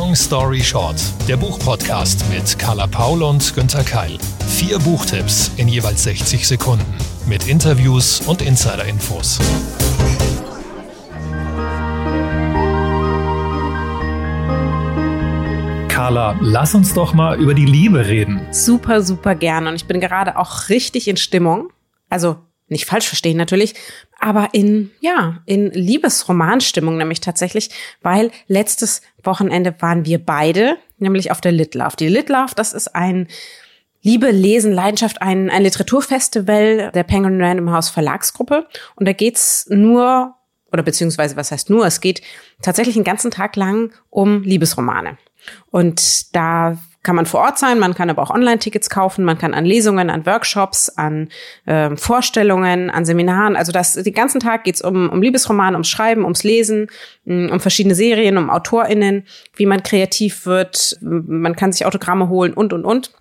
[0.00, 0.94] Long Story Short,
[1.26, 4.16] der Buchpodcast mit Carla Paul und Günther Keil.
[4.46, 6.86] Vier Buchtipps in jeweils 60 Sekunden
[7.26, 9.40] mit Interviews und Insider-Infos.
[15.88, 18.46] Carla, lass uns doch mal über die Liebe reden.
[18.52, 19.68] Super, super gerne.
[19.70, 21.70] Und ich bin gerade auch richtig in Stimmung.
[22.08, 22.36] Also
[22.68, 23.74] nicht falsch verstehen natürlich,
[24.18, 27.70] aber in, ja, in Liebesromanstimmung nämlich tatsächlich,
[28.02, 31.96] weil letztes Wochenende waren wir beide, nämlich auf der Litlove.
[31.96, 33.28] Die Litlove, das ist ein
[34.02, 38.66] Liebe, Lesen, Leidenschaft, ein, ein Literaturfestival der Penguin Random House Verlagsgruppe.
[38.94, 40.34] Und da geht's nur,
[40.72, 42.22] oder beziehungsweise was heißt nur, es geht
[42.62, 45.18] tatsächlich einen ganzen Tag lang um Liebesromane.
[45.70, 49.54] Und da kann man vor Ort sein, man kann aber auch Online-Tickets kaufen, man kann
[49.54, 51.30] an Lesungen, an Workshops, an
[51.64, 53.56] äh, Vorstellungen, an Seminaren.
[53.56, 56.88] Also das den ganzen Tag geht's um, um Liebesroman, ums Schreiben, ums Lesen,
[57.24, 59.24] um verschiedene Serien, um AutorInnen,
[59.56, 63.12] wie man kreativ wird, man kann sich Autogramme holen und und und.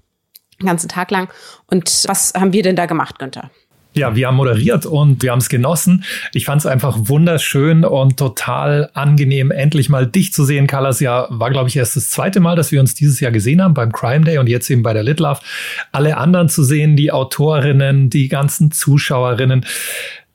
[0.60, 1.30] Den ganzen Tag lang.
[1.68, 3.52] Und was haben wir denn da gemacht, Günther?
[3.98, 6.04] Ja, wir haben moderiert und wir haben es genossen.
[6.34, 10.68] Ich fand es einfach wunderschön und total angenehm, endlich mal dich zu sehen.
[10.68, 13.62] Carlas ja war, glaube ich, erst das zweite Mal, dass wir uns dieses Jahr gesehen
[13.62, 15.40] haben beim Crime Day und jetzt eben bei der Lit Love.
[15.92, 19.66] Alle anderen zu sehen, die Autorinnen, die ganzen Zuschauerinnen.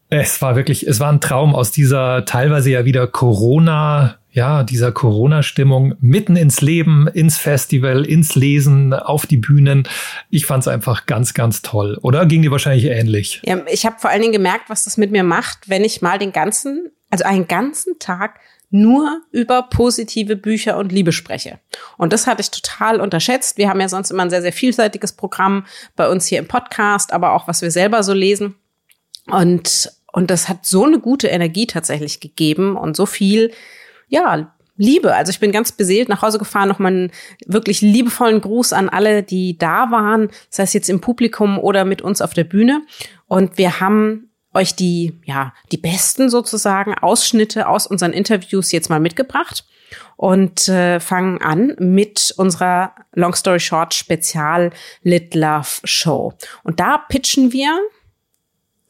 [0.09, 4.93] Es war wirklich, es war ein Traum aus dieser teilweise ja wieder Corona ja, dieser
[4.93, 9.87] Corona-Stimmung mitten ins Leben, ins Festival, ins Lesen, auf die Bühnen.
[10.31, 11.99] Ich fand es einfach ganz, ganz toll.
[12.01, 13.43] Oder ging dir wahrscheinlich ähnlich?
[13.45, 16.19] Ja, ich habe vor allen Dingen gemerkt, was das mit mir macht, wenn ich mal
[16.19, 21.59] den ganzen, also einen ganzen Tag nur über positive Bücher und Liebe spreche.
[21.99, 23.59] Und das hatte ich total unterschätzt.
[23.59, 27.13] Wir haben ja sonst immer ein sehr, sehr vielseitiges Programm bei uns hier im Podcast,
[27.13, 28.55] aber auch was wir selber so lesen.
[29.27, 33.53] Und, und das hat so eine gute Energie tatsächlich gegeben und so viel,
[34.13, 35.15] ja, Liebe.
[35.15, 37.13] Also ich bin ganz beseelt nach Hause gefahren, nochmal einen
[37.47, 42.03] wirklich liebevollen Gruß an alle, die da waren, das heißt jetzt im Publikum oder mit
[42.03, 42.83] uns auf der Bühne.
[43.27, 49.01] Und wir haben euch die, ja, die besten sozusagen Ausschnitte aus unseren Interviews jetzt mal
[49.01, 49.64] mitgebracht
[50.17, 54.70] und äh, fangen an mit unserer Long Story Short Spezial
[55.03, 56.35] Lit Love Show.
[56.65, 57.79] Und da pitchen wir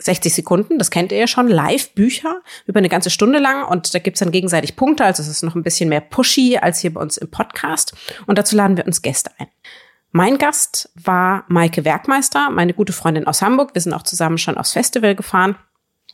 [0.04, 3.98] 60 Sekunden, das kennt ihr ja schon, Live-Bücher über eine ganze Stunde lang und da
[3.98, 7.00] gibt's dann gegenseitig Punkte, also es ist noch ein bisschen mehr pushy als hier bei
[7.00, 7.94] uns im Podcast
[8.26, 9.48] und dazu laden wir uns Gäste ein.
[10.14, 13.74] Mein Gast war Maike Werkmeister, meine gute Freundin aus Hamburg.
[13.74, 15.56] Wir sind auch zusammen schon aufs Festival gefahren.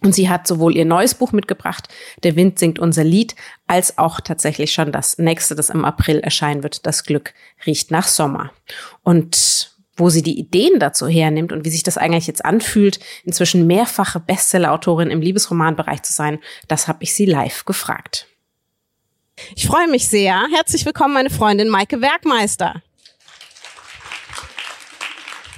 [0.01, 1.89] Und sie hat sowohl ihr neues Buch mitgebracht,
[2.23, 3.35] Der Wind singt unser Lied,
[3.67, 7.35] als auch tatsächlich schon das nächste, das im April erscheinen wird, Das Glück
[7.67, 8.53] riecht nach Sommer.
[9.03, 13.67] Und wo sie die Ideen dazu hernimmt und wie sich das eigentlich jetzt anfühlt, inzwischen
[13.67, 16.39] mehrfache Bestsellerautorin im Liebesromanbereich zu sein,
[16.69, 18.27] das habe ich sie live gefragt.
[19.55, 20.47] Ich freue mich sehr.
[20.53, 22.83] Herzlich willkommen, meine Freundin Maike Werkmeister.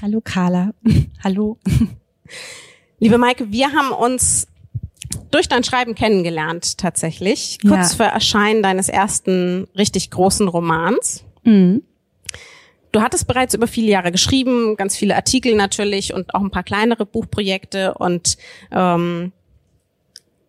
[0.03, 0.73] Hallo Carla.
[1.25, 1.59] Hallo.
[2.99, 4.47] Liebe Maike, wir haben uns
[5.31, 7.97] durch dein Schreiben kennengelernt tatsächlich, kurz ja.
[7.97, 11.25] vor Erscheinen deines ersten richtig großen Romans.
[11.45, 11.83] Mhm.
[12.93, 16.65] Du hattest bereits über viele Jahre geschrieben, ganz viele Artikel natürlich und auch ein paar
[16.65, 18.37] kleinere Buchprojekte und
[18.73, 19.33] ähm,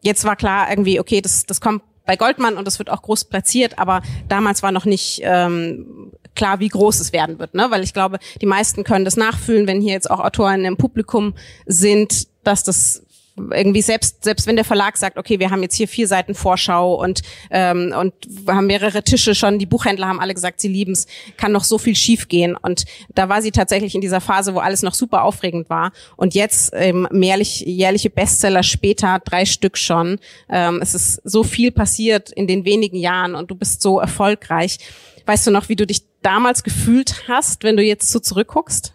[0.01, 3.25] jetzt war klar irgendwie, okay, das, das kommt bei Goldmann und das wird auch groß
[3.25, 7.67] platziert, aber damals war noch nicht ähm, klar, wie groß es werden wird, ne?
[7.69, 11.35] Weil ich glaube, die meisten können das nachfühlen, wenn hier jetzt auch Autoren im Publikum
[11.65, 13.03] sind, dass das
[13.35, 16.95] irgendwie selbst selbst wenn der Verlag sagt, okay, wir haben jetzt hier vier Seiten Vorschau
[16.95, 21.07] und ähm, und wir haben mehrere Tische schon, die Buchhändler haben alle gesagt, sie lieben's,
[21.37, 24.83] kann noch so viel schiefgehen und da war sie tatsächlich in dieser Phase, wo alles
[24.83, 30.19] noch super aufregend war und jetzt ähm, mehrlich, jährliche Bestseller später, drei Stück schon,
[30.49, 34.77] ähm, es ist so viel passiert in den wenigen Jahren und du bist so erfolgreich.
[35.25, 38.93] Weißt du noch, wie du dich damals gefühlt hast, wenn du jetzt so zurückguckst?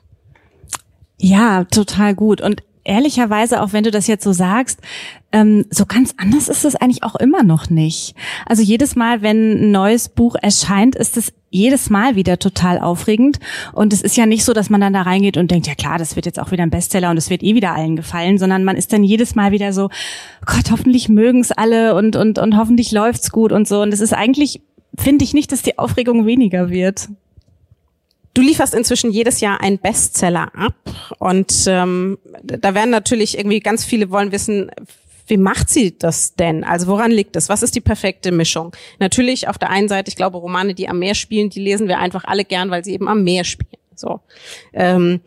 [1.18, 2.40] Ja, total gut.
[2.40, 4.80] Und ehrlicherweise, auch wenn du das jetzt so sagst,
[5.32, 8.14] ähm, so ganz anders ist es eigentlich auch immer noch nicht.
[8.46, 13.38] Also jedes Mal, wenn ein neues Buch erscheint, ist es jedes Mal wieder total aufregend.
[13.72, 15.98] Und es ist ja nicht so, dass man dann da reingeht und denkt, ja klar,
[15.98, 18.64] das wird jetzt auch wieder ein Bestseller und es wird eh wieder allen gefallen, sondern
[18.64, 19.90] man ist dann jedes Mal wieder so,
[20.44, 23.82] Gott, hoffentlich mögen's alle und, und, und hoffentlich läuft's gut und so.
[23.82, 24.60] Und es ist eigentlich,
[24.96, 27.08] finde ich nicht, dass die Aufregung weniger wird.
[28.36, 30.74] Du lieferst inzwischen jedes Jahr einen Bestseller ab
[31.18, 34.70] und ähm, da werden natürlich irgendwie ganz viele wollen wissen,
[35.26, 36.62] wie macht sie das denn?
[36.62, 37.48] Also woran liegt es?
[37.48, 38.76] Was ist die perfekte Mischung?
[38.98, 41.98] Natürlich auf der einen Seite, ich glaube, Romane, die am Meer spielen, die lesen wir
[41.98, 43.80] einfach alle gern, weil sie eben am Meer spielen.
[43.96, 44.20] So.
[44.72, 45.20] Ähm,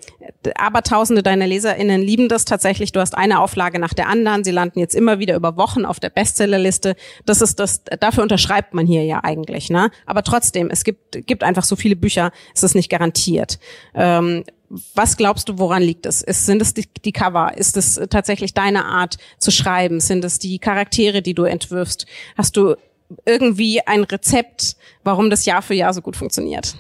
[0.55, 2.91] aber Tausende deiner LeserInnen lieben das tatsächlich.
[2.91, 4.43] Du hast eine Auflage nach der anderen.
[4.43, 6.95] Sie landen jetzt immer wieder über Wochen auf der Bestsellerliste.
[7.25, 9.91] Das ist das, dafür unterschreibt man hier ja eigentlich, ne?
[10.05, 13.59] Aber trotzdem, es gibt, gibt einfach so viele Bücher, es ist nicht garantiert.
[13.93, 14.43] Ähm,
[14.93, 16.21] was glaubst du, woran liegt es?
[16.21, 17.57] Ist, sind es die, die Cover?
[17.57, 19.99] Ist es tatsächlich deine Art zu schreiben?
[19.99, 22.05] Sind es die Charaktere, die du entwirfst?
[22.37, 22.75] Hast du
[23.25, 26.75] irgendwie ein Rezept, warum das Jahr für Jahr so gut funktioniert?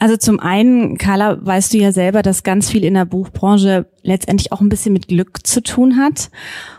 [0.00, 4.50] Also zum einen, Carla, weißt du ja selber, dass ganz viel in der Buchbranche letztendlich
[4.50, 6.30] auch ein bisschen mit Glück zu tun hat.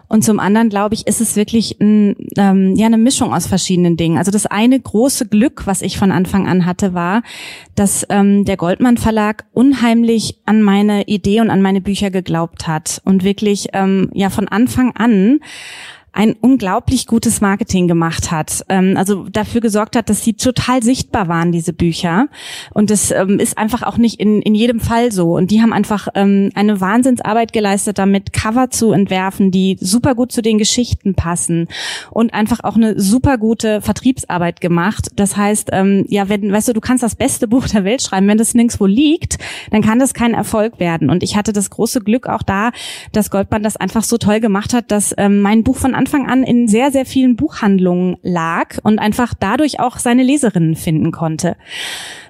[0.08, 3.96] Und zum anderen, glaube ich, ist es wirklich ein, ähm, ja eine Mischung aus verschiedenen
[3.96, 4.18] Dingen.
[4.18, 7.22] Also das eine große Glück, was ich von Anfang an hatte, war,
[7.76, 13.04] dass ähm, der Goldmann Verlag unheimlich an meine Idee und an meine Bücher geglaubt hat
[13.06, 15.42] und wirklich ähm, ja von Anfang an
[16.13, 18.66] ein unglaublich gutes Marketing gemacht hat.
[18.68, 22.28] Ähm, also dafür gesorgt hat, dass sie total sichtbar waren, diese Bücher.
[22.74, 25.38] Und das ähm, ist einfach auch nicht in, in jedem Fall so.
[25.38, 30.34] Und die haben einfach ähm, eine Wahnsinnsarbeit geleistet, damit Cover zu entwerfen, die super gut
[30.34, 31.69] zu den Geschichten passen.
[32.10, 35.08] Und einfach auch eine super gute Vertriebsarbeit gemacht.
[35.16, 38.28] Das heißt, ähm, ja, wenn, weißt du, du kannst das beste Buch der Welt schreiben,
[38.28, 39.38] wenn das nirgendwo liegt,
[39.72, 41.10] dann kann das kein Erfolg werden.
[41.10, 42.72] Und ich hatte das große Glück auch da,
[43.13, 46.44] dass Goldband das einfach so toll gemacht hat, dass ähm, mein Buch von Anfang an
[46.44, 51.56] in sehr, sehr vielen Buchhandlungen lag und einfach dadurch auch seine Leserinnen finden konnte.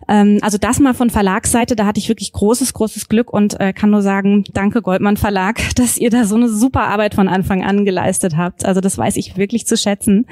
[0.09, 3.71] Ähm, also das mal von Verlagsseite, da hatte ich wirklich großes, großes Glück und äh,
[3.71, 7.63] kann nur sagen, danke Goldmann Verlag, dass ihr da so eine super Arbeit von Anfang
[7.63, 8.65] an geleistet habt.
[8.65, 10.25] Also das weiß ich wirklich zu schätzen.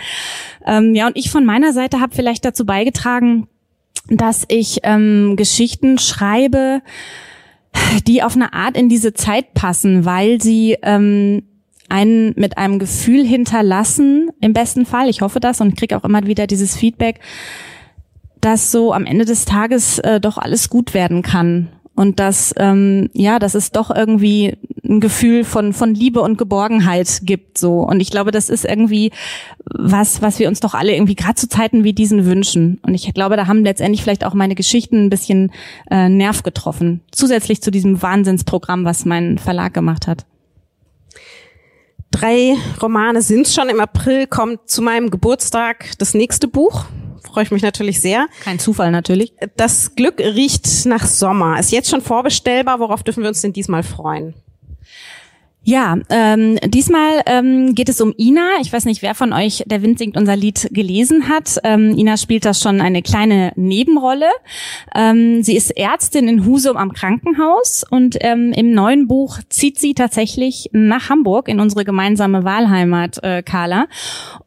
[0.66, 3.48] Ähm, ja, und ich von meiner Seite habe vielleicht dazu beigetragen,
[4.10, 6.82] dass ich ähm, Geschichten schreibe,
[8.06, 11.44] die auf eine Art in diese Zeit passen, weil sie ähm,
[11.92, 16.26] einen mit einem Gefühl hinterlassen, im besten Fall, ich hoffe das und kriege auch immer
[16.26, 17.20] wieder dieses Feedback,
[18.42, 21.70] dass so am Ende des Tages äh, doch alles gut werden kann.
[21.96, 24.56] Und dass ähm, ja, dass es doch irgendwie
[24.86, 27.82] ein Gefühl von von Liebe und Geborgenheit gibt so.
[27.82, 29.12] Und ich glaube, das ist irgendwie
[29.66, 32.80] was was wir uns doch alle irgendwie gerade zu Zeiten wie diesen wünschen.
[32.84, 35.52] Und ich glaube, da haben letztendlich vielleicht auch meine Geschichten ein bisschen
[35.92, 37.02] äh, Nerv getroffen.
[37.12, 40.26] Zusätzlich zu diesem Wahnsinnsprogramm, was mein Verlag gemacht hat.
[42.20, 43.70] Drei Romane sind schon.
[43.70, 46.84] Im April kommt zu meinem Geburtstag das nächste Buch.
[47.24, 48.28] Freue ich mich natürlich sehr.
[48.44, 49.32] Kein Zufall natürlich.
[49.56, 51.58] Das Glück riecht nach Sommer.
[51.58, 52.82] Ist jetzt schon vorbestellbar.
[52.82, 54.34] Worauf dürfen wir uns denn diesmal freuen?
[55.70, 58.42] Ja, ähm, diesmal ähm, geht es um Ina.
[58.60, 61.60] Ich weiß nicht, wer von euch Der Wind singt unser Lied gelesen hat.
[61.64, 64.30] Ähm, Ina spielt da schon eine kleine Nebenrolle.
[64.96, 69.94] Ähm, sie ist Ärztin in Husum am Krankenhaus und ähm, im neuen Buch zieht sie
[69.94, 73.86] tatsächlich nach Hamburg in unsere gemeinsame Wahlheimat, äh, Carla,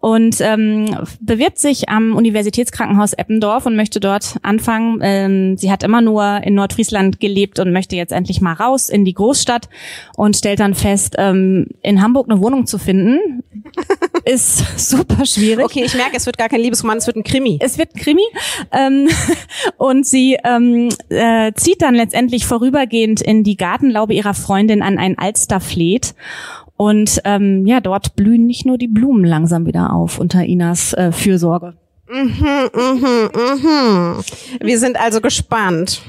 [0.01, 0.87] und ähm,
[1.21, 4.99] bewirbt sich am Universitätskrankenhaus Eppendorf und möchte dort anfangen.
[5.01, 9.05] Ähm, sie hat immer nur in Nordfriesland gelebt und möchte jetzt endlich mal raus in
[9.05, 9.69] die Großstadt
[10.17, 13.43] und stellt dann fest, heißt, ähm, in Hamburg eine Wohnung zu finden,
[14.25, 15.65] ist super schwierig.
[15.65, 17.59] Okay, ich merke, es wird gar kein Liebesroman, es wird ein Krimi.
[17.61, 18.23] Es wird ein Krimi.
[18.73, 19.09] Ähm,
[19.77, 25.19] und sie ähm, äh, zieht dann letztendlich vorübergehend in die Gartenlaube ihrer Freundin an ein
[25.19, 26.15] Alsterfleet.
[26.77, 31.13] Und ähm, ja, dort blühen nicht nur die Blumen langsam wieder auf unter Inas äh,
[31.13, 31.75] Fürsorge.
[32.11, 34.25] Mhm, mhm, mhm.
[34.61, 36.03] Wir sind also gespannt.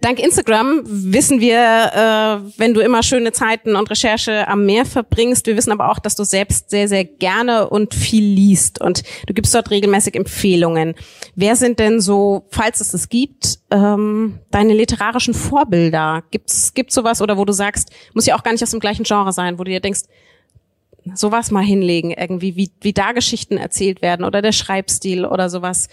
[0.00, 5.46] Dank Instagram wissen wir, äh, wenn du immer schöne Zeiten und Recherche am Meer verbringst.
[5.46, 9.34] Wir wissen aber auch, dass du selbst sehr, sehr gerne und viel liest und du
[9.34, 10.94] gibst dort regelmäßig Empfehlungen.
[11.34, 16.24] Wer sind denn so, falls es es gibt, ähm, deine literarischen Vorbilder?
[16.30, 19.04] Gibt's gibt's sowas oder wo du sagst, muss ja auch gar nicht aus dem gleichen
[19.04, 20.02] Genre sein, wo du dir denkst,
[21.14, 25.88] sowas mal hinlegen, irgendwie, wie, wie da Geschichten erzählt werden oder der Schreibstil oder sowas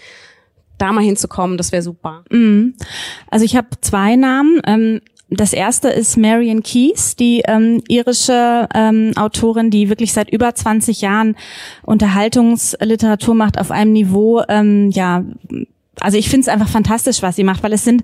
[0.78, 2.24] da mal hinzukommen, das wäre super.
[2.30, 2.74] Mhm.
[3.30, 4.60] Also ich habe zwei Namen.
[4.66, 5.00] Ähm
[5.34, 11.00] das erste ist Marion Keyes, die ähm, irische ähm, Autorin, die wirklich seit über 20
[11.00, 11.36] Jahren
[11.84, 15.24] Unterhaltungsliteratur macht auf einem Niveau, ähm, ja,
[16.00, 18.02] also ich finde es einfach fantastisch, was sie macht, weil es sind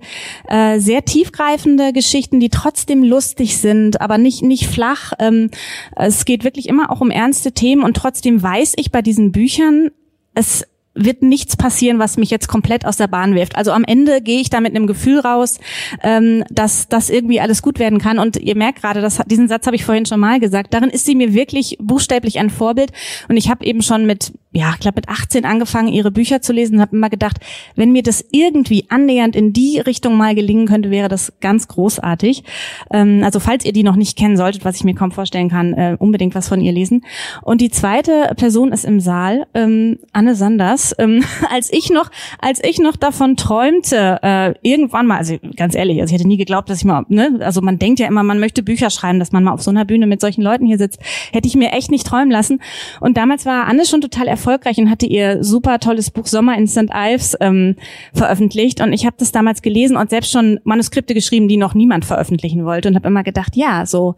[0.49, 5.13] äh, sehr tiefgreifende Geschichten, die trotzdem lustig sind, aber nicht nicht flach.
[5.19, 5.51] Ähm,
[5.97, 9.91] es geht wirklich immer auch um ernste Themen und trotzdem weiß ich bei diesen Büchern,
[10.35, 10.65] es
[10.99, 13.57] wird nichts passieren, was mich jetzt komplett aus der Bahn wirft.
[13.57, 15.59] Also am Ende gehe ich da mit einem Gefühl raus,
[16.03, 18.19] ähm, dass das irgendwie alles gut werden kann.
[18.19, 20.75] Und ihr merkt gerade, das, diesen Satz habe ich vorhin schon mal gesagt.
[20.75, 22.93] Darin ist sie mir wirklich buchstäblich ein Vorbild.
[23.29, 26.53] Und ich habe eben schon mit ja, ich glaube mit 18 angefangen, ihre Bücher zu
[26.53, 27.37] lesen und habe immer gedacht,
[27.77, 32.45] wenn mir das irgendwie annähernd in die Richtung mal gelingen könnte, wäre das ganz großartig.
[32.91, 35.75] Ähm, also falls ihr die noch nicht kennen solltet, was ich mir kaum vorstellen kann,
[35.75, 37.05] äh, unbedingt was von ihr lesen.
[37.43, 42.61] Und die zweite Person ist im Saal, ähm, Anne Sanders ähm, als ich noch, als
[42.63, 46.71] ich noch davon träumte, äh, irgendwann mal, also ganz ehrlich, also ich hätte nie geglaubt,
[46.71, 49.45] dass ich mal, ne, also man denkt ja immer, man möchte Bücher schreiben, dass man
[49.45, 51.01] mal auf so einer Bühne mit solchen Leuten hier sitzt,
[51.33, 52.61] hätte ich mir echt nicht träumen lassen.
[53.01, 56.67] Und damals war Anne schon total erfolgreich und hatte ihr super tolles Buch Sommer in
[56.67, 56.91] St.
[56.95, 57.77] Ives ähm,
[58.15, 58.81] veröffentlicht.
[58.81, 62.65] Und ich habe das damals gelesen und selbst schon Manuskripte geschrieben, die noch niemand veröffentlichen
[62.65, 64.17] wollte und habe immer gedacht, ja, so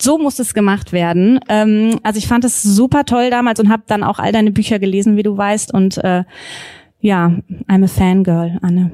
[0.00, 1.40] so muss es gemacht werden.
[1.48, 4.78] Ähm, also ich fand es super toll damals und habe dann auch all deine Bücher
[4.78, 5.72] gelesen, wie du weißt.
[5.72, 6.00] Und
[7.00, 7.32] ja,
[7.68, 8.90] I'm a Fangirl, Anne.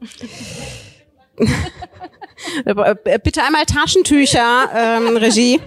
[3.22, 5.60] Bitte einmal Taschentücher, ähm, Regie.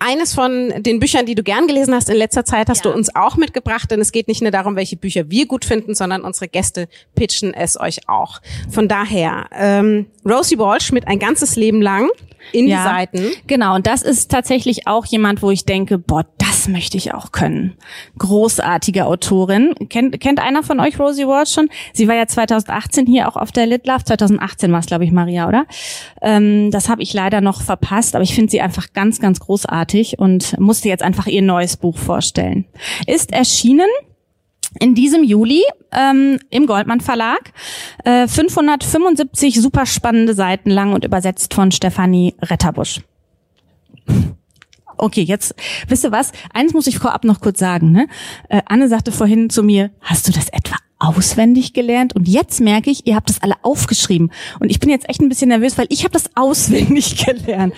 [0.00, 2.90] Eines von den Büchern, die du gern gelesen hast in letzter Zeit, hast ja.
[2.90, 5.94] du uns auch mitgebracht, denn es geht nicht nur darum, welche Bücher wir gut finden,
[5.94, 8.42] sondern unsere Gäste pitchen es euch auch.
[8.70, 12.10] Von daher, ähm, Rosie Walsh mit ein ganzes Leben lang
[12.52, 13.30] in ja, die Seiten.
[13.46, 16.26] Genau, und das ist tatsächlich auch jemand, wo ich denke, boah,
[16.64, 17.74] das möchte ich auch können.
[18.18, 19.74] Großartige Autorin.
[19.90, 21.68] Kennt, kennt einer von euch Rosie Walsh schon?
[21.92, 24.04] Sie war ja 2018 hier auch auf der Litlove.
[24.04, 25.66] 2018 war es, glaube ich, Maria, oder?
[26.22, 30.18] Ähm, das habe ich leider noch verpasst, aber ich finde sie einfach ganz, ganz großartig
[30.18, 32.64] und musste jetzt einfach ihr neues Buch vorstellen.
[33.06, 33.88] Ist erschienen
[34.80, 37.52] in diesem Juli ähm, im Goldmann Verlag.
[38.04, 43.02] Äh, 575 super spannende Seiten lang und übersetzt von Stefanie Retterbusch.
[44.96, 45.54] Okay, jetzt,
[45.88, 46.32] wisst ihr was?
[46.52, 47.92] Eins muss ich vorab noch kurz sagen.
[47.92, 48.08] Ne?
[48.48, 52.14] Äh, Anne sagte vorhin zu mir, hast du das etwa auswendig gelernt?
[52.14, 54.30] Und jetzt merke ich, ihr habt das alle aufgeschrieben.
[54.60, 57.74] Und ich bin jetzt echt ein bisschen nervös, weil ich habe das auswendig gelernt.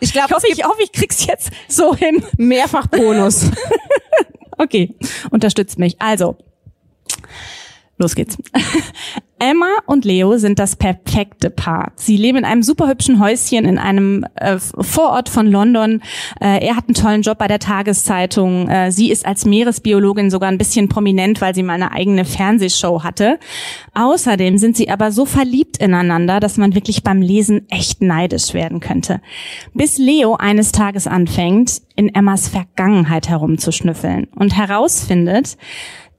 [0.00, 2.22] ich, glaub, ich, hoffe, ich hoffe, ich krieg's jetzt so hin.
[2.36, 3.50] Mehrfach Bonus.
[4.58, 4.94] Okay,
[5.30, 6.00] unterstützt mich.
[6.00, 6.36] Also,
[8.02, 8.36] los geht's.
[9.42, 11.90] Emma und Leo sind das perfekte Paar.
[11.96, 16.00] Sie leben in einem super hübschen Häuschen in einem äh, Vorort von London.
[16.40, 18.68] Äh, er hat einen tollen Job bei der Tageszeitung.
[18.68, 23.02] Äh, sie ist als Meeresbiologin sogar ein bisschen prominent, weil sie mal eine eigene Fernsehshow
[23.02, 23.40] hatte.
[23.94, 28.78] Außerdem sind sie aber so verliebt ineinander, dass man wirklich beim Lesen echt neidisch werden
[28.78, 29.20] könnte.
[29.74, 35.56] Bis Leo eines Tages anfängt, in Emmas Vergangenheit herumzuschnüffeln und herausfindet,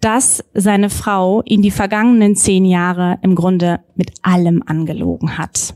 [0.04, 5.76] dass seine Frau ihn die vergangenen zehn Jahre im Grunde mit allem angelogen hat.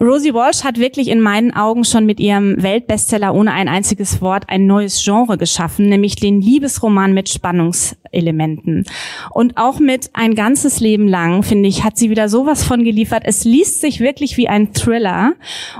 [0.00, 4.44] Rosie Walsh hat wirklich in meinen Augen schon mit ihrem Weltbestseller ohne ein einziges Wort
[4.48, 8.84] ein neues Genre geschaffen, nämlich den Liebesroman mit Spannungselementen.
[9.30, 13.24] Und auch mit ein ganzes Leben lang, finde ich, hat sie wieder sowas von geliefert.
[13.26, 15.32] Es liest sich wirklich wie ein Thriller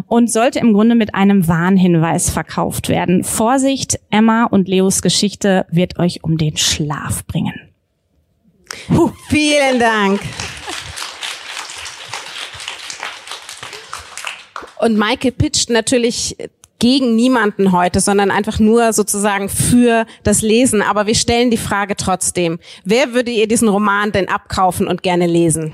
[0.06, 3.24] und sollte im Grunde mit einem Warnhinweis verkauft werden.
[3.24, 7.54] Vorsicht, Emma und Leos Geschichte wird euch um den Schlaf bringen.
[8.88, 10.20] Puh, vielen Dank.
[14.80, 16.36] Und Maike pitcht natürlich
[16.78, 20.82] gegen niemanden heute, sondern einfach nur sozusagen für das Lesen.
[20.82, 25.26] Aber wir stellen die Frage trotzdem, wer würde ihr diesen Roman denn abkaufen und gerne
[25.26, 25.72] lesen?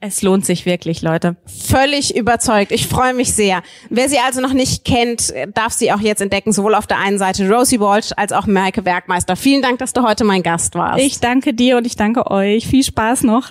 [0.00, 1.36] Es lohnt sich wirklich, Leute.
[1.46, 2.70] Völlig überzeugt.
[2.70, 3.62] Ich freue mich sehr.
[3.88, 7.18] Wer sie also noch nicht kennt, darf sie auch jetzt entdecken, sowohl auf der einen
[7.18, 9.36] Seite Rosie Walsh als auch Maike Werkmeister.
[9.36, 11.02] Vielen Dank, dass du heute mein Gast warst.
[11.02, 12.66] Ich danke dir und ich danke euch.
[12.66, 13.50] Viel Spaß noch.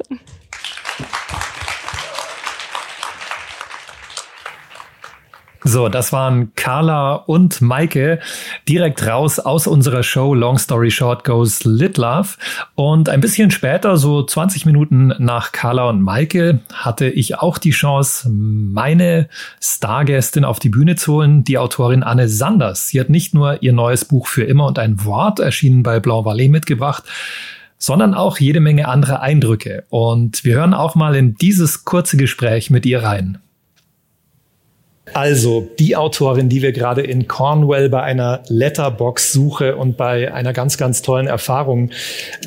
[5.67, 8.19] So, das waren Carla und Maike
[8.69, 12.35] direkt raus aus unserer Show Long Story Short Goes Lit Love.
[12.75, 17.71] Und ein bisschen später, so 20 Minuten nach Carla und Maike, hatte ich auch die
[17.71, 19.27] Chance, meine
[19.59, 22.89] Stargästin auf die Bühne zu holen, die Autorin Anne Sanders.
[22.89, 26.27] Sie hat nicht nur ihr neues Buch für immer und ein Wort erschienen bei Blanc
[26.27, 27.05] Vallée mitgebracht,
[27.79, 29.85] sondern auch jede Menge andere Eindrücke.
[29.89, 33.39] Und wir hören auch mal in dieses kurze Gespräch mit ihr rein.
[35.13, 40.77] Also die Autorin, die wir gerade in Cornwall bei einer Letterbox-Suche und bei einer ganz,
[40.77, 41.91] ganz tollen Erfahrung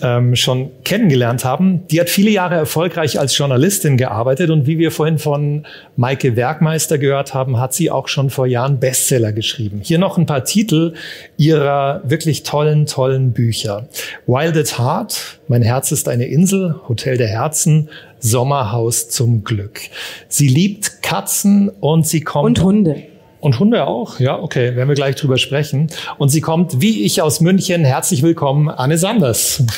[0.03, 4.91] ähm, schon kennengelernt haben, die hat viele Jahre erfolgreich als Journalistin gearbeitet und wie wir
[4.91, 9.81] vorhin von Maike Werkmeister gehört haben, hat sie auch schon vor Jahren Bestseller geschrieben.
[9.83, 10.95] Hier noch ein paar Titel
[11.37, 13.89] ihrer wirklich tollen, tollen Bücher.
[14.27, 17.89] Wild at Heart, Mein Herz ist eine Insel, Hotel der Herzen,
[18.19, 19.81] Sommerhaus zum Glück.
[20.29, 22.59] Sie liebt Katzen und sie kommt.
[22.59, 23.05] Und Hunde.
[23.41, 24.21] Und Hunde auch?
[24.21, 25.89] Ja, okay, werden wir gleich drüber sprechen.
[26.19, 27.83] Und sie kommt, wie ich aus München.
[27.83, 29.63] Herzlich willkommen, Anne Sanders.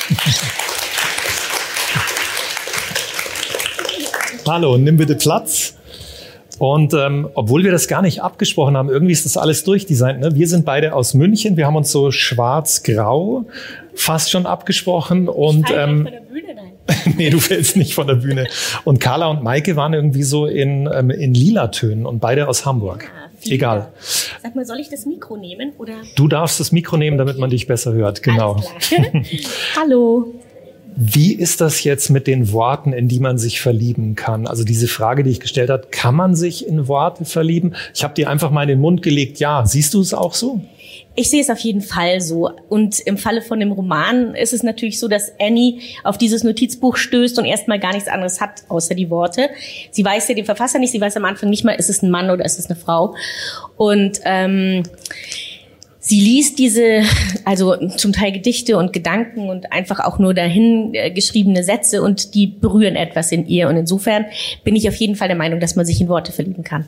[4.45, 5.75] Hallo, nimm bitte Platz.
[6.61, 10.19] Und ähm, obwohl wir das gar nicht abgesprochen haben, irgendwie ist das alles durchdesignt.
[10.19, 10.35] Ne?
[10.35, 13.45] Wir sind beide aus München, wir haben uns so schwarz-grau
[13.95, 15.27] fast schon abgesprochen.
[15.27, 16.07] Und ähm,
[17.17, 18.45] nee, du fällst nicht von der Bühne.
[18.83, 22.63] Und Carla und Maike waren irgendwie so in, ähm, in lila Tönen und beide aus
[22.63, 23.09] Hamburg.
[23.41, 23.91] Ja, Egal.
[24.43, 25.95] Sag mal, soll ich das Mikro nehmen oder?
[26.15, 28.21] Du darfst das Mikro nehmen, damit man dich besser hört.
[28.21, 28.61] Genau.
[29.81, 30.31] Hallo.
[30.95, 34.45] Wie ist das jetzt mit den Worten, in die man sich verlieben kann?
[34.45, 37.75] Also diese Frage, die ich gestellt habe, kann man sich in Worte verlieben?
[37.93, 39.65] Ich habe dir einfach mal in den Mund gelegt, ja.
[39.65, 40.61] Siehst du es auch so?
[41.15, 42.51] Ich sehe es auf jeden Fall so.
[42.67, 46.97] Und im Falle von dem Roman ist es natürlich so, dass Annie auf dieses Notizbuch
[46.97, 49.49] stößt und erstmal gar nichts anderes hat, außer die Worte.
[49.91, 52.11] Sie weiß ja den Verfasser nicht, sie weiß am Anfang nicht mal, ist es ein
[52.11, 53.15] Mann oder ist es eine Frau.
[53.77, 54.83] Und ähm,
[56.11, 57.03] sie liest diese,
[57.45, 62.35] also zum Teil Gedichte und Gedanken und einfach auch nur dahin äh, geschriebene Sätze und
[62.35, 63.69] die berühren etwas in ihr.
[63.69, 64.25] Und insofern
[64.65, 66.85] bin ich auf jeden Fall der Meinung, dass man sich in Worte verlieben kann.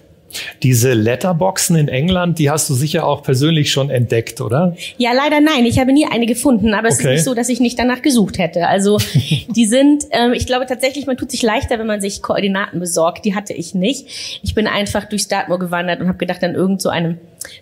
[0.61, 4.75] Diese Letterboxen in England, die hast du sicher auch persönlich schon entdeckt, oder?
[4.97, 5.65] Ja, leider nein.
[5.65, 7.03] Ich habe nie eine gefunden, aber es okay.
[7.03, 8.67] ist nicht so, dass ich nicht danach gesucht hätte.
[8.67, 8.97] Also
[9.55, 13.23] die sind, ähm, ich glaube tatsächlich, man tut sich leichter, wenn man sich Koordinaten besorgt.
[13.23, 14.41] Die hatte ich nicht.
[14.43, 17.19] Ich bin einfach durch Dartmoor gewandert und habe gedacht, an irgend so einem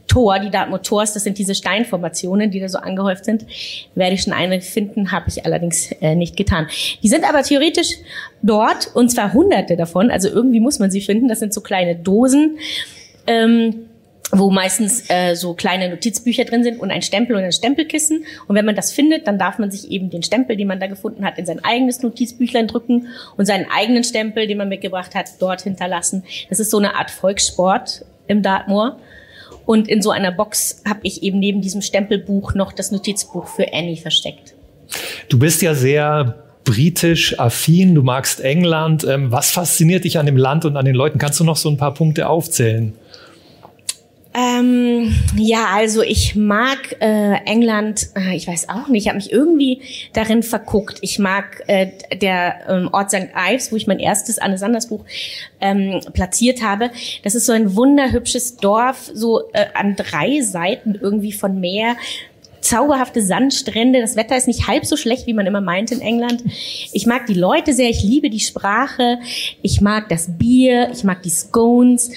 [0.07, 3.45] Tor, die Dartmoor Tors, das sind diese Steinformationen, die da so angehäuft sind.
[3.95, 6.67] Werde ich schon eine finden, habe ich allerdings äh, nicht getan.
[7.01, 7.97] Die sind aber theoretisch
[8.41, 10.11] dort und zwar hunderte davon.
[10.11, 11.27] Also irgendwie muss man sie finden.
[11.27, 12.57] Das sind so kleine Dosen.
[13.27, 13.87] Ähm,
[14.31, 18.25] wo meistens äh, so kleine Notizbücher drin sind und ein Stempel und ein Stempelkissen.
[18.47, 20.87] Und wenn man das findet, dann darf man sich eben den Stempel, den man da
[20.87, 23.07] gefunden hat, in sein eigenes Notizbüchlein drücken
[23.37, 26.23] und seinen eigenen Stempel, den man mitgebracht hat, dort hinterlassen.
[26.49, 28.97] Das ist so eine Art Volkssport im Dartmoor.
[29.65, 33.73] Und in so einer Box habe ich eben neben diesem Stempelbuch noch das Notizbuch für
[33.73, 34.53] Annie versteckt.
[35.29, 39.03] Du bist ja sehr britisch affin, du magst England.
[39.03, 41.17] Ähm, was fasziniert dich an dem Land und an den Leuten?
[41.19, 42.93] Kannst du noch so ein paar Punkte aufzählen?
[44.33, 49.31] Ähm, ja, also ich mag äh, England, äh, ich weiß auch nicht, ich habe mich
[49.31, 49.81] irgendwie
[50.13, 50.99] darin verguckt.
[51.01, 53.27] Ich mag äh, der ähm, Ort St.
[53.35, 55.03] Ives, wo ich mein erstes Anne Sanders Buch
[55.59, 56.91] ähm, platziert habe.
[57.23, 61.97] Das ist so ein wunderhübsches Dorf, so äh, an drei Seiten irgendwie von Meer
[62.61, 63.99] zauberhafte Sandstrände.
[63.99, 66.43] Das Wetter ist nicht halb so schlecht, wie man immer meint in England.
[66.93, 69.19] Ich mag die Leute sehr, ich liebe die Sprache,
[69.61, 72.11] ich mag das Bier, ich mag die Scones.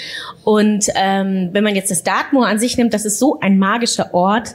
[0.44, 4.14] Und ähm, wenn man jetzt das Dartmoor an sich nimmt, das ist so ein magischer
[4.14, 4.54] Ort.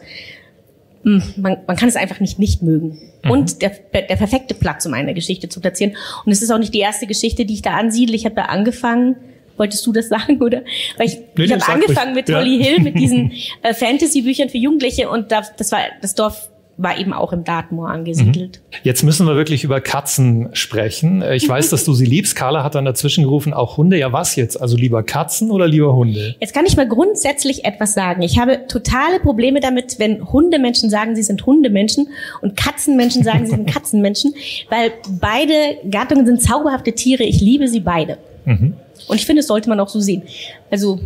[1.03, 3.00] Hm, man, man kann es einfach nicht nicht mögen.
[3.24, 3.31] Mhm.
[3.31, 5.95] Und der, der perfekte Platz, um eine Geschichte zu platzieren.
[6.25, 8.15] Und es ist auch nicht die erste Geschichte, die ich da ansiedle.
[8.15, 9.15] Ich habe da angefangen
[9.60, 10.63] Wolltest du das sagen, oder?
[10.98, 12.65] Weil ich, nee, ich habe angefangen mit Holly ja.
[12.65, 16.50] Hill, mit diesen äh, Fantasy-Büchern für Jugendliche und da, das war das Dorf
[16.82, 18.62] war eben auch im Dartmoor angesiedelt.
[18.63, 18.78] Mhm.
[18.84, 21.22] Jetzt müssen wir wirklich über Katzen sprechen.
[21.22, 22.38] Äh, ich weiß, dass du sie liebst.
[22.38, 23.98] Carla hat dann dazwischen gerufen, auch Hunde.
[23.98, 24.60] Ja, was jetzt?
[24.60, 26.36] Also lieber Katzen oder lieber Hunde?
[26.39, 28.22] Jetzt kann ich mal grundsätzlich etwas sagen.
[28.22, 32.08] Ich habe totale Probleme damit, wenn Hundemenschen sagen, sie sind Hundemenschen
[32.41, 34.34] und Katzenmenschen sagen, sie sind Katzenmenschen,
[34.69, 35.54] weil beide
[35.91, 37.24] Gattungen sind zauberhafte Tiere.
[37.24, 38.17] Ich liebe sie beide.
[38.45, 38.76] Mhm.
[39.10, 40.24] Und ich finde, das sollte man auch so sehen.
[40.69, 41.00] Also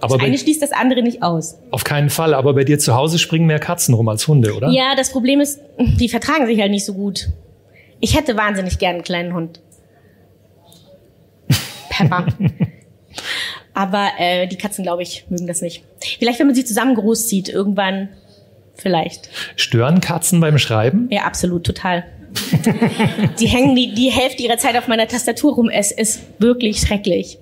[0.00, 1.58] aber das eine schließt das andere nicht aus.
[1.72, 2.32] Auf keinen Fall.
[2.32, 4.70] Aber bei dir zu Hause springen mehr Katzen rum als Hunde, oder?
[4.70, 7.28] Ja, das Problem ist, die vertragen sich halt nicht so gut.
[7.98, 9.60] Ich hätte wahnsinnig gern einen kleinen Hund.
[11.88, 12.26] Pepper.
[13.74, 15.82] aber äh, die Katzen, glaube ich, mögen das nicht.
[16.20, 18.10] Vielleicht, wenn man sie zusammen großzieht, irgendwann
[18.76, 19.30] vielleicht.
[19.56, 21.08] Stören Katzen beim Schreiben?
[21.10, 22.04] Ja, absolut, total
[23.40, 25.70] die hängen die, die Hälfte ihrer Zeit auf meiner Tastatur rum.
[25.70, 27.38] Es ist wirklich schrecklich.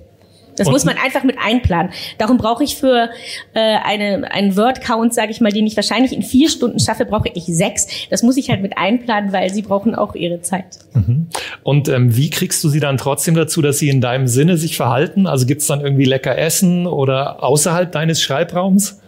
[0.56, 1.92] Das und muss man einfach mit einplanen.
[2.18, 3.10] Darum brauche ich für
[3.54, 7.28] äh, eine, einen Word-Count, sage ich mal, den ich wahrscheinlich in vier Stunden schaffe, brauche
[7.34, 7.86] ich sechs.
[8.10, 10.78] Das muss ich halt mit einplanen, weil sie brauchen auch ihre Zeit.
[10.94, 11.26] Mhm.
[11.62, 14.76] Und ähm, wie kriegst du sie dann trotzdem dazu, dass sie in deinem Sinne sich
[14.76, 15.26] verhalten?
[15.26, 19.00] Also gibt's dann irgendwie lecker Essen oder außerhalb deines Schreibraums?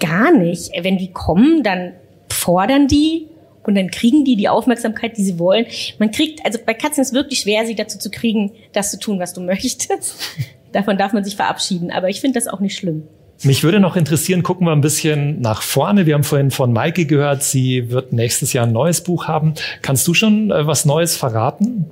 [0.00, 0.72] Gar nicht.
[0.80, 1.92] Wenn die kommen, dann
[2.28, 3.28] fordern die
[3.64, 5.66] und dann kriegen die die Aufmerksamkeit, die sie wollen.
[5.98, 8.98] Man kriegt, also bei Katzen ist es wirklich schwer, sie dazu zu kriegen, das zu
[8.98, 10.16] tun, was du möchtest.
[10.72, 11.90] Davon darf man sich verabschieden.
[11.90, 13.04] Aber ich finde das auch nicht schlimm.
[13.44, 16.06] Mich würde noch interessieren, gucken wir ein bisschen nach vorne.
[16.06, 19.54] Wir haben vorhin von Maike gehört, sie wird nächstes Jahr ein neues Buch haben.
[19.82, 21.90] Kannst du schon äh, was Neues verraten?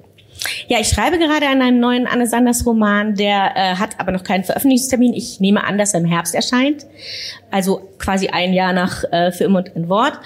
[0.68, 4.24] Ja, ich schreibe gerade an einem neuen Anne Sanders Roman, der äh, hat aber noch
[4.24, 5.12] keinen Veröffentlichungstermin.
[5.12, 6.86] Ich nehme an, dass er im Herbst erscheint.
[7.50, 10.18] Also quasi ein Jahr nach äh, Für immer und ein Wort.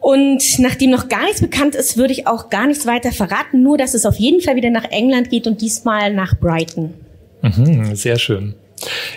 [0.00, 3.76] Und nachdem noch gar nichts bekannt ist, würde ich auch gar nichts weiter verraten, nur
[3.78, 6.94] dass es auf jeden Fall wieder nach England geht und diesmal nach Brighton.
[7.42, 8.54] Mhm, sehr schön.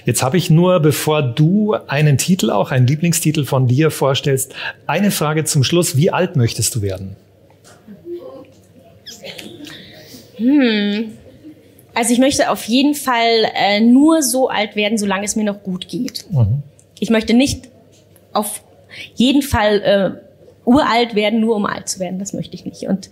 [0.05, 4.55] Jetzt habe ich nur, bevor du einen Titel, auch einen Lieblingstitel von dir vorstellst,
[4.87, 5.95] eine Frage zum Schluss.
[5.97, 7.15] Wie alt möchtest du werden?
[10.37, 11.11] Hm.
[11.93, 15.61] Also ich möchte auf jeden Fall äh, nur so alt werden, solange es mir noch
[15.61, 16.25] gut geht.
[16.31, 16.63] Mhm.
[16.99, 17.69] Ich möchte nicht
[18.33, 18.63] auf
[19.15, 20.30] jeden Fall äh,
[20.65, 22.19] uralt werden, nur um alt zu werden.
[22.19, 22.83] Das möchte ich nicht.
[22.83, 23.09] Und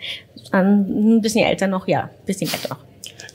[0.54, 2.80] ähm, ein bisschen älter noch, ja, ein bisschen älter noch.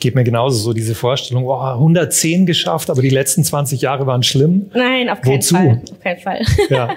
[0.01, 4.23] Geht mir genauso so diese Vorstellung, oh, 110 geschafft, aber die letzten 20 Jahre waren
[4.23, 4.71] schlimm.
[4.75, 5.55] Nein, auf keinen Wozu?
[5.55, 5.83] Fall.
[5.91, 6.43] Auf keinen Fall.
[6.71, 6.91] Ja.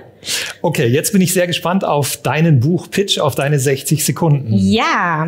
[0.61, 4.49] Okay, jetzt bin ich sehr gespannt auf deinen Buch-Pitch, auf deine 60 Sekunden.
[4.51, 5.27] Ja.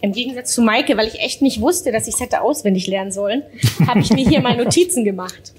[0.00, 3.12] Im Gegensatz zu Maike, weil ich echt nicht wusste, dass ich es hätte auswendig lernen
[3.12, 3.42] sollen,
[3.86, 5.52] habe ich mir hier mal Notizen gemacht.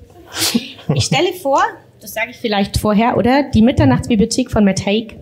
[0.94, 1.62] Ich stelle vor,
[2.02, 3.44] das sage ich vielleicht vorher, oder?
[3.44, 5.16] Die Mitternachtsbibliothek von Matt Haig.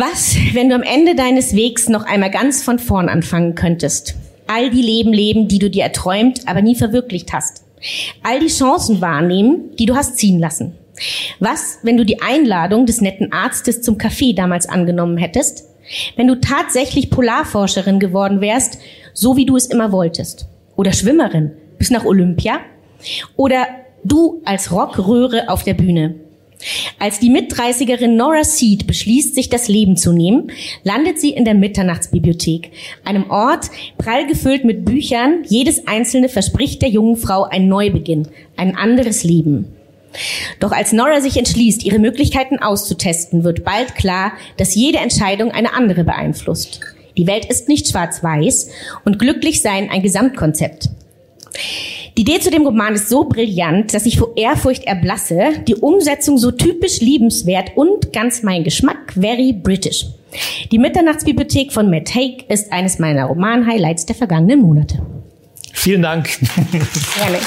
[0.00, 4.14] Was, wenn du am Ende deines Wegs noch einmal ganz von vorn anfangen könntest?
[4.46, 7.64] All die Leben leben, die du dir erträumt, aber nie verwirklicht hast.
[8.22, 10.76] All die Chancen wahrnehmen, die du hast ziehen lassen.
[11.40, 15.64] Was, wenn du die Einladung des netten Arztes zum Café damals angenommen hättest?
[16.14, 18.78] Wenn du tatsächlich Polarforscherin geworden wärst,
[19.14, 20.46] so wie du es immer wolltest?
[20.76, 22.60] Oder Schwimmerin bis nach Olympia?
[23.34, 23.66] Oder
[24.04, 26.14] du als Rockröhre auf der Bühne?
[26.98, 30.50] Als die Mitdreißigerin Nora Seed beschließt, sich das Leben zu nehmen,
[30.82, 32.72] landet sie in der Mitternachtsbibliothek,
[33.04, 35.44] einem Ort prall gefüllt mit Büchern.
[35.46, 39.66] Jedes einzelne verspricht der jungen Frau einen Neubeginn, ein anderes Leben.
[40.58, 45.74] Doch als Nora sich entschließt, ihre Möglichkeiten auszutesten, wird bald klar, dass jede Entscheidung eine
[45.74, 46.80] andere beeinflusst.
[47.16, 48.70] Die Welt ist nicht schwarz-weiß
[49.04, 50.88] und glücklich sein ein Gesamtkonzept.
[52.16, 56.38] Die Idee zu dem Roman ist so brillant, dass ich vor Ehrfurcht erblasse, die Umsetzung
[56.38, 60.06] so typisch liebenswert und ganz mein Geschmack, very British.
[60.72, 65.00] Die Mitternachtsbibliothek von Matt Haig ist eines meiner Roman-Highlights der vergangenen Monate.
[65.72, 66.28] Vielen Dank.
[67.16, 67.38] Gerne.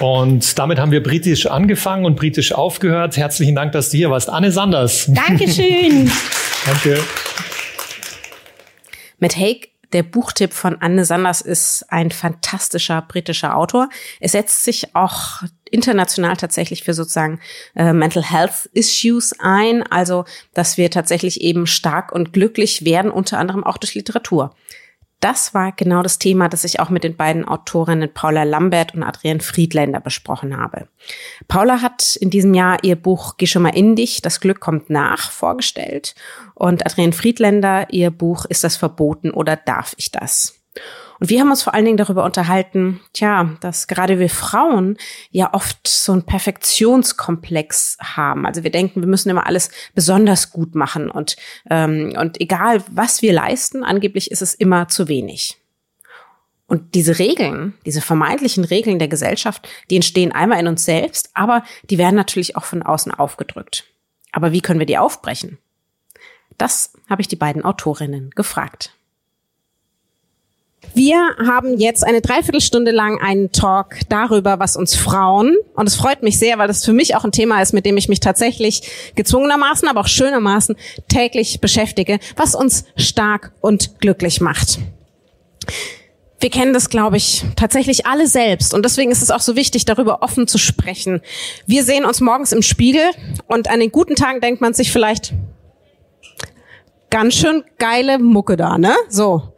[0.00, 3.16] Und damit haben wir britisch angefangen und britisch aufgehört.
[3.16, 4.30] Herzlichen Dank, dass du hier warst.
[4.30, 5.08] Anne Sanders.
[5.08, 6.10] Dankeschön.
[6.66, 7.00] Danke.
[9.18, 13.88] Matt Haig der Buchtipp von Anne Sanders ist ein fantastischer britischer Autor.
[14.20, 17.40] Er setzt sich auch international tatsächlich für sozusagen
[17.74, 20.24] äh, Mental Health Issues ein, also
[20.54, 24.54] dass wir tatsächlich eben stark und glücklich werden, unter anderem auch durch Literatur
[25.20, 29.02] das war genau das Thema, das ich auch mit den beiden Autorinnen Paula Lambert und
[29.02, 30.88] Adrienne Friedländer besprochen habe.
[31.46, 34.90] Paula hat in diesem Jahr ihr Buch Geh schon mal in dich, das Glück kommt
[34.90, 36.14] nach vorgestellt
[36.54, 40.59] und Adrienne Friedländer ihr Buch Ist das verboten oder darf ich das?
[41.20, 44.96] Und wir haben uns vor allen Dingen darüber unterhalten, tja, dass gerade wir Frauen
[45.30, 48.46] ja oft so einen Perfektionskomplex haben.
[48.46, 51.36] Also wir denken, wir müssen immer alles besonders gut machen und,
[51.68, 55.58] ähm, und egal was wir leisten, angeblich ist es immer zu wenig.
[56.66, 61.64] Und diese Regeln, diese vermeintlichen Regeln der Gesellschaft, die entstehen einmal in uns selbst, aber
[61.90, 63.84] die werden natürlich auch von außen aufgedrückt.
[64.32, 65.58] Aber wie können wir die aufbrechen?
[66.56, 68.94] Das habe ich die beiden Autorinnen gefragt.
[70.94, 76.22] Wir haben jetzt eine Dreiviertelstunde lang einen Talk darüber, was uns Frauen, und es freut
[76.22, 78.82] mich sehr, weil das für mich auch ein Thema ist, mit dem ich mich tatsächlich
[79.14, 80.76] gezwungenermaßen, aber auch schönermaßen
[81.08, 84.78] täglich beschäftige, was uns stark und glücklich macht.
[86.40, 88.72] Wir kennen das, glaube ich, tatsächlich alle selbst.
[88.72, 91.20] Und deswegen ist es auch so wichtig, darüber offen zu sprechen.
[91.66, 93.04] Wir sehen uns morgens im Spiegel
[93.46, 95.34] und an den guten Tagen denkt man sich vielleicht,
[97.10, 98.94] ganz schön geile Mucke da, ne?
[99.08, 99.52] So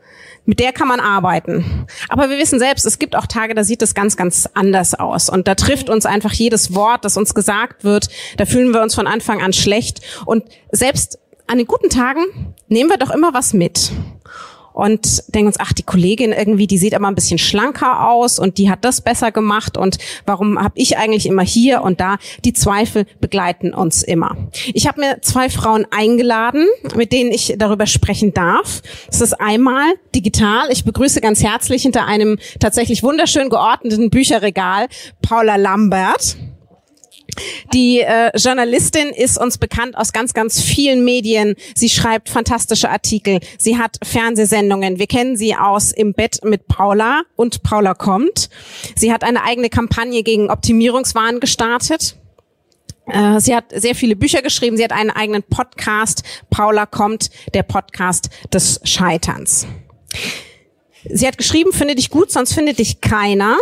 [0.45, 1.87] mit der kann man arbeiten.
[2.09, 5.29] Aber wir wissen selbst, es gibt auch Tage, da sieht es ganz, ganz anders aus.
[5.29, 8.09] Und da trifft uns einfach jedes Wort, das uns gesagt wird.
[8.37, 10.01] Da fühlen wir uns von Anfang an schlecht.
[10.27, 13.93] Und selbst an den guten Tagen nehmen wir doch immer was mit
[14.73, 18.59] und denken uns, ach, die Kollegin irgendwie, die sieht aber ein bisschen schlanker aus und
[18.59, 22.17] die hat das besser gemacht und warum habe ich eigentlich immer hier und da?
[22.45, 24.37] Die Zweifel begleiten uns immer.
[24.75, 28.83] Ich habe mir zwei Frauen eingeladen, mit denen ich darüber sprechen darf.
[29.07, 30.69] Das ist einmal digital.
[30.71, 34.87] Ich begrüße ganz herzlich hinter einem tatsächlich wunderschön geordneten Bücherregal
[35.23, 36.37] Paula Lambert.
[37.73, 41.55] Die äh, Journalistin ist uns bekannt aus ganz, ganz vielen Medien.
[41.75, 43.41] Sie schreibt fantastische Artikel.
[43.59, 44.99] Sie hat Fernsehsendungen.
[44.99, 48.51] Wir kennen sie aus Im Bett mit Paula und Paula kommt.
[48.97, 52.17] Sie hat eine eigene Kampagne gegen Optimierungswahn gestartet.
[53.07, 54.77] Äh, sie hat sehr viele Bücher geschrieben.
[54.77, 56.23] Sie hat einen eigenen Podcast.
[56.51, 59.67] Paula kommt, der Podcast des Scheiterns.
[61.05, 63.59] Sie hat geschrieben, finde dich gut, sonst findet dich keiner.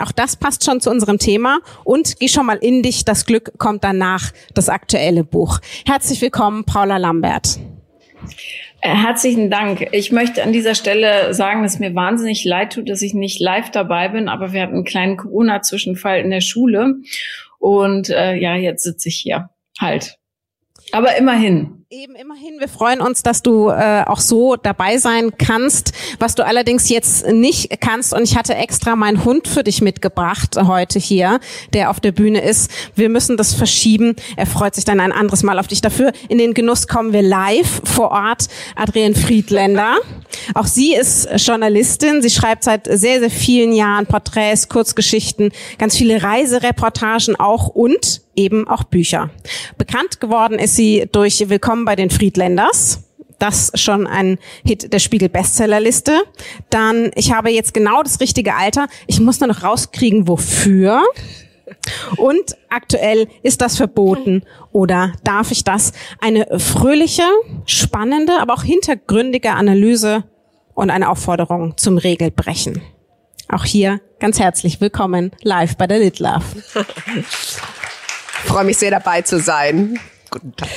[0.00, 1.60] Auch das passt schon zu unserem Thema.
[1.84, 5.60] Und geh schon mal in dich, das Glück kommt danach, das aktuelle Buch.
[5.86, 7.58] Herzlich willkommen, Paula Lambert.
[8.80, 9.88] Äh, herzlichen Dank.
[9.92, 13.70] Ich möchte an dieser Stelle sagen, dass mir wahnsinnig leid tut, dass ich nicht live
[13.70, 16.96] dabei bin, aber wir hatten einen kleinen Corona-Zwischenfall in der Schule.
[17.58, 20.18] Und äh, ja, jetzt sitze ich hier halt.
[20.92, 21.77] Aber immerhin.
[21.90, 26.44] Eben immerhin, wir freuen uns, dass du äh, auch so dabei sein kannst, was du
[26.44, 28.12] allerdings jetzt nicht kannst.
[28.12, 31.40] Und ich hatte extra meinen Hund für dich mitgebracht heute hier,
[31.72, 32.70] der auf der Bühne ist.
[32.94, 34.16] Wir müssen das verschieben.
[34.36, 35.80] Er freut sich dann ein anderes Mal auf dich.
[35.80, 38.48] Dafür in den Genuss kommen wir live vor Ort.
[38.76, 39.96] Adrienne Friedländer.
[40.52, 42.20] Auch sie ist Journalistin.
[42.20, 48.66] Sie schreibt seit sehr, sehr vielen Jahren Porträts, Kurzgeschichten, ganz viele Reisereportagen auch und eben
[48.68, 49.30] auch Bücher.
[49.76, 53.00] Bekannt geworden ist sie durch Willkommen bei den Friedländers.
[53.38, 56.22] Das schon ein Hit der Spiegel Bestsellerliste.
[56.70, 58.86] Dann, ich habe jetzt genau das richtige Alter.
[59.06, 61.02] Ich muss nur noch rauskriegen, wofür.
[62.16, 65.92] Und aktuell ist das verboten oder darf ich das?
[66.20, 67.24] Eine fröhliche,
[67.66, 70.24] spannende, aber auch hintergründige Analyse
[70.74, 72.80] und eine Aufforderung zum Regelbrechen.
[73.48, 76.44] Auch hier ganz herzlich willkommen live bei der Lit Love.
[78.44, 79.98] freue mich sehr dabei zu sein.
[80.30, 80.68] Guten Tag.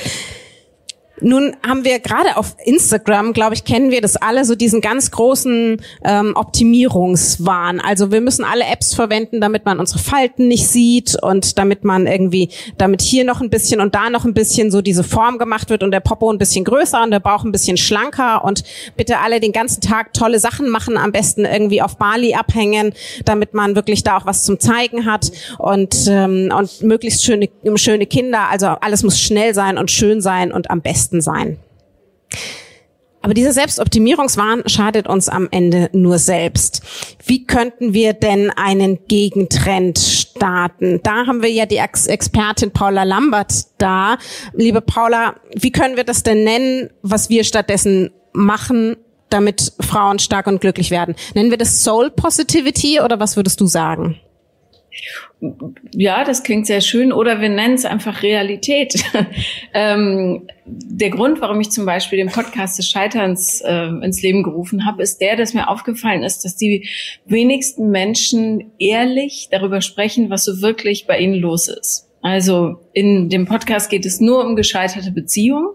[1.20, 5.10] Nun haben wir gerade auf Instagram, glaube ich, kennen wir das alle, so diesen ganz
[5.10, 7.80] großen ähm, Optimierungswahn.
[7.80, 12.06] Also wir müssen alle Apps verwenden, damit man unsere Falten nicht sieht und damit man
[12.06, 12.48] irgendwie,
[12.78, 15.82] damit hier noch ein bisschen und da noch ein bisschen so diese Form gemacht wird
[15.82, 18.64] und der Popo ein bisschen größer und der Bauch ein bisschen schlanker und
[18.96, 22.94] bitte alle den ganzen Tag tolle Sachen machen, am besten irgendwie auf Bali abhängen,
[23.24, 28.06] damit man wirklich da auch was zum Zeigen hat und, ähm, und möglichst schöne, schöne
[28.06, 28.48] Kinder.
[28.50, 31.58] Also alles muss schnell sein und schön sein und am besten besten sein.
[33.24, 36.82] Aber dieser Selbstoptimierungswahn schadet uns am Ende nur selbst.
[37.24, 40.98] Wie könnten wir denn einen Gegentrend starten?
[41.04, 44.16] Da haben wir ja die Ex Expertin Paula Lambert da.
[44.54, 48.96] Liebe Paula, wie können wir das denn nennen, was wir stattdessen machen,
[49.30, 51.14] damit Frauen stark und glücklich werden?
[51.34, 54.18] Nennen wir das Soul Positivity oder was würdest du sagen?
[55.94, 57.12] Ja, das klingt sehr schön.
[57.12, 59.04] Oder wir nennen es einfach Realität.
[59.74, 64.86] ähm, der Grund, warum ich zum Beispiel den Podcast des Scheiterns äh, ins Leben gerufen
[64.86, 66.88] habe, ist der, dass mir aufgefallen ist, dass die
[67.24, 72.08] wenigsten Menschen ehrlich darüber sprechen, was so wirklich bei ihnen los ist.
[72.22, 75.74] Also in dem Podcast geht es nur um gescheiterte Beziehungen.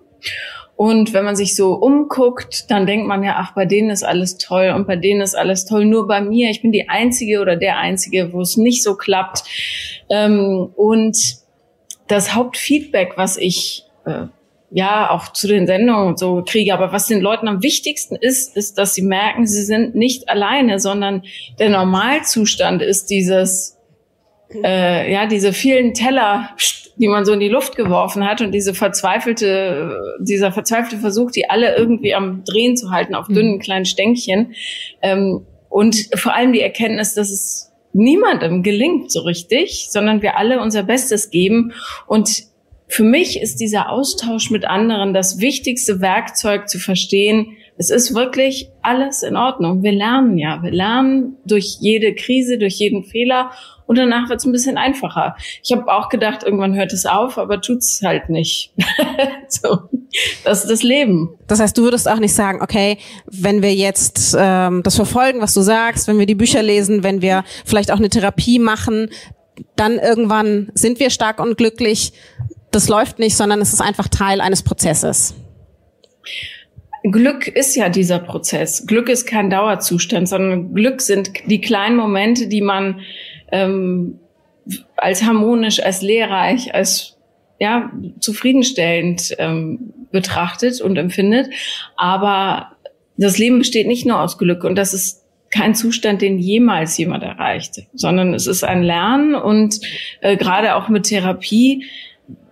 [0.78, 4.38] Und wenn man sich so umguckt, dann denkt man ja, ach, bei denen ist alles
[4.38, 5.86] toll und bei denen ist alles toll.
[5.86, 9.44] Nur bei mir, ich bin die Einzige oder der Einzige, wo es nicht so klappt.
[10.12, 11.18] Ähm, und
[12.08, 14.28] das Hauptfeedback, was ich äh,
[14.70, 18.56] ja auch zu den Sendungen und so kriege, aber was den Leuten am wichtigsten ist,
[18.56, 21.24] ist, dass sie merken, sie sind nicht alleine, sondern
[21.58, 23.77] der Normalzustand ist dieses,
[24.64, 26.50] äh, ja, diese vielen Teller,
[26.96, 31.50] die man so in die Luft geworfen hat und diese verzweifelte, dieser verzweifelte Versuch, die
[31.50, 33.60] alle irgendwie am Drehen zu halten auf dünnen mhm.
[33.60, 34.54] kleinen Stänkchen.
[35.02, 40.62] Ähm, und vor allem die Erkenntnis, dass es niemandem gelingt so richtig, sondern wir alle
[40.62, 41.74] unser Bestes geben.
[42.06, 42.44] Und
[42.88, 48.70] für mich ist dieser Austausch mit anderen das wichtigste Werkzeug zu verstehen, es ist wirklich
[48.82, 49.84] alles in Ordnung.
[49.84, 50.62] Wir lernen ja.
[50.63, 53.52] Wir lernen durch jede Krise, durch jeden Fehler
[53.88, 55.36] und danach wird es ein bisschen einfacher.
[55.63, 58.74] Ich habe auch gedacht, irgendwann hört es auf, aber tut's halt nicht.
[59.48, 59.80] so,
[60.44, 61.38] das ist das Leben.
[61.48, 65.54] Das heißt, du würdest auch nicht sagen, okay, wenn wir jetzt ähm, das verfolgen, was
[65.54, 69.10] du sagst, wenn wir die Bücher lesen, wenn wir vielleicht auch eine Therapie machen,
[69.76, 72.12] dann irgendwann sind wir stark und glücklich.
[72.72, 75.34] Das läuft nicht, sondern es ist einfach Teil eines Prozesses.
[77.12, 78.86] Glück ist ja dieser Prozess.
[78.88, 83.02] Glück ist kein Dauerzustand, sondern Glück sind die kleinen Momente, die man
[83.52, 84.20] ähm,
[84.96, 87.17] als harmonisch, als lehrreich, als
[87.60, 91.50] ja zufriedenstellend ähm, betrachtet und empfindet.
[91.96, 92.72] Aber
[93.17, 97.24] das Leben besteht nicht nur aus Glück und das ist kein Zustand, den jemals jemand
[97.24, 99.80] erreicht, sondern es ist ein Lernen und
[100.22, 101.86] äh, gerade auch mit Therapie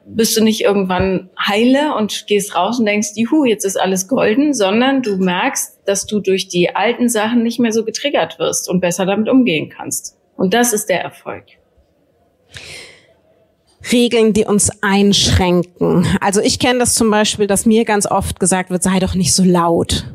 [0.07, 4.53] bist du nicht irgendwann heile und gehst raus und denkst, juhu, jetzt ist alles golden,
[4.53, 8.81] sondern du merkst, dass du durch die alten Sachen nicht mehr so getriggert wirst und
[8.81, 10.17] besser damit umgehen kannst.
[10.37, 11.45] Und das ist der Erfolg.
[13.91, 16.07] Regeln, die uns einschränken.
[16.21, 19.33] Also ich kenne das zum Beispiel, dass mir ganz oft gesagt wird, sei doch nicht
[19.33, 20.05] so laut.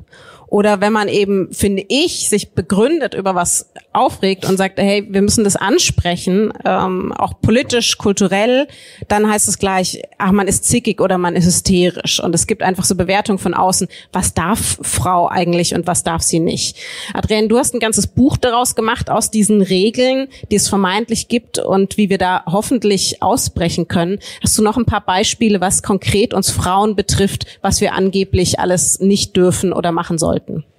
[0.50, 5.22] Oder wenn man eben, finde ich, sich begründet über was aufregt und sagt, hey, wir
[5.22, 8.66] müssen das ansprechen, ähm, auch politisch, kulturell,
[9.06, 12.20] dann heißt es gleich, ach, man ist zickig oder man ist hysterisch.
[12.20, 16.22] Und es gibt einfach so Bewertungen von außen, was darf Frau eigentlich und was darf
[16.22, 16.76] sie nicht.
[17.14, 21.60] Adrienne, du hast ein ganzes Buch daraus gemacht, aus diesen Regeln, die es vermeintlich gibt
[21.60, 24.18] und wie wir da hoffentlich ausbrechen können.
[24.42, 28.98] Hast du noch ein paar Beispiele, was konkret uns Frauen betrifft, was wir angeblich alles
[28.98, 30.39] nicht dürfen oder machen sollten?
[30.46, 30.69] Sollten.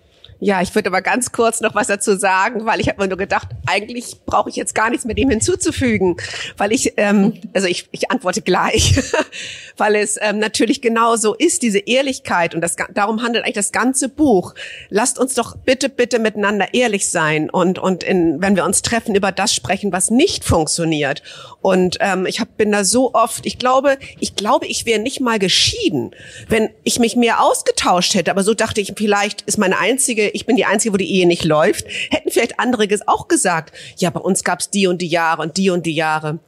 [0.43, 3.17] Ja, ich würde aber ganz kurz noch was dazu sagen, weil ich habe mir nur
[3.19, 6.17] gedacht, eigentlich brauche ich jetzt gar nichts mit dem hinzuzufügen,
[6.57, 8.99] weil ich, ähm, also ich, ich antworte gleich,
[9.77, 13.71] weil es ähm, natürlich genau so ist, diese Ehrlichkeit und das, darum handelt eigentlich das
[13.71, 14.55] ganze Buch.
[14.89, 19.13] Lasst uns doch bitte, bitte miteinander ehrlich sein und, und in, wenn wir uns treffen,
[19.13, 21.21] über das sprechen, was nicht funktioniert.
[21.61, 25.21] Und ähm, ich hab, bin da so oft, ich glaube, ich glaube, ich wäre nicht
[25.21, 26.15] mal geschieden,
[26.47, 28.31] wenn ich mich mehr ausgetauscht hätte.
[28.31, 31.27] Aber so dachte ich, vielleicht ist meine einzige, ich bin die einzige, wo die Ehe
[31.27, 31.85] nicht läuft.
[32.09, 35.69] Hätten vielleicht andere auch gesagt, ja, bei uns gab's die und die Jahre und die
[35.69, 36.39] und die Jahre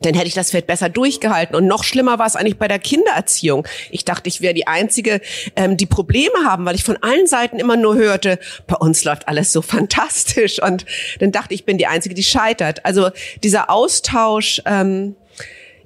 [0.00, 1.56] dann hätte ich das vielleicht besser durchgehalten.
[1.56, 3.66] Und noch schlimmer war es eigentlich bei der Kindererziehung.
[3.90, 5.20] Ich dachte, ich wäre die Einzige,
[5.56, 9.26] ähm, die Probleme haben, weil ich von allen Seiten immer nur hörte, bei uns läuft
[9.28, 10.62] alles so fantastisch.
[10.62, 10.86] Und
[11.18, 12.84] dann dachte ich, ich bin die Einzige, die scheitert.
[12.84, 13.10] Also
[13.42, 15.16] dieser Austausch ähm,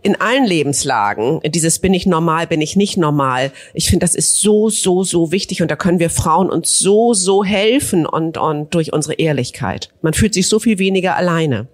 [0.02, 4.40] in allen Lebenslagen, dieses bin ich normal, bin ich nicht normal, ich finde, das ist
[4.40, 5.62] so, so, so wichtig.
[5.62, 9.90] Und da können wir Frauen uns so, so helfen und, und durch unsere Ehrlichkeit.
[10.02, 11.68] Man fühlt sich so viel weniger alleine.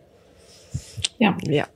[1.19, 1.37] Ja.
[1.49, 1.67] Ja.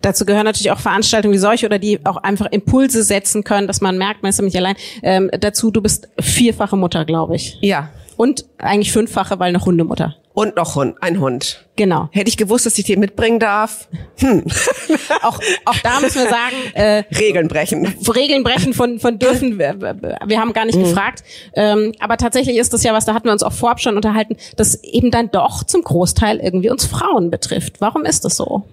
[0.00, 3.80] Dazu gehören natürlich auch Veranstaltungen wie solche oder die auch einfach Impulse setzen können, dass
[3.80, 4.76] man merkt, man ist nicht allein.
[5.02, 7.58] Ähm, dazu, du bist vierfache Mutter, glaube ich.
[7.60, 7.90] Ja.
[8.16, 10.16] Und eigentlich fünffache, weil noch Hundemutter.
[10.36, 11.64] Und noch Hund, ein Hund.
[11.76, 12.10] Genau.
[12.12, 13.88] Hätte ich gewusst, dass ich den mitbringen darf.
[14.18, 14.44] Hm.
[15.22, 17.86] auch, auch da müssen wir sagen, äh, Regeln brechen.
[18.14, 19.58] Regeln brechen von, von dürfen.
[19.58, 20.82] Wir, wir haben gar nicht mhm.
[20.82, 21.24] gefragt.
[21.54, 24.36] Ähm, aber tatsächlich ist das ja was, da hatten wir uns auch vorab schon unterhalten,
[24.56, 27.80] das eben dann doch zum Großteil irgendwie uns Frauen betrifft.
[27.80, 28.64] Warum ist das so?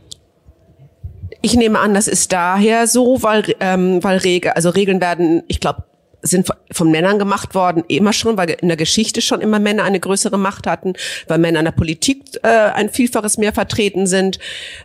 [1.41, 5.61] Ich nehme an, das ist daher so, weil, ähm, weil Regeln, also Regeln werden, ich
[5.61, 5.85] glaube,
[6.23, 9.99] sind von Männern gemacht worden, immer schon, weil in der Geschichte schon immer Männer eine
[9.99, 10.93] größere Macht hatten,
[11.27, 14.39] weil Männer in der Politik äh, ein Vielfaches mehr vertreten sind.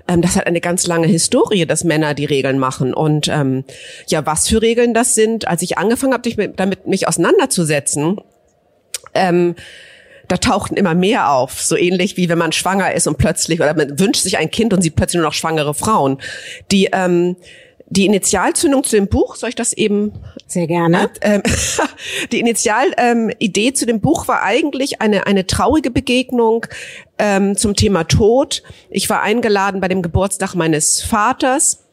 [0.09, 2.93] Ähm, das hat eine ganz lange Historie, dass Männer die Regeln machen.
[2.93, 3.65] Und ähm,
[4.09, 8.21] ja, was für Regeln das sind, als ich angefangen habe, damit mich auseinanderzusetzen,
[9.15, 9.55] ähm,
[10.27, 11.63] da tauchten immer mehr auf.
[11.63, 14.75] So ähnlich wie wenn man schwanger ist und plötzlich, oder man wünscht sich ein Kind
[14.75, 16.19] und sieht plötzlich nur noch schwangere Frauen.
[16.71, 17.37] Die, ähm,
[17.91, 20.13] die Initialzündung zu dem Buch, soll ich das eben?
[20.47, 21.11] Sehr gerne.
[21.21, 21.41] Äh,
[22.33, 26.67] die Initialidee ähm, zu dem Buch war eigentlich eine, eine traurige Begegnung
[27.19, 28.63] ähm, zum Thema Tod.
[28.91, 31.85] Ich war eingeladen bei dem Geburtstag meines Vaters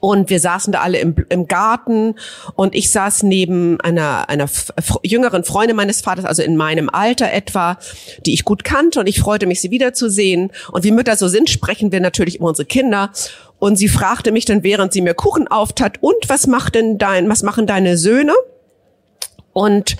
[0.00, 2.14] und wir saßen da alle im, im Garten
[2.54, 4.48] und ich saß neben einer, einer
[5.02, 7.78] jüngeren Freundin meines Vaters, also in meinem Alter etwa,
[8.24, 10.52] die ich gut kannte und ich freute mich, sie wiederzusehen.
[10.70, 13.10] Und wie Mütter so sind, sprechen wir natürlich über unsere Kinder.
[13.58, 17.28] Und sie fragte mich dann, während sie mir Kuchen auftat, und was macht denn dein,
[17.28, 18.34] was machen deine Söhne?
[19.52, 19.96] Und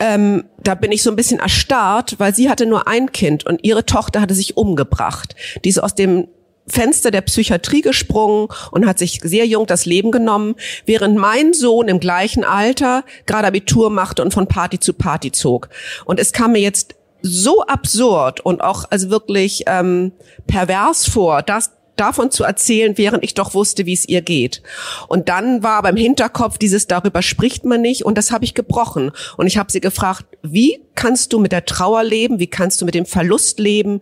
[0.00, 3.62] ähm, da bin ich so ein bisschen erstarrt, weil sie hatte nur ein Kind und
[3.62, 5.36] ihre Tochter hatte sich umgebracht.
[5.64, 6.26] Die ist aus dem
[6.66, 10.54] Fenster der Psychiatrie gesprungen und hat sich sehr jung das Leben genommen,
[10.86, 15.68] während mein Sohn im gleichen Alter gerade Abitur machte und von Party zu Party zog.
[16.04, 20.12] Und es kam mir jetzt so absurd und auch also wirklich ähm,
[20.46, 21.70] pervers vor, das
[22.02, 24.60] davon zu erzählen, während ich doch wusste, wie es ihr geht.
[25.06, 29.12] Und dann war beim Hinterkopf dieses darüber spricht man nicht und das habe ich gebrochen
[29.36, 32.84] und ich habe sie gefragt, wie kannst du mit der Trauer leben, wie kannst du
[32.84, 34.00] mit dem Verlust leben?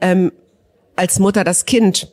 [0.00, 0.30] Ähm,
[0.94, 2.08] als Mutter das Kind.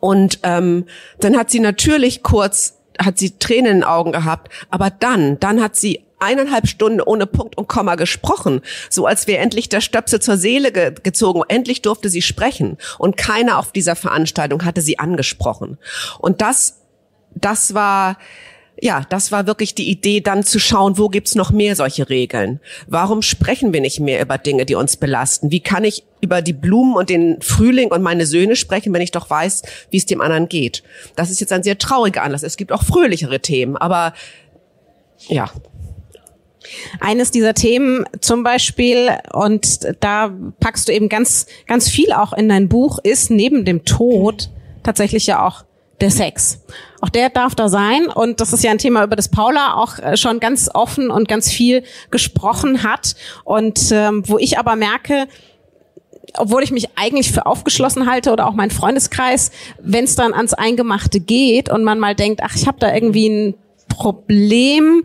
[0.00, 0.86] Und ähm,
[1.20, 5.60] dann hat sie natürlich kurz, hat sie Tränen in den Augen gehabt, aber dann, dann
[5.60, 10.20] hat sie eineinhalb Stunden ohne Punkt und Komma gesprochen, so als wäre endlich der Stöpsel
[10.20, 11.42] zur Seele ge gezogen.
[11.48, 15.78] Endlich durfte sie sprechen und keiner auf dieser Veranstaltung hatte sie angesprochen.
[16.18, 16.80] Und das,
[17.34, 18.16] das war
[18.80, 22.60] ja, das war wirklich die Idee, dann zu schauen, wo gibt's noch mehr solche Regeln?
[22.86, 25.50] Warum sprechen wir nicht mehr über Dinge, die uns belasten?
[25.50, 29.10] Wie kann ich über die Blumen und den Frühling und meine Söhne sprechen, wenn ich
[29.10, 30.82] doch weiß, wie es dem anderen geht?
[31.16, 32.42] Das ist jetzt ein sehr trauriger Anlass.
[32.42, 34.14] Es gibt auch fröhlichere Themen, aber
[35.26, 35.50] ja.
[37.00, 42.48] Eines dieser Themen zum Beispiel, und da packst du eben ganz, ganz viel auch in
[42.48, 44.50] dein Buch, ist neben dem Tod
[44.82, 45.64] tatsächlich ja auch
[46.00, 46.60] der Sex.
[47.00, 48.06] Auch der darf da sein.
[48.06, 51.28] Und das ist ja ein Thema, über das Paula auch äh, schon ganz offen und
[51.28, 53.14] ganz viel gesprochen hat.
[53.44, 55.26] Und ähm, wo ich aber merke,
[56.36, 60.54] obwohl ich mich eigentlich für aufgeschlossen halte oder auch mein Freundeskreis, wenn es dann ans
[60.54, 63.54] Eingemachte geht und man mal denkt, ach, ich habe da irgendwie ein
[63.88, 65.04] Problem,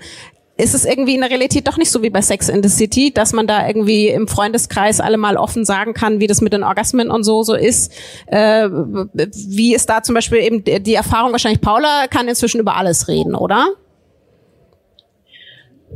[0.56, 3.12] ist es irgendwie in der Realität doch nicht so wie bei Sex in the City,
[3.12, 6.64] dass man da irgendwie im Freundeskreis alle mal offen sagen kann, wie das mit den
[6.64, 7.92] Orgasmen und so so ist.
[8.28, 13.08] Äh, wie ist da zum Beispiel eben die Erfahrung wahrscheinlich, Paula kann inzwischen über alles
[13.08, 13.68] reden, oder?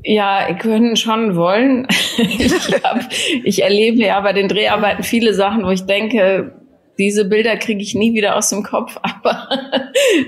[0.04, 1.88] Ja, können schon wollen.
[2.18, 3.02] ich, hab,
[3.44, 6.54] ich erlebe ja bei den Dreharbeiten viele Sachen, wo ich denke,
[6.98, 8.98] diese Bilder kriege ich nie wieder aus dem Kopf.
[9.02, 9.50] Aber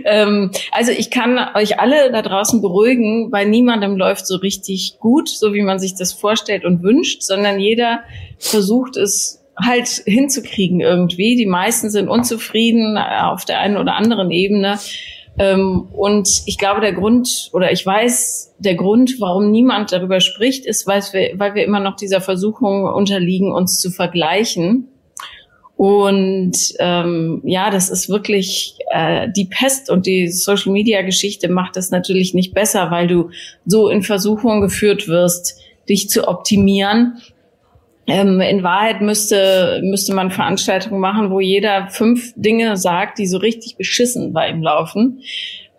[0.06, 5.30] ähm, also ich kann euch alle da draußen beruhigen, bei niemandem läuft so richtig gut,
[5.30, 8.02] so wie man sich das vorstellt und wünscht, sondern jeder
[8.38, 11.36] versucht es halt hinzukriegen irgendwie.
[11.36, 14.80] Die meisten sind unzufrieden auf der einen oder anderen Ebene.
[15.38, 20.66] Ähm, und ich glaube, der Grund, oder ich weiß, der Grund, warum niemand darüber spricht,
[20.66, 24.90] ist, weil wir, weil wir immer noch dieser Versuchung unterliegen, uns zu vergleichen.
[25.80, 31.78] Und ähm, ja, das ist wirklich äh, die Pest und die Social Media Geschichte macht
[31.78, 33.30] das natürlich nicht besser, weil du
[33.66, 35.58] so in Versuchung geführt wirst,
[35.88, 37.22] dich zu optimieren.
[38.08, 43.38] Ähm, in Wahrheit müsste müsste man Veranstaltungen machen, wo jeder fünf Dinge sagt, die so
[43.38, 45.22] richtig beschissen bei ihm laufen.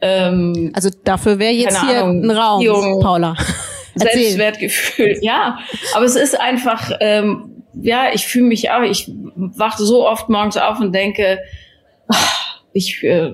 [0.00, 3.36] Ähm, also dafür wäre jetzt hier Ahnung, ein Raum, Paula.
[3.94, 5.58] Selbstwertgefühl, ja.
[5.94, 10.56] Aber es ist einfach ähm, ja, ich fühle mich auch, ich wache so oft morgens
[10.56, 11.38] auf und denke,
[12.72, 13.32] ich, äh,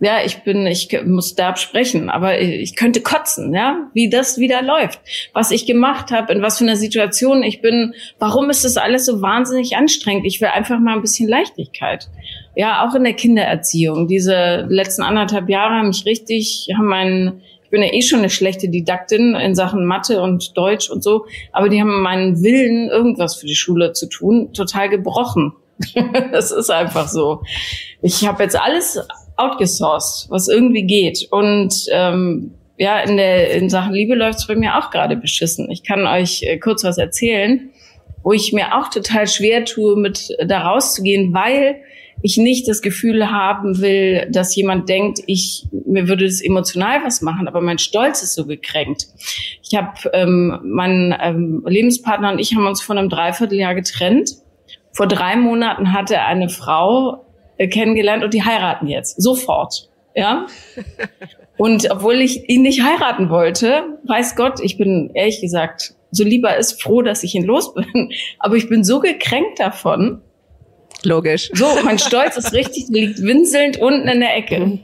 [0.00, 4.62] ja, ich bin, ich muss da sprechen, aber ich könnte kotzen, ja, wie das wieder
[4.62, 5.00] läuft,
[5.32, 9.06] was ich gemacht habe, in was für einer Situation ich bin, warum ist das alles
[9.06, 10.26] so wahnsinnig anstrengend?
[10.26, 12.08] Ich will einfach mal ein bisschen Leichtigkeit.
[12.56, 14.06] Ja, auch in der Kindererziehung.
[14.06, 17.42] Diese letzten anderthalb Jahre haben mich richtig, haben meinen
[17.74, 21.68] bin ja eh schon eine schlechte Didaktin in Sachen Mathe und Deutsch und so, aber
[21.68, 25.54] die haben meinen Willen, irgendwas für die Schule zu tun, total gebrochen.
[26.32, 27.42] das ist einfach so.
[28.00, 29.00] Ich habe jetzt alles
[29.36, 31.26] outgesourced, was irgendwie geht.
[31.32, 35.68] Und ähm, ja, in der in Sachen Liebe läuft es bei mir auch gerade beschissen.
[35.68, 37.70] Ich kann euch äh, kurz was erzählen,
[38.22, 41.82] wo ich mir auch total schwer tue, mit da rauszugehen, weil
[42.24, 47.20] ich nicht das Gefühl haben will, dass jemand denkt, ich mir würde das emotional was
[47.20, 49.08] machen, aber mein Stolz ist so gekränkt.
[49.62, 54.30] Ich habe ähm, mein ähm, Lebenspartner und ich haben uns vor einem Dreivierteljahr getrennt.
[54.92, 57.26] Vor drei Monaten hatte er eine Frau
[57.58, 60.46] äh, kennengelernt und die heiraten jetzt sofort, ja.
[61.56, 66.56] Und obwohl ich ihn nicht heiraten wollte, weiß Gott, ich bin ehrlich gesagt so lieber
[66.56, 68.10] ist froh, dass ich ihn los bin.
[68.38, 70.20] Aber ich bin so gekränkt davon,
[71.02, 71.50] Logisch.
[71.54, 74.58] So, mein Stolz ist richtig, liegt winselnd unten in der Ecke.
[74.60, 74.80] Mhm.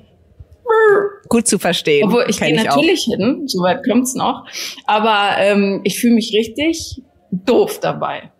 [1.28, 2.08] Gut zu verstehen.
[2.08, 3.16] Obwohl ich gehe natürlich auch.
[3.16, 4.46] hin, soweit kommt's noch.
[4.86, 8.30] Aber ähm, ich fühle mich richtig doof dabei.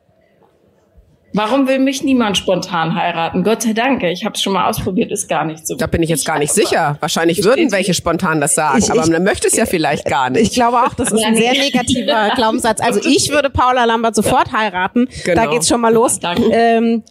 [1.33, 3.45] Warum will mich niemand spontan heiraten?
[3.45, 5.77] Gott sei Dank, ich habe es schon mal ausprobiert, ist gar nicht so.
[5.77, 6.97] Da bin ich jetzt gar nicht sicher.
[6.99, 10.43] Wahrscheinlich würden welche spontan das sagen, ich, aber man möchte es ja vielleicht gar nicht.
[10.43, 12.81] Ich glaube auch, das ist ein sehr negativer Glaubenssatz.
[12.81, 15.09] Also ich würde Paula Lambert sofort heiraten.
[15.25, 15.45] Genau.
[15.45, 16.19] Da geht's schon mal los.
[16.51, 17.05] Ähm,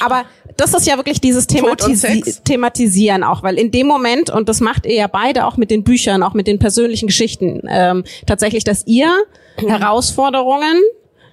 [0.00, 0.24] aber
[0.56, 4.86] das ist ja wirklich dieses Thematisi Thematisieren auch, weil in dem Moment, und das macht
[4.86, 8.86] ihr ja beide auch mit den Büchern, auch mit den persönlichen Geschichten, ähm, tatsächlich, dass
[8.86, 9.08] ihr
[9.56, 10.82] Herausforderungen,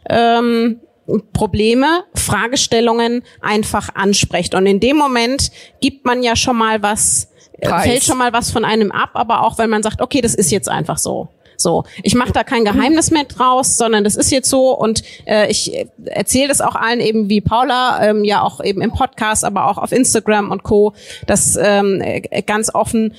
[0.09, 0.79] ähm,
[1.33, 4.55] Probleme, Fragestellungen einfach ansprecht.
[4.55, 7.29] Und in dem Moment gibt man ja schon mal was,
[7.59, 7.83] äh, Preis.
[7.83, 10.51] fällt schon mal was von einem ab, aber auch, weil man sagt, okay, das ist
[10.51, 11.29] jetzt einfach so.
[11.57, 15.49] So, ich mache da kein Geheimnis mehr draus, sondern das ist jetzt so und äh,
[15.49, 19.69] ich erzähle das auch allen eben wie Paula, ähm, ja auch eben im Podcast, aber
[19.69, 20.93] auch auf Instagram und Co.
[21.27, 22.03] Das ähm,
[22.45, 23.13] ganz offen.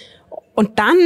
[0.54, 0.96] Und dann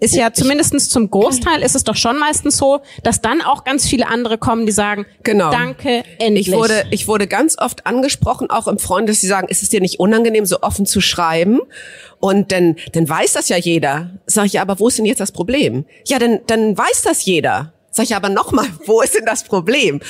[0.00, 3.86] ist ja zumindestens zum Großteil ist es doch schon meistens so, dass dann auch ganz
[3.86, 5.50] viele andere kommen, die sagen, genau.
[5.50, 6.48] danke, endlich.
[6.48, 9.68] Ich wurde, ich wurde ganz oft angesprochen, auch im Freund, dass sie sagen, ist es
[9.68, 11.60] dir nicht unangenehm, so offen zu schreiben?
[12.20, 14.10] Und dann, dann weiß das ja jeder.
[14.26, 15.84] Sag ich, ja, aber wo ist denn jetzt das Problem?
[16.06, 17.72] Ja, dann, dann weiß das jeder.
[17.90, 20.00] Sag ich aber nochmal, wo ist denn das Problem?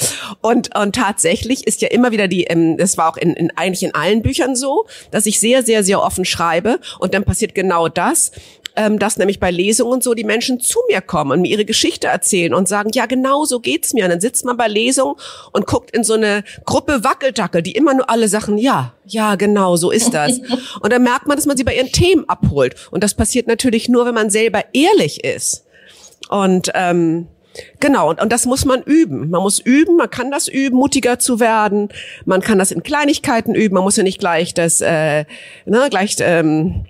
[0.42, 3.82] Und, und tatsächlich ist ja immer wieder die, ähm, das war auch in, in, eigentlich
[3.82, 7.88] in allen Büchern so, dass ich sehr, sehr, sehr offen schreibe und dann passiert genau
[7.88, 8.32] das,
[8.78, 12.06] ähm, dass nämlich bei Lesungen so die Menschen zu mir kommen und mir ihre Geschichte
[12.06, 14.04] erzählen und sagen, ja, genau so geht's mir.
[14.04, 15.16] Und dann sitzt man bei Lesungen
[15.52, 19.74] und guckt in so eine Gruppe Wackeldackel, die immer nur alle Sachen, ja, ja, genau,
[19.74, 20.38] so ist das.
[20.80, 22.76] und dann merkt man, dass man sie bei ihren Themen abholt.
[22.92, 25.66] Und das passiert natürlich nur, wenn man selber ehrlich ist.
[26.28, 27.26] Und ähm,
[27.80, 29.30] Genau, und, und das muss man üben.
[29.30, 31.88] Man muss üben, man kann das üben, mutiger zu werden.
[32.24, 33.74] Man kann das in Kleinigkeiten üben.
[33.74, 35.24] Man muss ja nicht gleich das, äh,
[35.66, 36.86] ne, gleich ähm,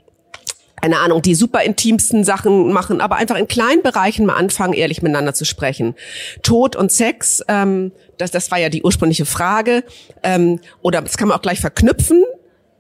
[0.81, 5.03] keine Ahnung, die super intimsten Sachen machen, aber einfach in kleinen Bereichen mal anfangen, ehrlich
[5.03, 5.95] miteinander zu sprechen.
[6.43, 9.85] Tod und Sex, ähm, das, das war ja die ursprüngliche Frage.
[10.23, 12.25] Ähm, oder das kann man auch gleich verknüpfen,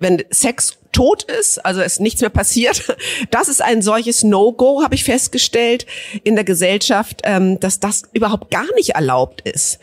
[0.01, 2.96] wenn Sex tot ist, also es nichts mehr passiert.
[3.30, 5.86] Das ist ein solches No-Go, habe ich festgestellt
[6.24, 9.78] in der Gesellschaft, ähm, dass das überhaupt gar nicht erlaubt ist.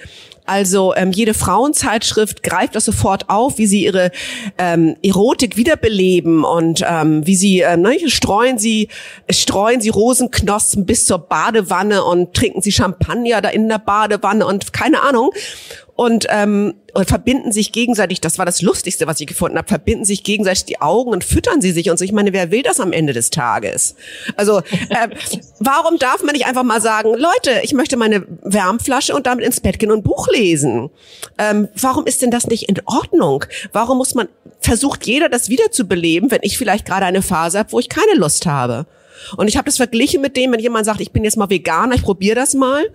[0.46, 4.12] Also ähm, jede Frauenzeitschrift greift das sofort auf, wie sie ihre
[4.58, 8.90] ähm, Erotik wiederbeleben und ähm, wie sie ähm, ne, streuen sie
[9.30, 14.72] streuen sie Rosenknospen bis zur Badewanne und trinken sie Champagner da in der Badewanne und
[14.72, 15.32] keine Ahnung.
[15.96, 20.04] Und, ähm, und verbinden sich gegenseitig, das war das Lustigste, was ich gefunden habe, verbinden
[20.04, 22.04] sich gegenseitig die Augen und füttern sie sich und so.
[22.04, 23.96] Ich meine, wer will das am Ende des Tages?
[24.36, 25.08] Also äh,
[25.60, 29.62] warum darf man nicht einfach mal sagen, Leute, ich möchte meine Wärmflasche und damit ins
[29.62, 30.90] Bett gehen und Buch lesen?
[31.38, 33.46] Ähm, warum ist denn das nicht in Ordnung?
[33.72, 34.28] Warum muss man,
[34.60, 38.46] versucht jeder das wiederzubeleben, wenn ich vielleicht gerade eine Phase habe, wo ich keine Lust
[38.46, 38.86] habe?
[39.38, 41.96] Und ich habe das verglichen mit dem, wenn jemand sagt, ich bin jetzt mal Veganer,
[41.96, 42.86] ich probiere das mal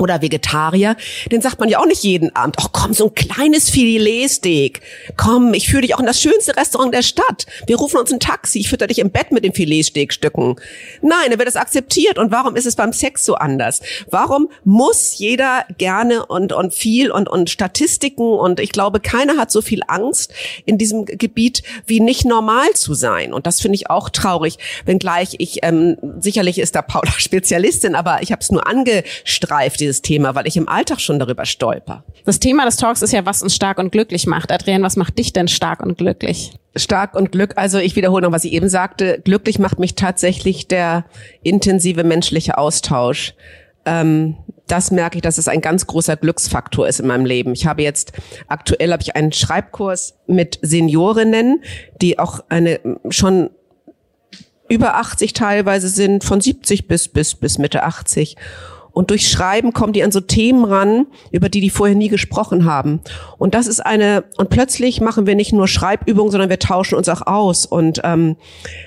[0.00, 0.96] oder Vegetarier,
[1.30, 4.80] den sagt man ja auch nicht jeden Abend, ach komm, so ein kleines Filetsteak.
[5.16, 7.46] Komm, ich führe dich auch in das schönste Restaurant der Stadt.
[7.66, 10.56] Wir rufen uns ein Taxi, ich fütter dich im Bett mit den Filetsteakstücken.
[11.02, 12.18] Nein, dann wird das akzeptiert.
[12.18, 13.80] Und warum ist es beim Sex so anders?
[14.10, 19.50] Warum muss jeder gerne und, und viel und, und Statistiken und ich glaube, keiner hat
[19.50, 20.32] so viel Angst
[20.64, 23.32] in diesem Gebiet, wie nicht normal zu sein.
[23.32, 28.22] Und das finde ich auch traurig, wenngleich ich, ähm, sicherlich ist da Paula Spezialistin, aber
[28.22, 32.04] ich habe es nur angestreift, dieses Thema, weil ich im Alltag schon darüber stolper.
[32.24, 34.52] Das Thema des Talks ist ja, was uns stark und glücklich macht.
[34.52, 36.52] Adrienne, was macht dich denn stark und glücklich?
[36.76, 39.20] Stark und Glück, also ich wiederhole noch, was ich eben sagte.
[39.24, 41.04] Glücklich macht mich tatsächlich der
[41.42, 43.34] intensive menschliche Austausch.
[43.84, 44.36] Ähm,
[44.68, 47.52] das merke ich, dass es ein ganz großer Glücksfaktor ist in meinem Leben.
[47.52, 48.12] Ich habe jetzt
[48.46, 51.64] aktuell habe ich einen Schreibkurs mit Seniorinnen,
[52.00, 52.78] die auch eine
[53.08, 53.50] schon
[54.68, 58.36] über 80 teilweise sind, von 70 bis bis bis Mitte 80.
[58.92, 62.64] Und durch Schreiben kommen die an so Themen ran, über die die vorher nie gesprochen
[62.64, 63.00] haben.
[63.38, 67.08] Und das ist eine, und plötzlich machen wir nicht nur Schreibübungen, sondern wir tauschen uns
[67.08, 67.66] auch aus.
[67.66, 68.36] Und ähm,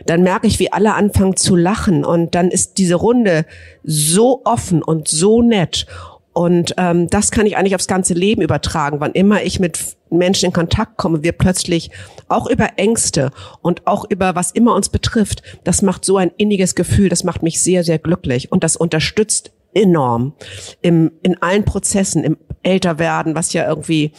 [0.05, 2.03] dann merke ich, wie alle anfangen zu lachen.
[2.05, 3.45] Und dann ist diese Runde
[3.83, 5.85] so offen und so nett.
[6.33, 8.99] Und ähm, das kann ich eigentlich aufs ganze Leben übertragen.
[8.99, 9.79] Wann immer ich mit
[10.09, 11.91] Menschen in Kontakt komme, wir plötzlich
[12.27, 13.31] auch über Ängste
[13.61, 17.43] und auch über was immer uns betrifft, das macht so ein inniges Gefühl, das macht
[17.43, 20.33] mich sehr, sehr glücklich und das unterstützt enorm
[20.81, 24.13] im, in allen Prozessen, im Älterwerden, was ja irgendwie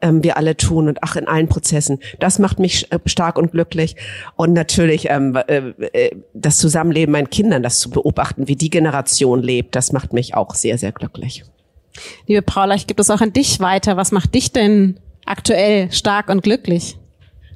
[0.00, 1.98] ähm, wir alle tun und ach in allen Prozessen.
[2.18, 3.96] Das macht mich äh, stark und glücklich
[4.36, 9.42] und natürlich ähm, äh, äh, das Zusammenleben meinen Kindern, das zu beobachten, wie die Generation
[9.42, 11.44] lebt, das macht mich auch sehr sehr glücklich.
[12.26, 13.96] Liebe Paula, ich gebe das auch an dich weiter.
[13.96, 16.96] Was macht dich denn aktuell stark und glücklich?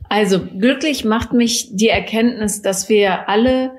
[0.09, 3.70] Also glücklich macht mich die Erkenntnis, dass wir alle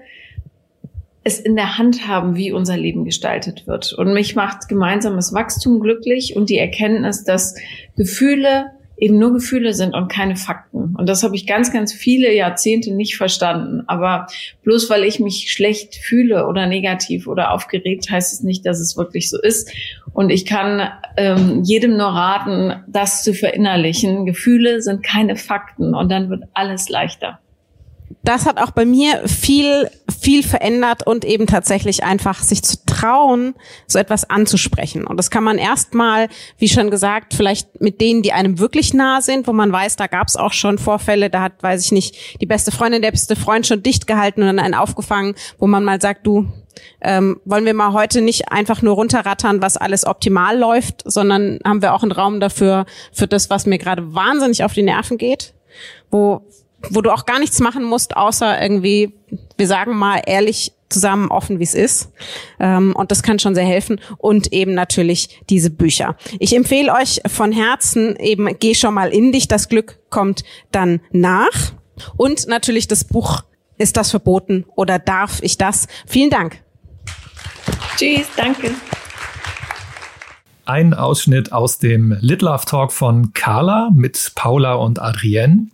[1.23, 3.93] es in der Hand haben, wie unser Leben gestaltet wird.
[3.93, 7.55] Und mich macht gemeinsames Wachstum glücklich und die Erkenntnis, dass
[7.95, 10.95] Gefühle eben nur Gefühle sind und keine Fakten.
[10.97, 13.83] Und das habe ich ganz, ganz viele Jahrzehnte nicht verstanden.
[13.87, 14.27] Aber
[14.63, 18.95] bloß weil ich mich schlecht fühle oder negativ oder aufgeregt, heißt es nicht, dass es
[18.95, 19.71] wirklich so ist.
[20.13, 24.25] Und ich kann ähm, jedem nur raten, das zu verinnerlichen.
[24.25, 27.39] Gefühle sind keine Fakten und dann wird alles leichter
[28.23, 29.89] das hat auch bei mir viel,
[30.23, 33.55] viel verändert und eben tatsächlich einfach sich zu trauen,
[33.87, 35.05] so etwas anzusprechen.
[35.05, 39.21] Und das kann man erstmal, wie schon gesagt, vielleicht mit denen, die einem wirklich nah
[39.21, 42.41] sind, wo man weiß, da gab es auch schon Vorfälle, da hat, weiß ich nicht,
[42.41, 45.83] die beste Freundin, der beste Freund schon dicht gehalten und dann einen aufgefangen, wo man
[45.83, 46.47] mal sagt, du,
[47.01, 51.81] ähm, wollen wir mal heute nicht einfach nur runterrattern, was alles optimal läuft, sondern haben
[51.81, 55.53] wir auch einen Raum dafür, für das, was mir gerade wahnsinnig auf die Nerven geht,
[56.09, 56.47] wo
[56.89, 59.13] wo du auch gar nichts machen musst, außer irgendwie,
[59.57, 62.11] wir sagen mal ehrlich zusammen offen, wie es ist.
[62.59, 63.99] Ähm, und das kann schon sehr helfen.
[64.17, 66.15] Und eben natürlich diese Bücher.
[66.39, 71.01] Ich empfehle euch von Herzen eben, geh schon mal in dich, das Glück kommt dann
[71.11, 71.73] nach.
[72.15, 73.43] Und natürlich das Buch,
[73.77, 75.87] ist das verboten oder darf ich das?
[76.05, 76.61] Vielen Dank.
[77.97, 78.71] Tschüss, danke.
[80.65, 85.67] Ein Ausschnitt aus dem Little Love Talk von Carla mit Paula und Adrienne.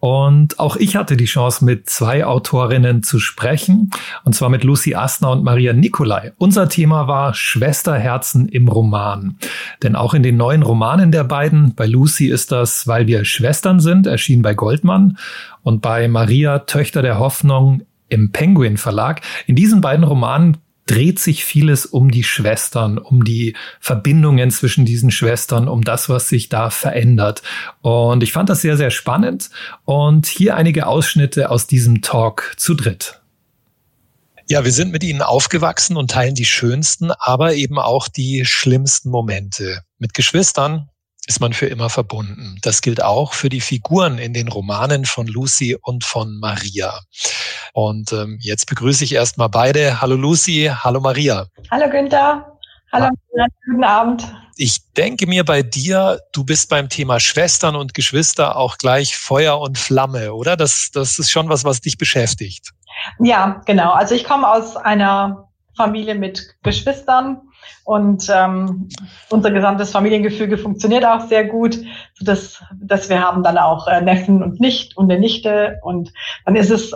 [0.00, 3.90] Und auch ich hatte die Chance, mit zwei Autorinnen zu sprechen,
[4.24, 6.32] und zwar mit Lucy Asner und Maria Nicolai.
[6.38, 9.38] Unser Thema war Schwesterherzen im Roman.
[9.82, 13.80] Denn auch in den neuen Romanen der beiden, bei Lucy ist das, weil wir Schwestern
[13.80, 15.18] sind, erschienen bei Goldmann,
[15.62, 19.20] und bei Maria Töchter der Hoffnung im Penguin Verlag.
[19.46, 20.56] In diesen beiden Romanen
[20.88, 26.28] dreht sich vieles um die Schwestern, um die Verbindungen zwischen diesen Schwestern, um das, was
[26.28, 27.42] sich da verändert.
[27.82, 29.50] Und ich fand das sehr, sehr spannend.
[29.84, 33.20] Und hier einige Ausschnitte aus diesem Talk zu dritt.
[34.48, 39.10] Ja, wir sind mit ihnen aufgewachsen und teilen die schönsten, aber eben auch die schlimmsten
[39.10, 39.82] Momente.
[39.98, 40.88] Mit Geschwistern
[41.28, 42.56] ist man für immer verbunden.
[42.62, 47.00] Das gilt auch für die Figuren in den Romanen von Lucy und von Maria.
[47.74, 50.00] Und ähm, jetzt begrüße ich erstmal beide.
[50.00, 51.46] Hallo Lucy, hallo Maria.
[51.70, 52.58] Hallo Günther.
[52.90, 53.10] Hallo,
[53.66, 54.34] guten Abend.
[54.56, 59.60] Ich denke mir bei dir, du bist beim Thema Schwestern und Geschwister auch gleich Feuer
[59.60, 60.56] und Flamme, oder?
[60.56, 62.70] Das, das ist schon was, was dich beschäftigt.
[63.20, 63.92] Ja, genau.
[63.92, 67.42] Also ich komme aus einer Familie mit Geschwistern
[67.84, 68.88] Und ähm,
[69.30, 71.78] unser gesamtes Familiengefüge funktioniert auch sehr gut,
[72.20, 75.78] dass, dass wir haben dann auch äh, Neffen und Nicht und eine Nichte.
[75.82, 76.12] Und
[76.44, 76.92] dann ist es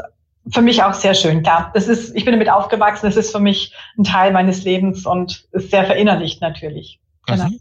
[0.50, 1.42] für mich auch sehr schön.
[1.42, 5.06] Klar, das ist, ich bin damit aufgewachsen, das ist für mich ein Teil meines Lebens
[5.06, 7.00] und ist sehr verinnerlicht natürlich.
[7.26, 7.44] Genau.
[7.44, 7.60] Mhm.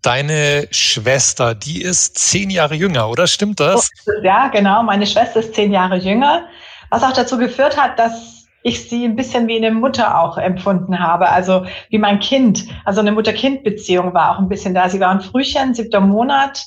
[0.00, 3.88] Deine Schwester, die ist zehn Jahre jünger, oder stimmt das?
[4.22, 4.82] Ja, genau.
[4.82, 6.46] Meine Schwester ist zehn Jahre jünger,
[6.90, 10.98] was auch dazu geführt hat, dass ich sie ein bisschen wie eine Mutter auch empfunden
[10.98, 12.66] habe, also wie mein Kind.
[12.84, 14.88] Also eine Mutter-Kind-Beziehung war auch ein bisschen da.
[14.88, 16.64] Sie war ein Frühchen, siebter Monat,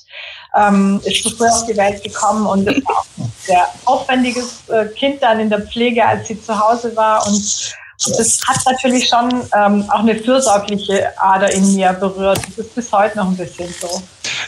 [0.56, 4.68] ähm, ist zu früh auf die Welt gekommen und das war auch ein sehr aufwendiges
[4.70, 9.08] äh, Kind dann in der Pflege, als sie zu Hause war und das hat natürlich
[9.08, 12.40] schon ähm, auch eine fürsorgliche Ader in mir berührt.
[12.48, 14.02] Das ist bis heute noch ein bisschen so.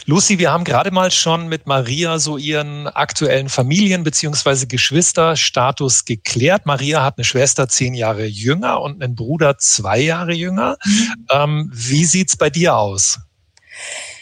[0.04, 4.66] Lucy, wir haben gerade mal schon mit Maria so ihren aktuellen Familien- bzw.
[4.66, 6.66] Geschwisterstatus geklärt.
[6.66, 10.76] Maria hat eine Schwester zehn Jahre jünger und einen Bruder zwei Jahre jünger.
[10.84, 11.26] Mhm.
[11.30, 13.18] Ähm, wie sieht's bei dir aus?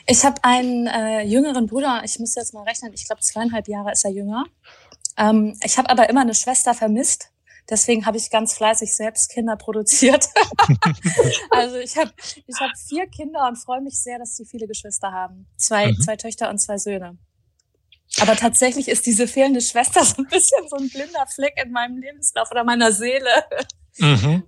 [0.07, 3.93] Ich habe einen äh, jüngeren Bruder, ich muss jetzt mal rechnen, ich glaube zweieinhalb Jahre
[3.93, 4.45] ist er jünger.
[5.17, 7.31] Ähm, ich habe aber immer eine Schwester vermisst.
[7.69, 10.29] Deswegen habe ich ganz fleißig selbst Kinder produziert.
[11.51, 15.11] also ich habe ich hab vier Kinder und freue mich sehr, dass sie viele Geschwister
[15.11, 15.47] haben.
[15.57, 16.01] Zwei, mhm.
[16.01, 17.19] zwei Töchter und zwei Söhne.
[18.21, 21.99] Aber tatsächlich ist diese fehlende Schwester so ein bisschen so ein blinder Fleck in meinem
[21.99, 23.31] Lebenslauf oder meiner Seele.
[23.99, 24.45] Mhm.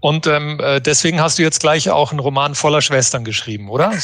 [0.00, 3.94] Und ähm, äh, deswegen hast du jetzt gleich auch einen Roman voller Schwestern geschrieben, oder?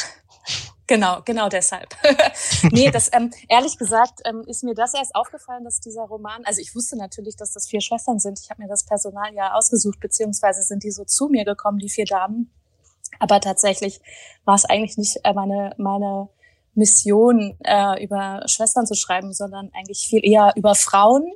[0.87, 1.89] Genau, genau deshalb.
[2.71, 6.61] nee, das ähm, ehrlich gesagt ähm, ist mir das erst aufgefallen, dass dieser Roman, also
[6.61, 8.39] ich wusste natürlich, dass das vier Schwestern sind.
[8.41, 11.89] Ich habe mir das Personal ja ausgesucht, beziehungsweise sind die so zu mir gekommen, die
[11.89, 12.51] vier Damen.
[13.19, 14.01] Aber tatsächlich
[14.45, 16.29] war es eigentlich nicht äh, meine meine
[16.77, 21.33] Mission, äh, über Schwestern zu schreiben, sondern eigentlich viel eher über Frauen.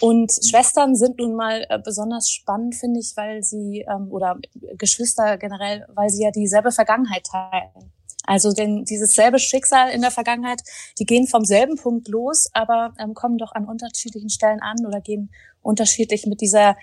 [0.00, 4.38] Und Schwestern sind nun mal äh, besonders spannend, finde ich, weil sie, ähm, oder
[4.76, 7.92] Geschwister generell, weil sie ja dieselbe Vergangenheit teilen.
[8.26, 10.62] Also denn dieses selbe Schicksal in der Vergangenheit,
[10.98, 15.00] die gehen vom selben Punkt los, aber ähm, kommen doch an unterschiedlichen Stellen an oder
[15.00, 15.30] gehen
[15.62, 16.76] unterschiedlich mit dieser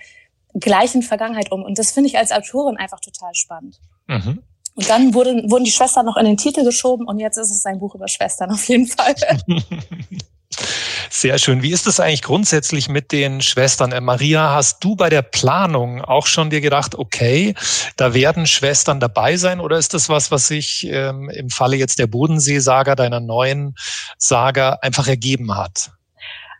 [0.54, 1.64] gleichen Vergangenheit um.
[1.64, 3.80] Und das finde ich als Autorin einfach total spannend.
[4.06, 4.42] Mhm.
[4.74, 7.66] Und dann wurden, wurden die Schwestern noch in den Titel geschoben und jetzt ist es
[7.66, 9.14] ein Buch über Schwestern auf jeden Fall.
[11.14, 11.62] Sehr schön.
[11.62, 13.92] Wie ist es eigentlich grundsätzlich mit den Schwestern?
[13.92, 17.54] Äh, Maria, hast du bei der Planung auch schon dir gedacht, okay,
[17.98, 21.98] da werden Schwestern dabei sein oder ist das was, was sich ähm, im Falle jetzt
[21.98, 23.74] der Bodensee-Saga, deiner neuen
[24.16, 25.90] Saga, einfach ergeben hat?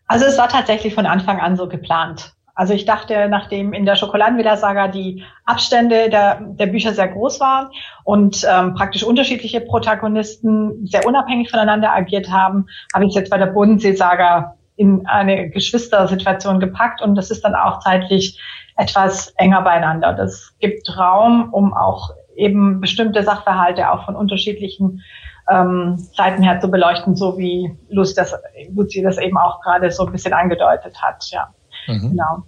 [0.06, 2.34] Also es war tatsächlich von Anfang an so geplant.
[2.54, 7.70] Also ich dachte, nachdem in der Schokoladenvilla-Saga die Abstände der, der Bücher sehr groß waren
[8.04, 13.38] und ähm, praktisch unterschiedliche Protagonisten sehr unabhängig voneinander agiert haben, habe ich es jetzt bei
[13.38, 18.40] der Bodensee-Saga in eine Geschwistersituation gepackt und das ist dann auch zeitlich
[18.76, 20.12] etwas enger beieinander.
[20.12, 25.02] Das gibt Raum, um auch eben bestimmte Sachverhalte auch von unterschiedlichen
[25.50, 28.34] ähm, Seiten her zu beleuchten, so wie Lucy das,
[28.74, 31.24] Lucy das eben auch gerade so ein bisschen angedeutet hat.
[31.30, 31.52] Ja.
[31.86, 32.10] Mhm.
[32.10, 32.44] Genau.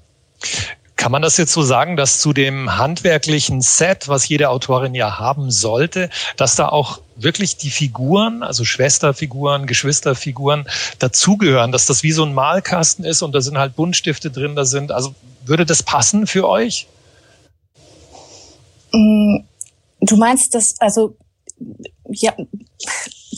[0.97, 5.19] Kann man das jetzt so sagen, dass zu dem handwerklichen Set, was jede Autorin ja
[5.19, 10.67] haben sollte, dass da auch wirklich die Figuren, also Schwesterfiguren, Geschwisterfiguren
[11.01, 14.65] dazugehören, dass das wie so ein Malkasten ist und da sind halt Buntstifte drin, da
[14.65, 15.15] sind, also
[15.45, 16.87] würde das passen für euch?
[18.93, 19.39] Mm,
[20.01, 21.17] du meinst das, also
[22.09, 22.33] ja,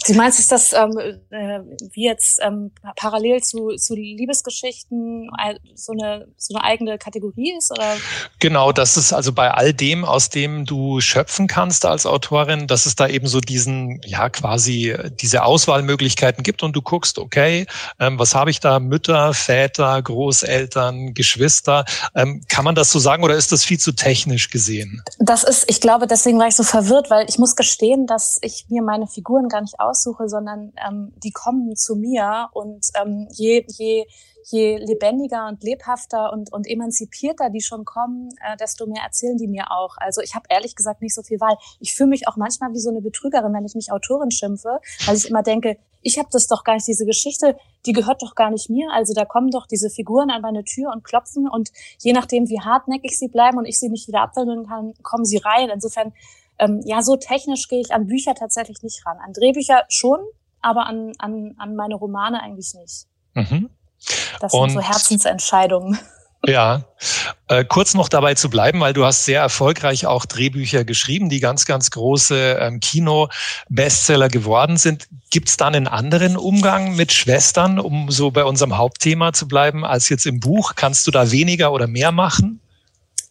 [0.07, 0.99] Du meinst, ist das ähm,
[1.31, 1.61] äh,
[1.93, 5.29] wie jetzt ähm, parallel zu, zu Liebesgeschichten
[5.75, 7.73] so eine, so eine eigene Kategorie ist?
[7.73, 7.97] Oder?
[8.39, 12.87] Genau, das ist also bei all dem, aus dem du schöpfen kannst als Autorin, dass
[12.87, 17.67] es da eben so diesen, ja, quasi diese Auswahlmöglichkeiten gibt und du guckst, okay,
[17.99, 18.79] ähm, was habe ich da?
[18.79, 21.85] Mütter, Väter, Großeltern, Geschwister.
[22.15, 25.03] Ähm, kann man das so sagen oder ist das viel zu technisch gesehen?
[25.19, 28.67] Das ist, ich glaube, deswegen war ich so verwirrt, weil ich muss gestehen, dass ich
[28.69, 33.29] mir meine Figuren gar nicht aus aussuche, sondern ähm, die kommen zu mir und ähm,
[33.33, 34.07] je, je,
[34.45, 39.49] je lebendiger und lebhafter und, und emanzipierter die schon kommen, äh, desto mehr erzählen die
[39.49, 39.97] mir auch.
[39.99, 41.57] Also ich habe ehrlich gesagt nicht so viel Wahl.
[41.81, 45.17] Ich fühle mich auch manchmal wie so eine Betrügerin, wenn ich mich Autorin schimpfe, weil
[45.17, 48.51] ich immer denke, ich habe das doch gar nicht, diese Geschichte, die gehört doch gar
[48.51, 48.89] nicht mir.
[48.93, 52.61] Also da kommen doch diese Figuren an meine Tür und klopfen und je nachdem, wie
[52.61, 55.69] hartnäckig sie bleiben und ich sie nicht wieder abwenden kann, kommen sie rein.
[55.69, 56.13] Insofern
[56.59, 59.19] ähm, ja, so technisch gehe ich an Bücher tatsächlich nicht ran.
[59.25, 60.19] An Drehbücher schon,
[60.61, 63.07] aber an, an, an meine Romane eigentlich nicht.
[63.35, 63.71] Mhm.
[64.41, 65.99] Das sind so Herzensentscheidungen.
[66.49, 66.85] Ja,
[67.49, 71.41] äh, kurz noch dabei zu bleiben, weil du hast sehr erfolgreich auch Drehbücher geschrieben, die
[71.41, 75.09] ganz, ganz große ähm, Kino-Bestseller geworden sind.
[75.31, 79.85] Gibt es da einen anderen Umgang mit Schwestern, um so bei unserem Hauptthema zu bleiben,
[79.85, 80.75] als jetzt im Buch?
[80.77, 82.61] Kannst du da weniger oder mehr machen?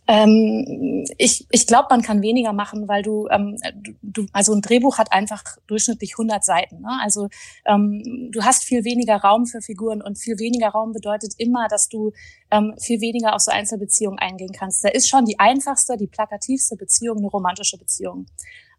[0.07, 3.57] Ähm, ich ich glaube, man kann weniger machen, weil du, ähm,
[4.03, 6.81] du, also ein Drehbuch hat einfach durchschnittlich 100 Seiten.
[6.81, 6.99] Ne?
[7.01, 7.29] Also
[7.65, 11.89] ähm, du hast viel weniger Raum für Figuren und viel weniger Raum bedeutet immer, dass
[11.89, 12.11] du
[12.51, 14.83] ähm, viel weniger auf so Einzelbeziehungen eingehen kannst.
[14.83, 18.27] Da ist schon die einfachste, die plakativste Beziehung eine romantische Beziehung.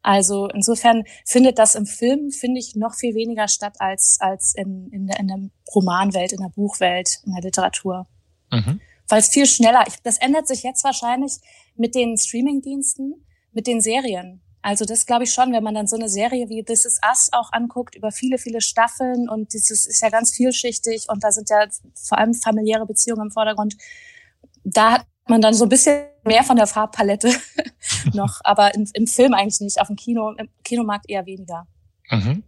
[0.02, 4.88] Also insofern findet das im Film, finde ich, noch viel weniger statt als, als in,
[4.92, 5.38] in, der, in der
[5.74, 8.06] Romanwelt, in der Buchwelt, in der Literatur.
[8.52, 11.32] Mhm weil es viel schneller, ich, das ändert sich jetzt wahrscheinlich
[11.76, 14.42] mit den Streamingdiensten, mit den Serien.
[14.62, 17.28] Also das glaube ich schon, wenn man dann so eine Serie wie This Is Us
[17.32, 21.50] auch anguckt über viele, viele Staffeln und dieses ist ja ganz vielschichtig und da sind
[21.50, 23.76] ja vor allem familiäre Beziehungen im Vordergrund.
[24.64, 27.32] Da hat man dann so ein bisschen mehr von der Farbpalette
[28.12, 31.68] noch, aber im, im Film eigentlich nicht, auf dem Kino, im Kinomarkt eher weniger.
[32.10, 32.42] Mhm.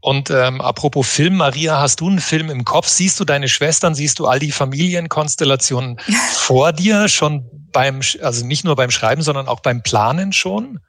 [0.00, 2.86] Und ähm, apropos Film, Maria, hast du einen Film im Kopf?
[2.86, 3.94] Siehst du deine Schwestern?
[3.94, 5.98] Siehst du all die Familienkonstellationen
[6.32, 10.80] vor dir schon beim, also nicht nur beim Schreiben, sondern auch beim Planen schon?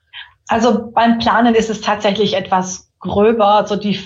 [0.47, 3.99] Also beim Planen ist es tatsächlich etwas gröber, so die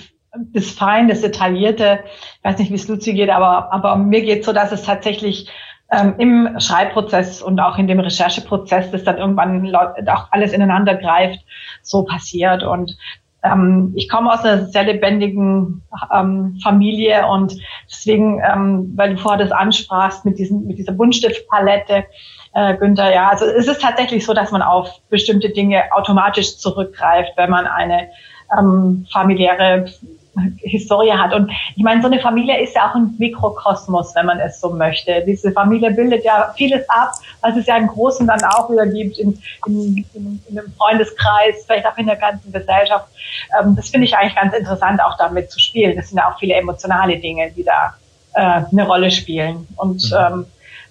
[0.52, 2.00] das Fein, das Detaillierte.
[2.38, 5.48] Ich weiß nicht, wie es Luzi geht, aber, aber mir geht so, dass es tatsächlich
[5.92, 11.40] ähm, im Schreibprozess und auch in dem Rechercheprozess, das dann irgendwann auch alles ineinander greift,
[11.82, 12.62] so passiert.
[12.62, 12.96] Und
[13.44, 15.82] ähm, ich komme aus einer sehr lebendigen
[16.12, 17.56] ähm, Familie und
[17.88, 22.04] deswegen, ähm, weil du vorher das ansprachst mit, diesen, mit dieser Buntstiftpalette,
[22.54, 27.32] äh, Günther, ja, also es ist tatsächlich so, dass man auf bestimmte Dinge automatisch zurückgreift,
[27.36, 28.08] wenn man eine
[28.58, 29.86] ähm, familiäre
[30.56, 31.32] Historie hat.
[31.32, 34.70] Und ich meine, so eine Familie ist ja auch ein Mikrokosmos, wenn man es so
[34.70, 35.22] möchte.
[35.26, 39.18] Diese Familie bildet ja vieles ab, was es ja im Großen dann auch wieder gibt,
[39.18, 43.06] in, in, in, in einem Freundeskreis, vielleicht auch in der ganzen Gesellschaft.
[43.60, 45.96] Ähm, das finde ich eigentlich ganz interessant, auch damit zu spielen.
[45.96, 47.94] Das sind ja auch viele emotionale Dinge, die da
[48.34, 49.66] äh, eine Rolle spielen.
[49.76, 50.16] Und mhm.
[50.18, 50.46] ähm,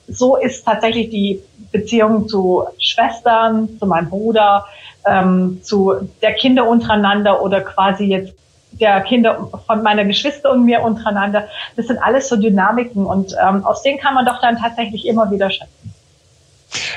[0.07, 1.41] so ist tatsächlich die
[1.71, 4.65] Beziehung zu Schwestern, zu meinem Bruder,
[5.05, 8.33] ähm, zu der Kinder untereinander oder quasi jetzt
[8.79, 11.47] der Kinder von meiner Geschwister und mir untereinander.
[11.75, 15.29] Das sind alles so Dynamiken und ähm, aus denen kann man doch dann tatsächlich immer
[15.31, 15.93] wieder schöpfen.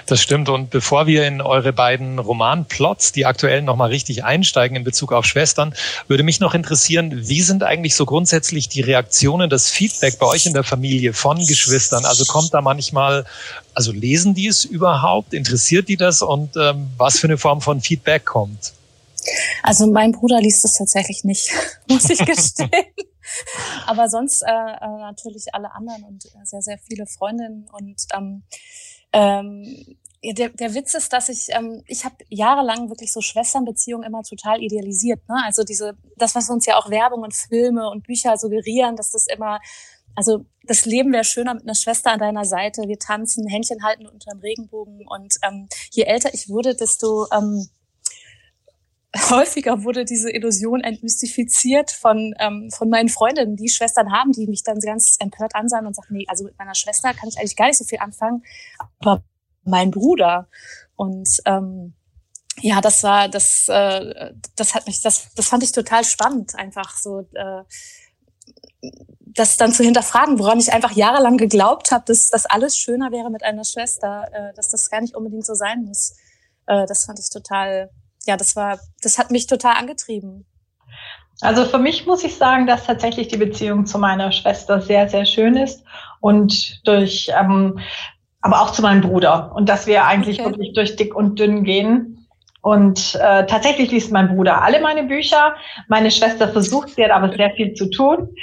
[0.07, 0.49] Das stimmt.
[0.49, 5.25] Und bevor wir in eure beiden Romanplots, die aktuell nochmal richtig einsteigen in Bezug auf
[5.25, 5.75] Schwestern,
[6.09, 10.47] würde mich noch interessieren, wie sind eigentlich so grundsätzlich die Reaktionen, das Feedback bei euch
[10.47, 12.05] in der Familie von Geschwistern?
[12.05, 13.25] Also kommt da manchmal,
[13.75, 15.35] also lesen die es überhaupt?
[15.35, 16.23] Interessiert die das?
[16.23, 18.73] Und ähm, was für eine Form von Feedback kommt?
[19.63, 21.51] Also mein Bruder liest es tatsächlich nicht,
[21.89, 22.71] muss ich gestehen.
[23.87, 27.69] Aber sonst äh, äh, natürlich alle anderen und äh, sehr, sehr viele Freundinnen.
[27.73, 28.43] Und ähm,
[29.13, 34.23] ähm, der, der Witz ist, dass ich, ähm, ich habe jahrelang wirklich so Schwesternbeziehungen immer
[34.23, 35.29] total idealisiert.
[35.29, 35.37] Ne?
[35.45, 39.27] Also diese, das, was uns ja auch Werbung und Filme und Bücher suggerieren, dass das
[39.27, 39.61] immer,
[40.15, 42.83] also das Leben wäre schöner mit einer Schwester an deiner Seite.
[42.87, 45.07] Wir tanzen, Händchen halten unter dem Regenbogen.
[45.07, 47.69] Und ähm, je älter ich wurde, desto ähm,
[49.31, 54.63] häufiger wurde diese Illusion entmystifiziert von, ähm, von meinen Freundinnen, die Schwestern haben, die mich
[54.63, 57.67] dann ganz empört ansahen und sagten, nee, also mit meiner Schwester kann ich eigentlich gar
[57.67, 58.43] nicht so viel anfangen,
[58.99, 59.23] aber
[59.65, 60.49] mein Bruder.
[60.95, 61.95] Und ähm,
[62.61, 66.97] ja, das war, das, äh, das hat mich, das, das fand ich total spannend, einfach
[66.97, 67.63] so, äh,
[69.21, 73.31] das dann zu hinterfragen, woran ich einfach jahrelang geglaubt habe, dass das alles schöner wäre
[73.31, 76.17] mit einer Schwester, äh, dass das gar nicht unbedingt so sein muss.
[76.67, 77.91] Äh, das fand ich total
[78.27, 80.47] ja, das war, das hat mich total angetrieben.
[81.41, 85.27] Also für mich muss ich sagen, dass tatsächlich die Beziehung zu meiner Schwester sehr, sehr
[85.27, 85.85] schön ist
[86.21, 87.79] und durch, ähm,
[88.41, 90.51] aber auch zu meinem Bruder und dass wir eigentlich okay.
[90.51, 92.13] wirklich durch dick und dünn gehen.
[92.63, 95.55] Und äh, tatsächlich liest mein Bruder alle meine Bücher.
[95.87, 98.35] Meine Schwester versucht, sie hat aber sehr viel zu tun.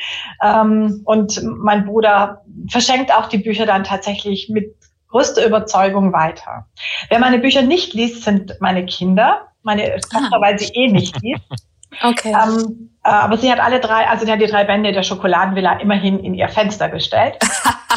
[0.42, 4.76] Ähm, und mein Bruder verschenkt auch die Bücher dann tatsächlich mit
[5.10, 6.68] größter Überzeugung weiter.
[7.10, 10.42] Wer meine Bücher nicht liest, sind meine Kinder meine Tochter, ah.
[10.42, 11.44] weil sie eh nicht liest.
[12.02, 12.34] Okay.
[12.34, 15.74] Ähm, äh, aber sie hat alle drei, also sie hat die drei Bände der Schokoladenvilla
[15.74, 17.38] immerhin in ihr Fenster gestellt.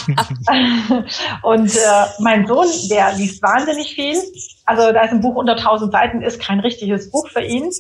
[1.43, 4.17] und äh, mein Sohn, der liest wahnsinnig viel.
[4.67, 7.71] Also da ist ein Buch unter 1000 Seiten, ist kein richtiges Buch für ihn.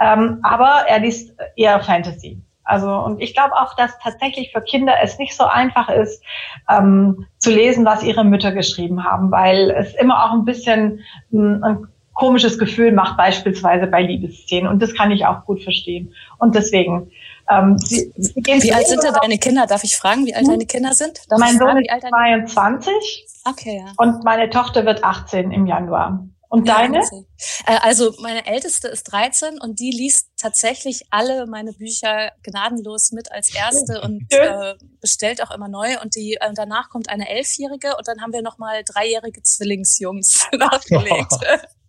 [0.00, 2.42] Ähm, aber er liest eher Fantasy.
[2.64, 6.22] Also und ich glaube auch, dass tatsächlich für Kinder es nicht so einfach ist,
[6.68, 11.66] ähm, zu lesen, was ihre Mütter geschrieben haben, weil es immer auch ein bisschen mh,
[11.66, 14.68] ein komisches Gefühl macht, beispielsweise bei Liebesszenen.
[14.68, 16.14] Und das kann ich auch gut verstehen.
[16.38, 17.10] Und deswegen.
[17.50, 19.66] Ähm, sie, sie gehen wie alt sind denn deine Kinder?
[19.66, 20.52] Darf ich fragen, wie alt hm?
[20.52, 21.20] deine Kinder sind?
[21.28, 23.26] Darf mein Sohn ist 22.
[23.44, 23.92] Okay, ja.
[23.98, 26.26] Und meine Tochter wird 18 im Januar.
[26.54, 26.98] Und deine?
[26.98, 33.10] Ja, äh, also meine älteste ist 13 und die liest tatsächlich alle meine Bücher gnadenlos
[33.10, 36.00] mit als erste und äh, bestellt auch immer neu.
[36.00, 40.46] Und die äh, danach kommt eine Elfjährige und dann haben wir noch mal dreijährige Zwillingsjungs
[40.56, 41.32] nachgelegt.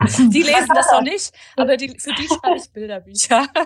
[0.18, 3.46] Die lesen das noch nicht, aber die, für die schreibe ich Bilderbücher.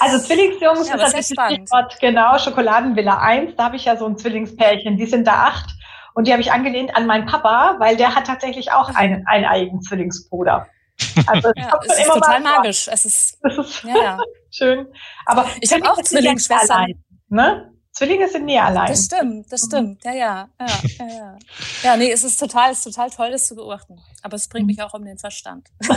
[0.00, 4.16] Also Zwillingsjungs ja, ist das Stichwort, genau, Schokoladenvilla 1, da habe ich ja so ein
[4.16, 5.70] Zwillingspärchen, die sind da acht
[6.14, 9.44] und die habe ich angelehnt an meinen Papa, weil der hat tatsächlich auch einen, einen
[9.44, 10.66] eigenen Zwillingsbruder.
[11.26, 12.88] Also ja, es ist total magisch.
[12.88, 14.18] Es ist, das ist ja, ja.
[14.50, 14.86] schön.
[15.26, 16.94] Aber ich habe auch Zwillingsschwestern.
[17.28, 17.72] Ne?
[18.00, 18.88] Zwillinge sind nie allein.
[18.88, 20.02] Das stimmt, das stimmt.
[20.06, 20.66] Ja, ja, ja,
[20.98, 21.36] ja, ja.
[21.82, 24.00] Ja, nee, es ist total, es ist total toll, das zu beobachten.
[24.22, 25.68] Aber es bringt mich auch um den Verstand.
[25.80, 25.90] es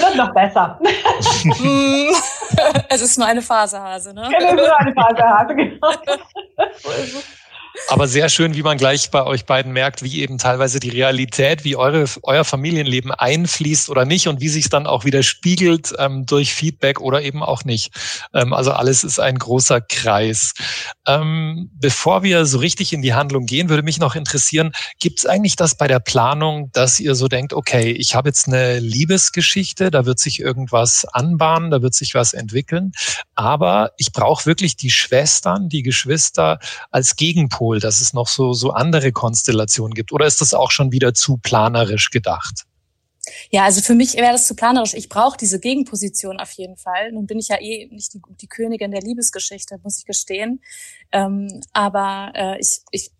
[0.00, 0.78] wird noch besser.
[2.88, 4.30] es ist nur eine Phasehase, ne?
[4.38, 5.90] Genau, nur eine Phasehase, genau.
[7.88, 11.64] Aber sehr schön, wie man gleich bei euch beiden merkt, wie eben teilweise die Realität,
[11.64, 16.24] wie eure, euer Familienleben einfließt oder nicht und wie sich dann auch wieder spiegelt ähm,
[16.24, 17.92] durch Feedback oder eben auch nicht.
[18.32, 20.54] Ähm, also alles ist ein großer Kreis.
[21.06, 25.26] Ähm, bevor wir so richtig in die Handlung gehen, würde mich noch interessieren, gibt es
[25.26, 29.90] eigentlich das bei der Planung, dass ihr so denkt, okay, ich habe jetzt eine Liebesgeschichte,
[29.90, 32.92] da wird sich irgendwas anbahnen, da wird sich was entwickeln,
[33.34, 36.60] aber ich brauche wirklich die Schwestern, die Geschwister
[36.90, 40.12] als Gegenpol Nordpol, dass es noch so, so andere Konstellationen gibt?
[40.12, 42.64] Oder ist das auch schon wieder zu planerisch gedacht?
[43.50, 44.92] Ja, also für mich wäre das zu planerisch.
[44.92, 47.12] Ich brauche diese Gegenposition auf jeden Fall.
[47.12, 50.60] Nun bin ich ja eh nicht die, die Königin der Liebesgeschichte, muss ich gestehen.
[51.10, 53.10] Ähm, aber äh, ich, ich,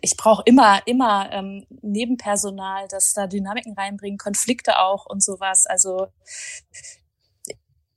[0.00, 5.66] ich brauche immer, immer ähm, Nebenpersonal, das da Dynamiken reinbringen, Konflikte auch und sowas.
[5.66, 6.08] Also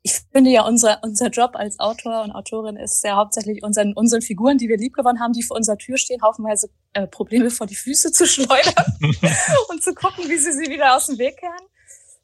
[0.06, 4.22] ich finde ja, unser, unser Job als Autor und Autorin ist ja hauptsächlich unseren, unseren
[4.22, 7.76] Figuren, die wir liebgewonnen haben, die vor unserer Tür stehen, haufenweise äh, Probleme vor die
[7.76, 8.86] Füße zu schleudern
[9.70, 11.68] und zu gucken, wie sie sie wieder aus dem Weg kehren.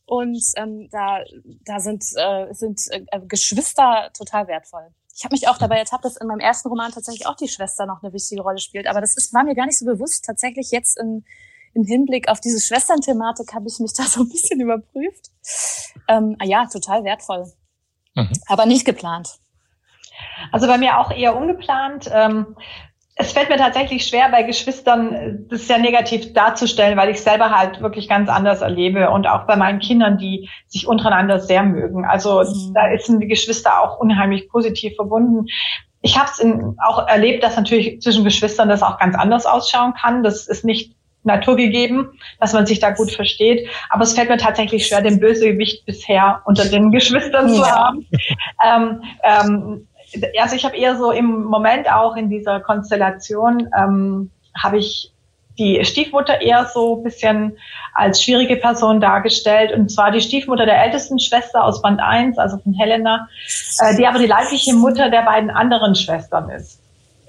[0.05, 1.19] Und ähm, da,
[1.65, 4.87] da sind, äh, sind äh, Geschwister total wertvoll.
[5.15, 7.85] Ich habe mich auch dabei ertappt, dass in meinem ersten Roman tatsächlich auch die Schwester
[7.85, 8.87] noch eine wichtige Rolle spielt.
[8.87, 10.25] Aber das ist, war mir gar nicht so bewusst.
[10.25, 11.23] Tatsächlich jetzt in,
[11.73, 15.31] im Hinblick auf diese Schwestern-Thematik habe ich mich da so ein bisschen überprüft.
[16.09, 17.51] Ähm, ah ja, total wertvoll.
[18.15, 18.31] Mhm.
[18.47, 19.35] Aber nicht geplant.
[20.51, 22.09] Also bei mir auch eher ungeplant.
[22.13, 22.55] Ähm,
[23.21, 27.81] es fällt mir tatsächlich schwer, bei Geschwistern das sehr negativ darzustellen, weil ich selber halt
[27.81, 32.05] wirklich ganz anders erlebe und auch bei meinen Kindern, die sich untereinander sehr mögen.
[32.05, 32.73] Also mhm.
[32.73, 35.47] da sind die Geschwister auch unheimlich positiv verbunden.
[36.01, 36.41] Ich habe es
[36.81, 40.23] auch erlebt, dass natürlich zwischen Geschwistern das auch ganz anders ausschauen kann.
[40.23, 43.67] Das ist nicht naturgegeben, dass man sich da gut versteht.
[43.89, 48.07] Aber es fällt mir tatsächlich schwer, den Bösegewicht bisher unter den Geschwistern zu haben.
[48.65, 49.87] Ähm, ähm,
[50.39, 55.11] also ich habe eher so im Moment auch in dieser Konstellation ähm, habe ich
[55.59, 57.57] die Stiefmutter eher so ein bisschen
[57.93, 59.73] als schwierige Person dargestellt.
[59.73, 63.27] Und zwar die Stiefmutter der ältesten Schwester aus Band 1, also von Helena,
[63.79, 66.78] äh, die aber die leibliche Mutter der beiden anderen Schwestern ist.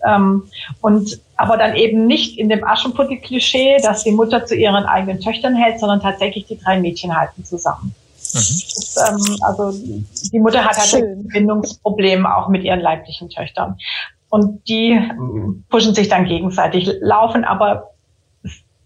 [0.07, 0.45] Ähm,
[0.81, 5.55] und aber dann eben nicht in dem Aschenputtel-Klischee, dass die Mutter zu ihren eigenen Töchtern
[5.55, 7.95] hält, sondern tatsächlich die drei Mädchen halten zusammen.
[8.35, 8.39] Mhm.
[8.75, 9.73] Das, ähm, also
[10.33, 13.77] die Mutter hat halt ein Bindungsproblem auch mit ihren leiblichen Töchtern.
[14.29, 15.01] Und die
[15.71, 17.91] pushen sich dann gegenseitig, laufen aber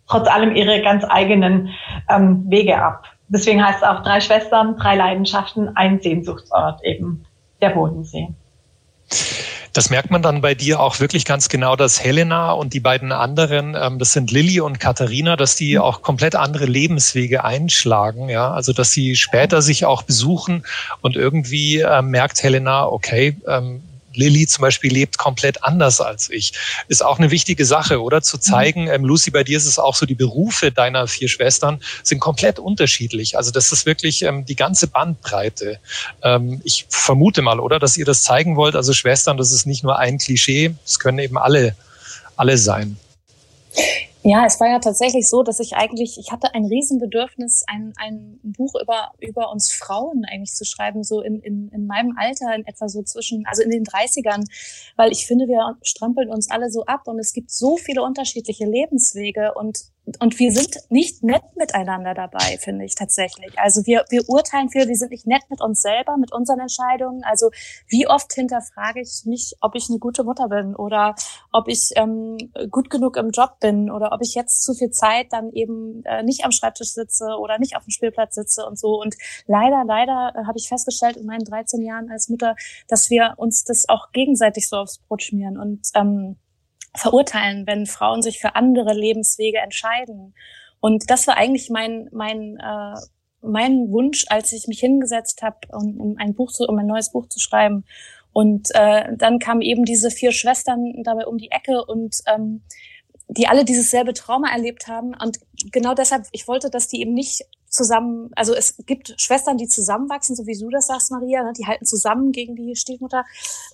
[0.08, 1.70] trotz allem ihre ganz eigenen
[2.08, 3.04] ähm, Wege ab.
[3.28, 7.24] Deswegen heißt es auch drei Schwestern, drei Leidenschaften, ein Sehnsuchtsort eben,
[7.60, 8.28] der Bodensee.
[9.74, 13.10] Das merkt man dann bei dir auch wirklich ganz genau, dass Helena und die beiden
[13.10, 18.28] anderen, ähm, das sind Lilly und Katharina, dass die auch komplett andere Lebenswege einschlagen.
[18.28, 20.64] Ja, also dass sie später sich auch besuchen
[21.00, 23.82] und irgendwie äh, merkt Helena, okay, ähm,
[24.16, 26.52] Lilly zum Beispiel lebt komplett anders als ich.
[26.88, 28.22] Ist auch eine wichtige Sache, oder?
[28.22, 31.80] Zu zeigen, ähm, Lucy, bei dir ist es auch so, die Berufe deiner vier Schwestern
[32.02, 33.36] sind komplett unterschiedlich.
[33.36, 35.78] Also das ist wirklich ähm, die ganze Bandbreite.
[36.22, 38.76] Ähm, ich vermute mal, oder, dass ihr das zeigen wollt.
[38.76, 41.76] Also Schwestern, das ist nicht nur ein Klischee, es können eben alle,
[42.36, 42.96] alle sein.
[44.26, 48.40] Ja, es war ja tatsächlich so, dass ich eigentlich, ich hatte ein Riesenbedürfnis, ein, ein
[48.42, 52.66] Buch über, über uns Frauen eigentlich zu schreiben, so in, in, in meinem Alter, in
[52.66, 54.46] etwa so zwischen, also in den 30ern,
[54.96, 58.64] weil ich finde, wir strampeln uns alle so ab und es gibt so viele unterschiedliche
[58.64, 63.58] Lebenswege und und wir sind nicht nett miteinander dabei, finde ich tatsächlich.
[63.58, 67.22] Also wir, wir urteilen viel, wir sind nicht nett mit uns selber, mit unseren Entscheidungen.
[67.24, 67.50] Also
[67.88, 71.14] wie oft hinterfrage ich mich, ob ich eine gute Mutter bin oder
[71.52, 72.36] ob ich ähm,
[72.70, 76.22] gut genug im Job bin oder ob ich jetzt zu viel Zeit dann eben äh,
[76.22, 79.00] nicht am Schreibtisch sitze oder nicht auf dem Spielplatz sitze und so.
[79.00, 79.14] Und
[79.46, 82.56] leider, leider äh, habe ich festgestellt in meinen 13 Jahren als Mutter,
[82.88, 86.36] dass wir uns das auch gegenseitig so aufs Brot schmieren und ähm,
[86.96, 90.34] verurteilen, wenn Frauen sich für andere Lebenswege entscheiden.
[90.80, 92.94] Und das war eigentlich mein, mein, äh,
[93.40, 97.12] mein Wunsch, als ich mich hingesetzt habe, um, um ein Buch zu, um ein neues
[97.12, 97.84] Buch zu schreiben.
[98.32, 102.62] Und äh, dann kamen eben diese vier Schwestern dabei um die Ecke und ähm,
[103.28, 105.14] die alle dieses selbe Trauma erlebt haben.
[105.14, 105.38] Und
[105.72, 107.44] genau deshalb, ich wollte, dass die eben nicht
[107.74, 111.52] zusammen, also es gibt Schwestern, die zusammenwachsen, so wie du das sagst, Maria, ne?
[111.52, 113.24] die halten zusammen gegen die Stiefmutter.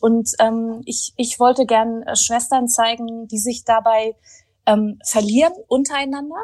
[0.00, 4.16] Und ähm, ich, ich wollte gern äh, Schwestern zeigen, die sich dabei
[4.66, 6.40] ähm, verlieren untereinander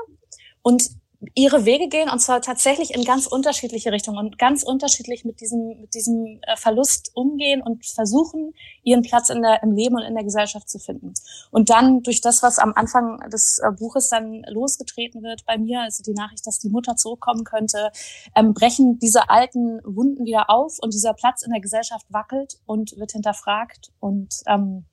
[0.62, 0.90] und
[1.34, 5.80] ihre Wege gehen und zwar tatsächlich in ganz unterschiedliche Richtungen und ganz unterschiedlich mit diesem,
[5.80, 10.14] mit diesem äh, Verlust umgehen und versuchen, ihren Platz in der, im Leben und in
[10.14, 11.14] der Gesellschaft zu finden.
[11.50, 15.80] Und dann durch das, was am Anfang des äh, Buches dann losgetreten wird bei mir,
[15.80, 17.90] also die Nachricht, dass die Mutter zurückkommen könnte,
[18.34, 22.96] ähm, brechen diese alten Wunden wieder auf und dieser Platz in der Gesellschaft wackelt und
[22.96, 24.86] wird hinterfragt und ähm,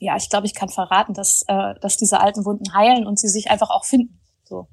[0.00, 3.28] ja, ich glaube, ich kann verraten, dass, äh, dass diese alten Wunden heilen und sie
[3.28, 4.18] sich einfach auch finden.
[4.44, 4.66] So.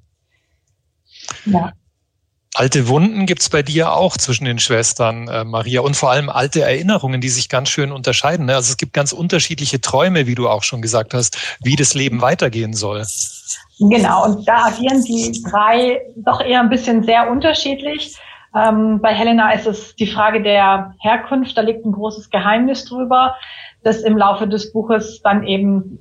[1.45, 1.73] Ja.
[2.57, 6.61] Alte Wunden gibt's bei dir auch zwischen den Schwestern, äh, Maria, und vor allem alte
[6.61, 8.47] Erinnerungen, die sich ganz schön unterscheiden.
[8.47, 8.55] Ne?
[8.55, 12.21] Also es gibt ganz unterschiedliche Träume, wie du auch schon gesagt hast, wie das Leben
[12.21, 13.05] weitergehen soll.
[13.79, 18.15] Genau, und da agieren die drei doch eher ein bisschen sehr unterschiedlich.
[18.55, 23.35] Ähm, bei Helena ist es die Frage der Herkunft, da liegt ein großes Geheimnis drüber,
[23.83, 25.99] das im Laufe des Buches dann eben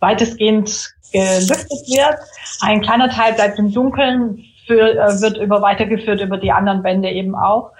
[0.00, 2.18] weitestgehend gelüftet wird.
[2.60, 7.10] Ein kleiner Teil bleibt im Dunkeln, für, äh, wird über weitergeführt über die anderen Bände
[7.10, 7.72] eben auch.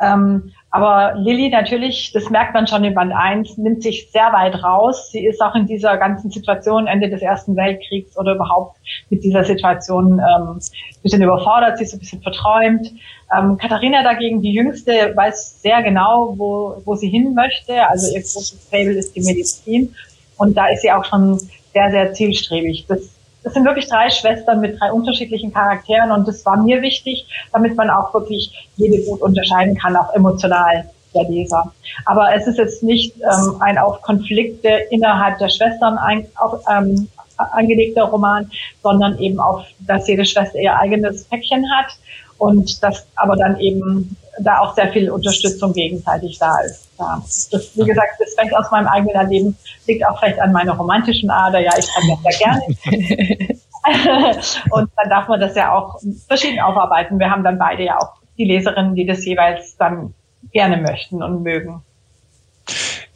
[0.00, 4.62] Ähm, aber Lilly natürlich, das merkt man schon in Band 1, nimmt sich sehr weit
[4.62, 5.10] raus.
[5.10, 8.78] Sie ist auch in dieser ganzen Situation Ende des Ersten Weltkriegs oder überhaupt
[9.10, 10.60] mit dieser Situation ähm,
[11.02, 12.92] bisschen überfordert, sie ist ein bisschen verträumt.
[13.36, 17.86] Ähm, Katharina dagegen, die Jüngste, weiß sehr genau, wo, wo sie hin möchte.
[17.88, 19.94] Also ihr großes Fable ist die Medizin.
[20.36, 21.38] Und da ist sie auch schon
[21.72, 22.86] sehr, sehr zielstrebig.
[22.88, 23.10] Das,
[23.42, 27.76] das sind wirklich drei Schwestern mit drei unterschiedlichen Charakteren und das war mir wichtig, damit
[27.76, 31.72] man auch wirklich jede gut unterscheiden kann, auch emotional der Leser.
[32.04, 37.08] Aber es ist jetzt nicht ähm, ein auf Konflikte innerhalb der Schwestern ein, auf, ähm,
[37.36, 38.50] angelegter Roman,
[38.82, 41.92] sondern eben auf, dass jede Schwester ihr eigenes Päckchen hat
[42.38, 46.88] und dass aber dann eben da auch sehr viel Unterstützung gegenseitig da ist.
[46.98, 47.22] Ja.
[47.50, 51.30] Das, wie gesagt, das vielleicht aus meinem eigenen Erleben liegt auch vielleicht an meiner romantischen
[51.30, 51.60] Ader.
[51.60, 53.56] Ja, ich kann das sehr gerne.
[54.70, 57.18] und dann darf man das ja auch verschieden aufarbeiten.
[57.18, 60.14] Wir haben dann beide ja auch die Leserinnen, die das jeweils dann
[60.52, 61.82] gerne möchten und mögen.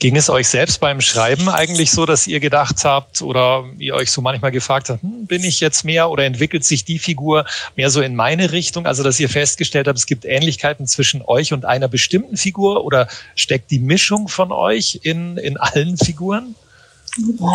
[0.05, 4.13] Ging es euch selbst beim Schreiben eigentlich so, dass ihr gedacht habt oder ihr euch
[4.13, 7.89] so manchmal gefragt habt, hm, bin ich jetzt mehr oder entwickelt sich die Figur mehr
[7.89, 8.85] so in meine Richtung?
[8.85, 13.09] Also, dass ihr festgestellt habt, es gibt Ähnlichkeiten zwischen euch und einer bestimmten Figur oder
[13.35, 16.55] steckt die Mischung von euch in, in allen Figuren?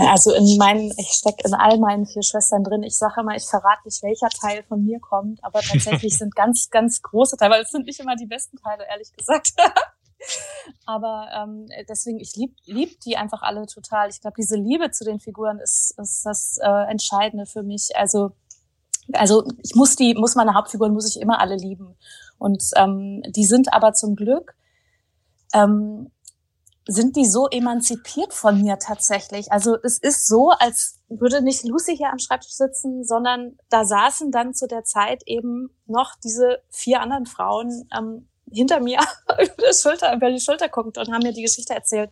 [0.09, 2.81] Also in meinen, ich stecke in all meinen vier Schwestern drin.
[2.81, 6.71] Ich sage immer, ich verrate nicht, welcher Teil von mir kommt, aber tatsächlich sind ganz,
[6.71, 9.53] ganz große Teile, weil es sind nicht immer die besten Teile, ehrlich gesagt.
[10.85, 14.09] Aber ähm, deswegen, ich lieb, lieb die einfach alle total.
[14.09, 17.95] Ich glaube, diese Liebe zu den Figuren ist, ist das äh, Entscheidende für mich.
[17.95, 18.31] Also,
[19.13, 21.95] also ich muss die, muss meine Hauptfiguren, muss ich immer alle lieben.
[22.37, 24.55] Und ähm, die sind aber zum Glück,
[25.53, 26.11] ähm,
[26.87, 29.51] sind die so emanzipiert von mir tatsächlich.
[29.51, 34.31] Also es ist so, als würde nicht Lucy hier am Schreibtisch sitzen, sondern da saßen
[34.31, 38.99] dann zu der Zeit eben noch diese vier anderen Frauen ähm, hinter mir
[39.33, 42.11] über die Schulter, über die Schulter guckt und haben mir die Geschichte erzählt.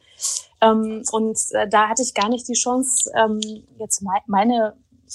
[0.62, 3.40] Ähm, und äh, da hatte ich gar nicht die Chance, ähm,
[3.78, 4.74] jetzt me meine,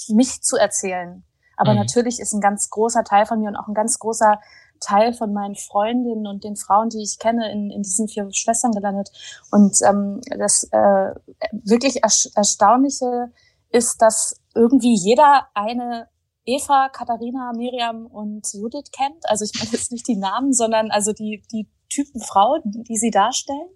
[0.09, 1.23] mich zu erzählen.
[1.57, 1.79] Aber mhm.
[1.79, 4.39] natürlich ist ein ganz großer Teil von mir und auch ein ganz großer
[4.79, 8.71] Teil von meinen Freundinnen und den Frauen, die ich kenne, in, in diesen vier Schwestern
[8.71, 9.11] gelandet.
[9.51, 11.13] Und ähm, das äh,
[11.51, 13.31] wirklich Erstaunliche
[13.69, 16.07] ist, dass irgendwie jeder eine
[16.45, 19.29] Eva, Katharina, Miriam und Judith kennt.
[19.29, 23.11] Also ich meine jetzt nicht die Namen, sondern also die, die Typen Frau, die sie
[23.11, 23.69] darstellen.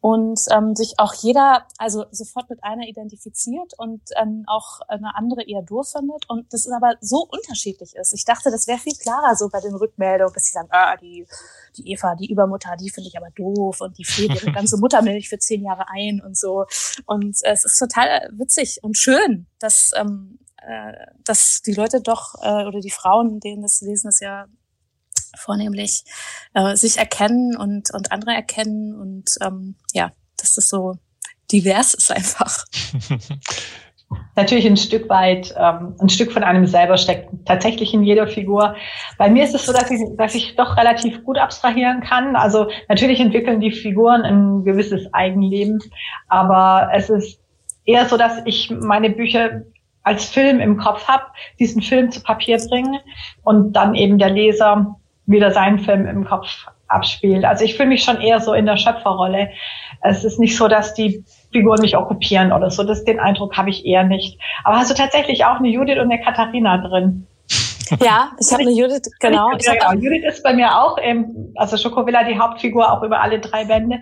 [0.00, 5.44] Und ähm, sich auch jeder also sofort mit einer identifiziert und ähm, auch eine andere
[5.44, 6.28] eher doof findet.
[6.28, 8.12] Und das ist aber so unterschiedlich ist.
[8.12, 11.24] Ich dachte, das wäre viel klarer so bei den Rückmeldungen, dass sie sagen, ah, die,
[11.76, 15.28] die Eva, die Übermutter, die finde ich aber doof und die friert ihre ganze Muttermilch
[15.28, 16.66] für zehn Jahre ein und so.
[17.06, 20.92] Und äh, es ist total witzig und schön, dass ähm, äh,
[21.24, 24.46] dass die Leute doch äh, oder die Frauen, denen das lesen, das ja
[25.38, 26.04] vornehmlich
[26.54, 30.94] äh, sich erkennen und, und andere erkennen und ähm, ja, dass das so
[31.50, 32.64] divers ist einfach.
[34.36, 38.76] Natürlich ein Stück weit, ähm, ein Stück von einem selber steckt tatsächlich in jeder Figur.
[39.16, 42.36] Bei mir ist es so, dass ich, dass ich doch relativ gut abstrahieren kann.
[42.36, 45.78] Also natürlich entwickeln die Figuren ein gewisses Eigenleben,
[46.28, 47.40] aber es ist
[47.84, 49.62] eher so, dass ich meine Bücher
[50.02, 51.24] als Film im Kopf habe,
[51.58, 52.98] diesen Film zu Papier bringen
[53.44, 54.96] und dann eben der Leser
[55.26, 57.44] wieder seinen Film im Kopf abspielt.
[57.44, 59.50] Also ich fühle mich schon eher so in der Schöpferrolle.
[60.02, 62.82] Es ist nicht so, dass die Figuren mich okkupieren oder so.
[62.82, 64.38] Das, den Eindruck habe ich eher nicht.
[64.64, 67.26] Aber hast du tatsächlich auch eine Judith und eine Katharina drin?
[68.00, 69.50] Ja, ich habe eine Judith, genau.
[69.58, 69.92] Ich, ja, genau.
[69.92, 74.00] Judith ist bei mir auch, ähm, also Schokowilla die Hauptfigur auch über alle drei Bände.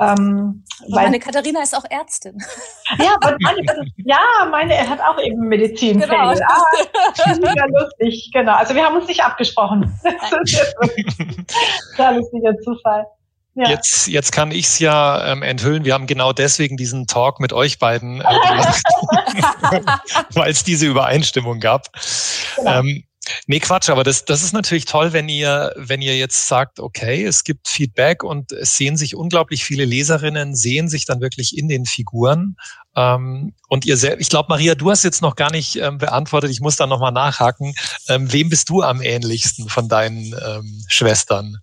[0.00, 2.38] Ähm, weil, meine Katharina ist auch Ärztin.
[2.98, 4.18] Ja, meine, ja,
[4.50, 6.00] meine er hat auch eben Medizin.
[6.00, 6.30] Genau.
[6.30, 8.54] Ah, ja lustig, genau.
[8.54, 9.92] Also wir haben uns nicht abgesprochen.
[10.02, 13.04] Das ist jetzt ein lustiger Zufall.
[13.54, 13.68] Ja.
[13.68, 15.84] Jetzt, jetzt kann ich es ja ähm, enthüllen.
[15.84, 18.82] Wir haben genau deswegen diesen Talk mit euch beiden äh, gemacht,
[20.34, 21.88] weil es diese Übereinstimmung gab.
[22.56, 22.78] Genau.
[22.78, 23.04] Ähm,
[23.46, 27.24] Nee, Quatsch, aber das, das ist natürlich toll, wenn ihr, wenn ihr jetzt sagt, okay,
[27.24, 31.68] es gibt Feedback und es sehen sich unglaublich viele Leserinnen, sehen sich dann wirklich in
[31.68, 32.56] den Figuren.
[32.96, 36.50] Ähm, und ihr selbst, ich glaube, Maria, du hast jetzt noch gar nicht ähm, beantwortet,
[36.50, 37.74] ich muss da nochmal nachhaken.
[38.08, 41.58] Ähm, wem bist du am ähnlichsten von deinen ähm, Schwestern?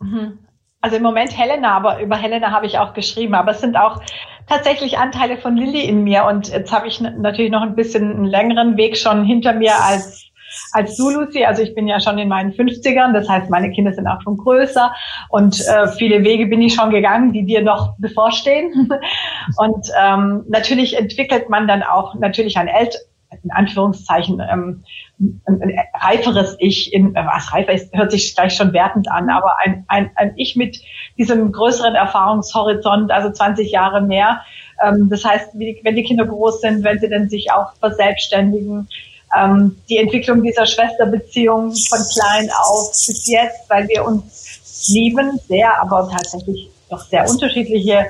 [0.00, 0.38] Mhm.
[0.82, 3.34] Also im Moment Helena, aber über Helena habe ich auch geschrieben.
[3.34, 4.00] Aber es sind auch
[4.46, 6.24] tatsächlich Anteile von Lilly in mir.
[6.24, 10.29] Und jetzt habe ich natürlich noch ein bisschen einen längeren Weg schon hinter mir als
[10.72, 11.44] als du, Lucy.
[11.44, 14.36] Also ich bin ja schon in meinen 50ern, das heißt, meine Kinder sind auch schon
[14.36, 14.92] größer
[15.28, 18.90] und äh, viele Wege bin ich schon gegangen, die dir noch bevorstehen.
[19.56, 22.98] und ähm, natürlich entwickelt man dann auch natürlich ein älter
[23.42, 24.82] in Anführungszeichen ähm,
[25.18, 29.30] ein, ein reiferes Ich, in, äh, was reifer ist, hört sich gleich schon wertend an,
[29.30, 30.80] aber ein, ein, ein Ich mit
[31.18, 34.42] diesem größeren Erfahrungshorizont, also 20 Jahre mehr.
[34.82, 38.88] Ähm, das heißt, wenn die Kinder groß sind, wenn sie dann sich auch verselbstständigen,
[39.36, 45.80] ähm, die Entwicklung dieser Schwesterbeziehung von klein auf bis jetzt, weil wir uns lieben, sehr,
[45.80, 48.06] aber tatsächlich doch sehr unterschiedliche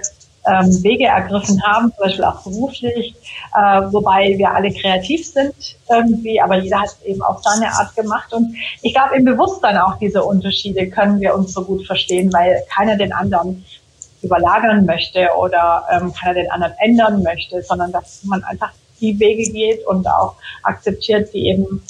[0.47, 3.15] ähm, Wege ergriffen haben, zum Beispiel auch beruflich,
[3.55, 5.55] äh, wobei wir alle kreativ sind
[5.89, 8.33] irgendwie, aber jeder hat es eben auf seine Art gemacht.
[8.33, 12.63] Und ich glaube, im Bewusstsein auch diese Unterschiede können wir uns so gut verstehen, weil
[12.75, 13.65] keiner den anderen
[14.23, 19.51] überlagern möchte oder ähm, keiner den anderen ändern möchte, sondern dass man einfach die Wege
[19.51, 21.83] geht und auch akzeptiert, die eben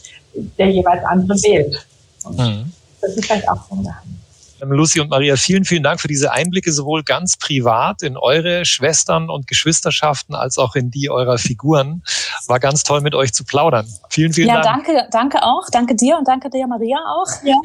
[0.58, 1.86] der jeweils andere wählt.
[2.28, 2.72] Mhm.
[3.00, 4.19] Das ist vielleicht auch so ein Geheimnis.
[4.62, 8.64] Ähm, Lucy und Maria, vielen, vielen Dank für diese Einblicke, sowohl ganz privat in eure
[8.64, 12.02] Schwestern und Geschwisterschaften als auch in die eurer Figuren.
[12.46, 13.86] War ganz toll, mit euch zu plaudern.
[14.08, 14.88] Vielen, vielen ja, Dank.
[14.88, 15.64] Ja, danke, danke auch.
[15.70, 17.44] Danke dir und danke dir, Maria, auch.
[17.44, 17.56] Ja,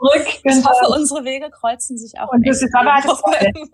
[0.00, 0.26] zurück.
[0.42, 2.30] Ich hoffe, unsere Wege kreuzen sich auch.
[2.32, 3.04] Und das ist aber halt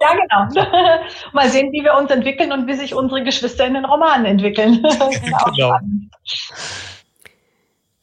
[0.01, 0.69] Ja, genau.
[1.33, 4.83] Mal sehen, wie wir uns entwickeln und wie sich unsere Geschwister in den Romanen entwickeln.
[5.55, 5.79] genau.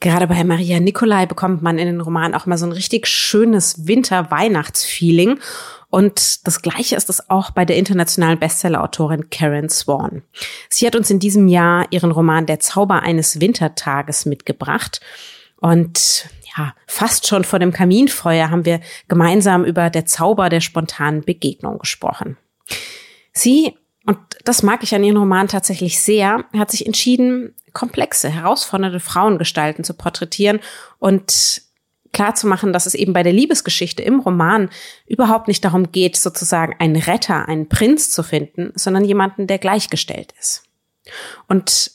[0.04, 3.88] Gerade bei Maria Nicolai bekommt man in den Romanen auch mal so ein richtig schönes
[3.88, 5.40] Winter-Weihnachtsfeeling.
[5.90, 10.22] Und das Gleiche ist es auch bei der internationalen Bestsellerautorin Karen Swan.
[10.68, 15.00] Sie hat uns in diesem Jahr ihren Roman Der Zauber eines Wintertages mitgebracht.
[15.62, 16.28] Und
[16.58, 21.80] ja, fast schon vor dem Kaminfeuer haben wir gemeinsam über der Zauber der spontanen Begegnung
[21.80, 22.36] gesprochen.
[23.32, 23.74] Sie,
[24.06, 29.84] und das mag ich an ihrem Roman tatsächlich sehr, hat sich entschieden, komplexe, herausfordernde Frauengestalten
[29.84, 30.60] zu porträtieren
[31.00, 31.62] und
[32.14, 34.70] klar zu machen, dass es eben bei der Liebesgeschichte im Roman
[35.08, 40.34] überhaupt nicht darum geht, sozusagen einen Retter, einen Prinz zu finden, sondern jemanden, der gleichgestellt
[40.40, 40.64] ist.
[41.48, 41.92] Und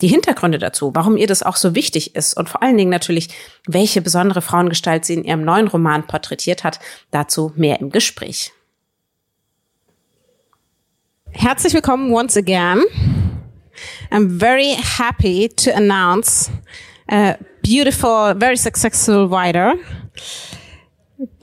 [0.00, 3.28] die Hintergründe dazu, warum ihr das auch so wichtig ist und vor allen Dingen natürlich,
[3.66, 6.80] welche besondere Frauengestalt sie in ihrem neuen Roman porträtiert hat,
[7.12, 8.52] dazu mehr im Gespräch.
[11.30, 12.82] Herzlich willkommen once again.
[14.10, 16.50] I'm very happy to announce
[17.10, 19.74] a beautiful, very successful writer.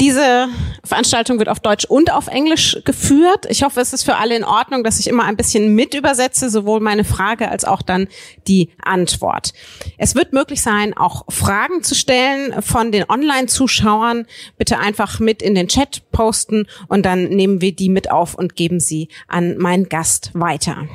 [0.02, 0.50] Diese
[0.84, 3.46] Veranstaltung wird auf Deutsch und auf Englisch geführt.
[3.50, 6.50] Ich hoffe, es ist für alle in Ordnung, dass ich immer ein bisschen mit übersetze,
[6.50, 8.08] sowohl meine Frage als auch dann
[8.48, 9.54] die Antwort.
[9.98, 14.26] Es wird möglich sein, auch Fragen zu stellen von den Online-Zuschauern.
[14.58, 18.56] Bitte einfach mit in den Chat posten und dann nehmen wir die mit auf und
[18.56, 20.88] geben sie an meinen Gast weiter.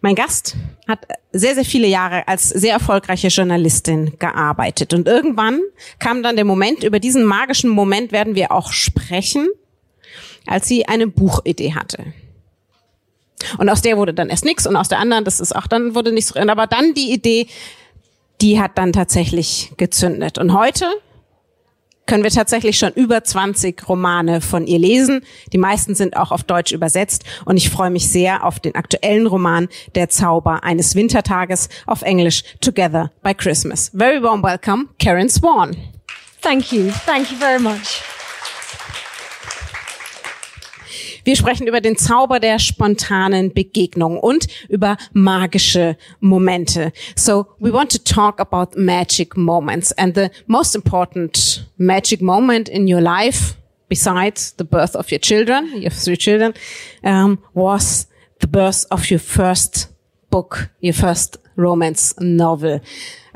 [0.00, 0.56] Mein Gast
[0.88, 4.94] hat sehr, sehr viele Jahre als sehr erfolgreiche Journalistin gearbeitet.
[4.94, 5.60] Und irgendwann
[5.98, 9.48] kam dann der Moment, über diesen magischen Moment werden wir auch sprechen,
[10.46, 12.04] als sie eine Buchidee hatte.
[13.58, 15.94] Und aus der wurde dann erst nichts und aus der anderen, das ist auch dann
[15.94, 16.34] wurde nichts.
[16.34, 17.48] Aber dann die Idee,
[18.40, 20.38] die hat dann tatsächlich gezündet.
[20.38, 20.86] Und heute
[22.06, 25.22] können wir tatsächlich schon über 20 Romane von ihr lesen.
[25.52, 29.26] Die meisten sind auch auf Deutsch übersetzt und ich freue mich sehr auf den aktuellen
[29.26, 33.90] Roman Der Zauber eines Wintertages auf Englisch Together by Christmas.
[33.94, 35.76] Very warm welcome, Karen Swan.
[36.40, 36.90] Thank you.
[37.04, 38.02] Thank you very much.
[41.26, 46.92] Wir sprechen über den Zauber der spontanen Begegnung und über magische Momente.
[47.16, 52.86] So we want to talk about magic moments and the most important magic moment in
[52.86, 53.56] your life
[53.88, 56.54] besides the birth of your children, you have three children,
[57.02, 58.06] um, was
[58.38, 59.88] the birth of your first
[60.30, 62.80] book, your first romance novel.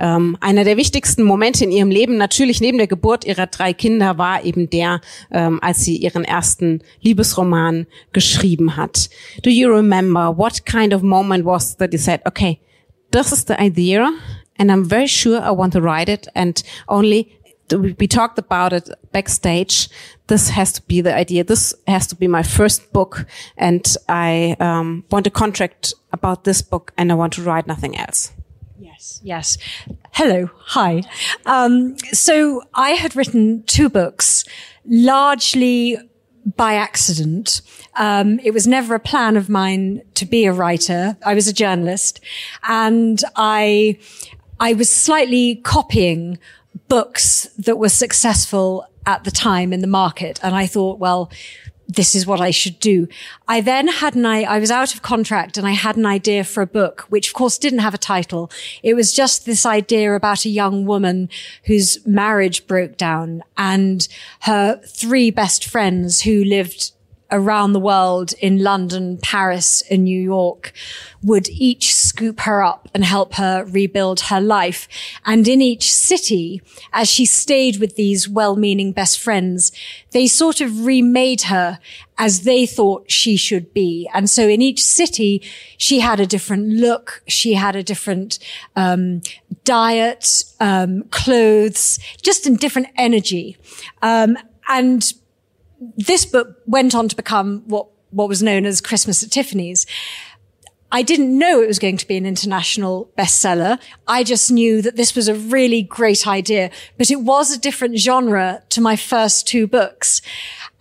[0.00, 4.16] Ähm, einer der wichtigsten Momente in ihrem Leben, natürlich neben der Geburt ihrer drei Kinder,
[4.18, 5.00] war eben der,
[5.30, 9.10] ähm, als sie ihren ersten Liebesroman geschrieben hat.
[9.42, 12.58] Do you remember what kind of moment was that you said, okay,
[13.12, 14.10] this is the idea
[14.58, 17.40] and I'm very sure I want to write it and only
[17.76, 19.88] we talked about it backstage.
[20.26, 21.44] This has to be the idea.
[21.44, 26.62] This has to be my first book, and I um, want a contract about this
[26.62, 28.32] book, and I want to write nothing else.
[28.80, 29.58] Yes, yes.
[30.12, 31.02] Hello, hi.
[31.44, 34.44] Um, so I had written two books,
[34.86, 35.98] largely
[36.56, 37.60] by accident.
[37.96, 41.18] Um, it was never a plan of mine to be a writer.
[41.26, 42.20] I was a journalist,
[42.62, 43.98] and I
[44.58, 46.38] I was slightly copying
[46.88, 50.40] books that were successful at the time in the market.
[50.42, 51.30] And I thought, well,
[51.90, 53.08] this is what I should do.
[53.48, 56.44] I then had an I, I was out of contract and I had an idea
[56.44, 58.50] for a book, which of course didn't have a title.
[58.82, 61.28] It was just this idea about a young woman
[61.64, 64.06] whose marriage broke down and
[64.42, 66.92] her three best friends who lived
[67.32, 70.72] around the world in London, Paris, and New York
[71.22, 74.88] would each scoop her up and help her rebuild her life.
[75.24, 76.62] And in each city,
[76.92, 79.70] as she stayed with these well-meaning best friends,
[80.12, 81.78] they sort of remade her
[82.18, 84.08] as they thought she should be.
[84.12, 85.42] And so in each city,
[85.78, 87.22] she had a different look.
[87.26, 88.38] She had a different,
[88.76, 89.22] um,
[89.64, 93.56] diet, um, clothes, just in different energy.
[94.02, 94.36] Um,
[94.68, 95.12] and
[95.80, 99.86] this book went on to become what, what was known as Christmas at Tiffany's.
[100.92, 103.78] I didn't know it was going to be an international bestseller.
[104.08, 107.98] I just knew that this was a really great idea, but it was a different
[107.98, 110.20] genre to my first two books.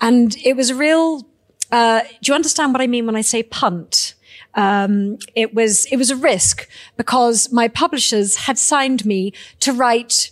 [0.01, 1.27] And it was a real,
[1.71, 4.15] uh, do you understand what I mean when I say punt?
[4.55, 6.67] Um, it was, it was a risk
[6.97, 10.31] because my publishers had signed me to write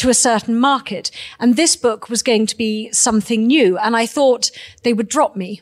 [0.00, 1.10] to a certain market.
[1.38, 3.76] And this book was going to be something new.
[3.76, 4.50] And I thought
[4.82, 5.60] they would drop me.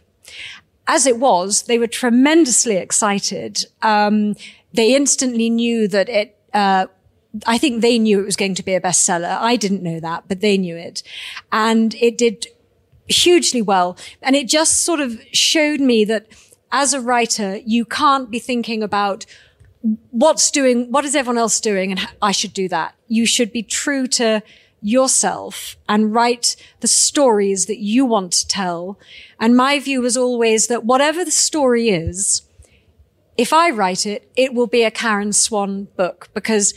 [0.87, 3.67] As it was, they were tremendously excited.
[3.83, 4.37] Um,
[4.73, 6.87] they instantly knew that it, uh,
[7.47, 9.37] I think they knew it was going to be a bestseller.
[9.41, 11.03] I didn't know that, but they knew it.
[11.51, 12.47] And it did
[13.09, 13.99] hugely well.
[14.23, 16.27] And it just sort of showed me that
[16.71, 19.27] as a writer, you can't be thinking about
[20.11, 21.93] what's doing, what is everyone else doing?
[21.93, 22.95] And I should do that.
[23.07, 24.43] You should be true to
[24.81, 28.99] yourself and write the stories that you want to tell.
[29.41, 32.43] And my view was always that whatever the story is,
[33.37, 36.75] if I write it, it will be a Karen Swan book because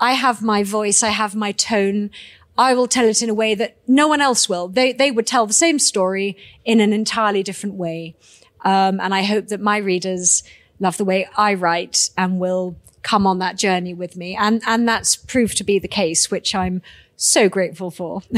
[0.00, 1.02] I have my voice.
[1.02, 2.10] I have my tone.
[2.56, 4.68] I will tell it in a way that no one else will.
[4.68, 8.16] They, they would tell the same story in an entirely different way.
[8.64, 10.42] Um, and I hope that my readers
[10.82, 14.36] love the way I write and will come on that journey with me.
[14.36, 16.82] And, and that's proved to be the case, which I'm
[17.16, 18.22] so grateful for.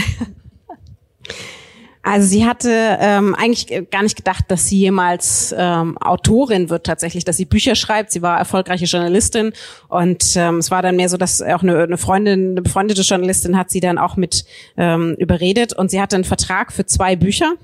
[2.07, 7.25] Also sie hatte ähm, eigentlich gar nicht gedacht, dass sie jemals ähm, Autorin wird tatsächlich,
[7.25, 8.13] dass sie Bücher schreibt.
[8.13, 9.55] Sie war erfolgreiche Journalistin
[9.89, 13.57] und ähm, es war dann mehr so, dass auch eine, eine Freundin, eine befreundete Journalistin
[13.57, 14.45] hat sie dann auch mit
[14.77, 17.55] ähm, überredet und sie hatte einen Vertrag für zwei Bücher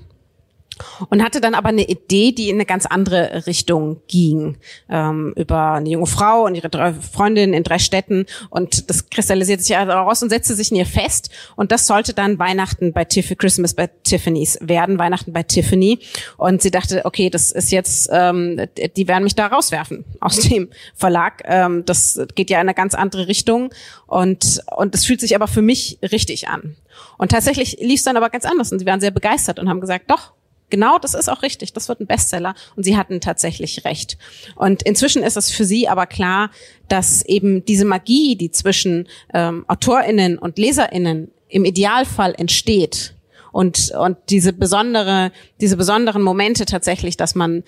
[1.09, 4.57] und hatte dann aber eine Idee, die in eine ganz andere Richtung ging,
[4.89, 8.25] ähm, über eine junge Frau und ihre drei Freundinnen in drei Städten.
[8.49, 11.29] Und das kristallisierte sich heraus und setzte sich in ihr fest.
[11.55, 15.99] Und das sollte dann Weihnachten bei Tiffany, Christmas bei Tiffany's werden, Weihnachten bei Tiffany.
[16.37, 18.61] Und sie dachte, okay, das ist jetzt, ähm,
[18.95, 22.93] die werden mich da rauswerfen aus dem Verlag, ähm, das geht ja in eine ganz
[22.93, 23.73] andere Richtung.
[24.07, 26.75] Und und es fühlt sich aber für mich richtig an.
[27.17, 29.81] Und tatsächlich lief es dann aber ganz anders und sie waren sehr begeistert und haben
[29.81, 30.33] gesagt, doch
[30.71, 32.55] genau, das ist auch richtig, das wird ein Bestseller.
[32.75, 34.17] Und sie hatten tatsächlich recht.
[34.55, 36.49] Und inzwischen ist es für sie aber klar,
[36.87, 43.13] dass eben diese Magie, die zwischen ähm, AutorInnen und LeserInnen im Idealfall entsteht,
[43.51, 47.63] und, und diese besondere, diese besonderen Momente tatsächlich, dass man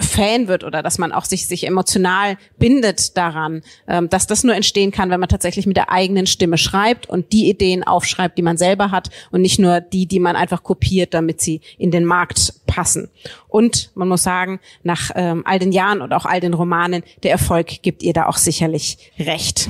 [0.00, 4.54] Fan wird oder dass man auch sich, sich emotional bindet daran, ähm, dass das nur
[4.54, 8.42] entstehen kann, wenn man tatsächlich mit der eigenen Stimme schreibt und die Ideen aufschreibt, die
[8.42, 12.04] man selber hat und nicht nur die, die man einfach kopiert, damit sie in den
[12.04, 13.08] Markt passen.
[13.48, 17.32] Und man muss sagen, nach ähm, all den Jahren und auch all den Romanen, der
[17.32, 19.68] Erfolg gibt ihr da auch sicherlich recht.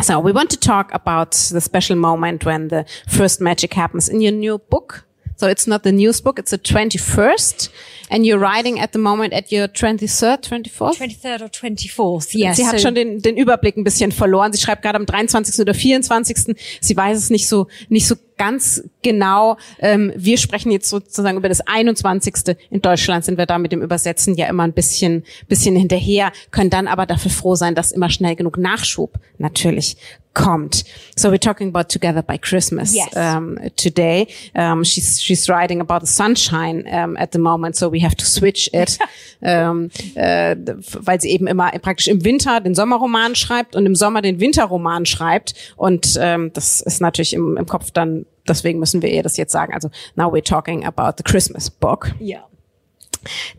[0.00, 4.20] So we want to talk about the special moment when the first magic happens in
[4.22, 5.04] your new book
[5.36, 7.70] So it's not the news book, it's the 21st.
[8.10, 10.98] And you're writing at the moment at your 23rd, 24th?
[10.98, 12.56] 23rd or 24th, yes.
[12.56, 14.52] Sie hat So- schon den, den Überblick ein bisschen verloren.
[14.52, 15.58] Sie schreibt gerade am 23.
[15.60, 16.54] oder 24.
[16.80, 19.56] Sie weiß es nicht so, nicht so ganz genau.
[19.78, 22.56] Ähm, wir sprechen jetzt sozusagen über das 21.
[22.70, 26.70] In Deutschland sind wir da mit dem Übersetzen ja immer ein bisschen, bisschen hinterher, können
[26.70, 29.96] dann aber dafür froh sein, dass immer schnell genug Nachschub natürlich
[30.34, 30.84] kommt.
[31.16, 33.14] So we're talking about Together by Christmas Yes.
[33.14, 34.26] um, today.
[34.54, 38.24] Um, she's she's writing about the sunshine um, at the moment, so we have to
[38.24, 38.98] switch it,
[39.40, 40.56] um, äh,
[41.00, 45.06] weil sie eben immer praktisch im Winter den Sommerroman schreibt und im Sommer den Winterroman
[45.06, 45.54] schreibt.
[45.76, 48.26] Und ähm, das ist natürlich im, im Kopf dann.
[48.48, 49.72] Deswegen müssen wir ihr das jetzt sagen.
[49.72, 52.12] Also now we're talking about the Christmas book.
[52.20, 52.42] Yeah.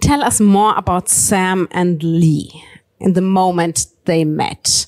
[0.02, 2.52] Tell us more about Sam and Lee
[3.00, 4.88] in the moment they met.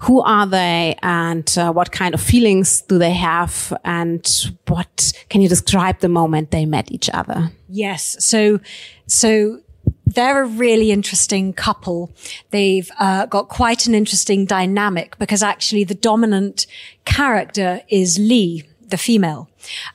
[0.00, 4.26] Who are they and uh, what kind of feelings do they have and
[4.66, 7.50] what can you describe the moment they met each other?
[7.68, 8.16] Yes.
[8.24, 8.60] So,
[9.06, 9.60] so
[10.06, 12.12] they're a really interesting couple.
[12.50, 16.66] They've uh, got quite an interesting dynamic because actually the dominant
[17.04, 19.48] character is Lee, the female.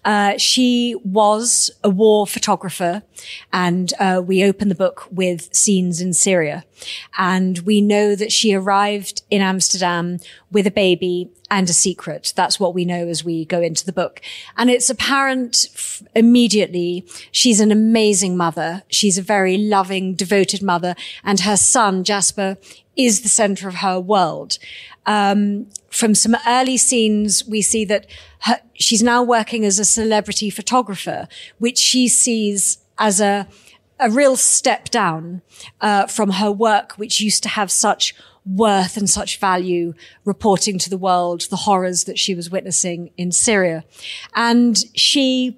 [0.03, 3.03] Uh, she was a war photographer
[3.53, 6.65] and uh, we open the book with scenes in Syria.
[7.18, 10.19] And we know that she arrived in Amsterdam
[10.51, 12.34] with a baby and a secret.
[12.35, 14.22] That's what we know as we go into the book.
[14.57, 18.84] And it's apparent f- immediately she's an amazing mother.
[18.89, 20.95] She's a very loving, devoted mother.
[21.23, 22.57] And her son, Jasper,
[22.95, 24.57] is the center of her world.
[25.06, 28.07] Um, from some early scenes, we see that
[28.41, 33.48] her, she's now working as a celebrity photographer, which she sees as a,
[33.99, 35.41] a real step down
[35.82, 38.14] uh, from her work, which used to have such
[38.45, 39.94] worth and such value,
[40.26, 43.84] reporting to the world the horrors that she was witnessing in Syria.
[44.36, 45.57] And she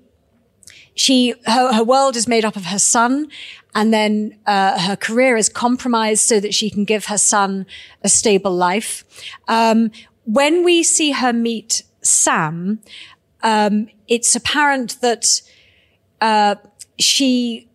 [0.95, 3.27] she her, her world is made up of her son
[3.75, 7.65] and then uh, her career is compromised so that she can give her son
[8.03, 9.03] a stable life.
[9.47, 9.91] Um,
[10.25, 12.79] when we see her meet sam
[13.43, 15.41] um, it's apparent that
[16.21, 16.55] uh,
[16.97, 17.69] she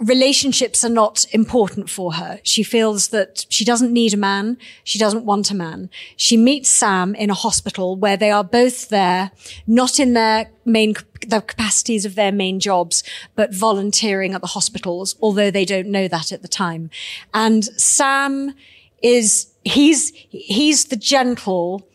[0.00, 2.40] relationships are not important for her.
[2.42, 4.58] She feels that she doesn't need a man.
[4.84, 5.90] She doesn't want a man.
[6.16, 9.30] She meets Sam in a hospital where they are both there,
[9.66, 10.94] not in their main,
[11.26, 13.02] the capacities of their main jobs,
[13.34, 16.90] but volunteering at the hospitals, although they don't know that at the time.
[17.34, 18.54] And Sam
[19.02, 21.86] is, he's, he's the gentle,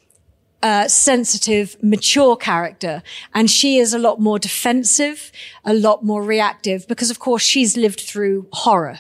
[0.63, 3.03] uh, sensitive, mature character.
[3.33, 5.31] And she is a lot more defensive,
[5.65, 8.99] a lot more reactive because of course she's lived through horror.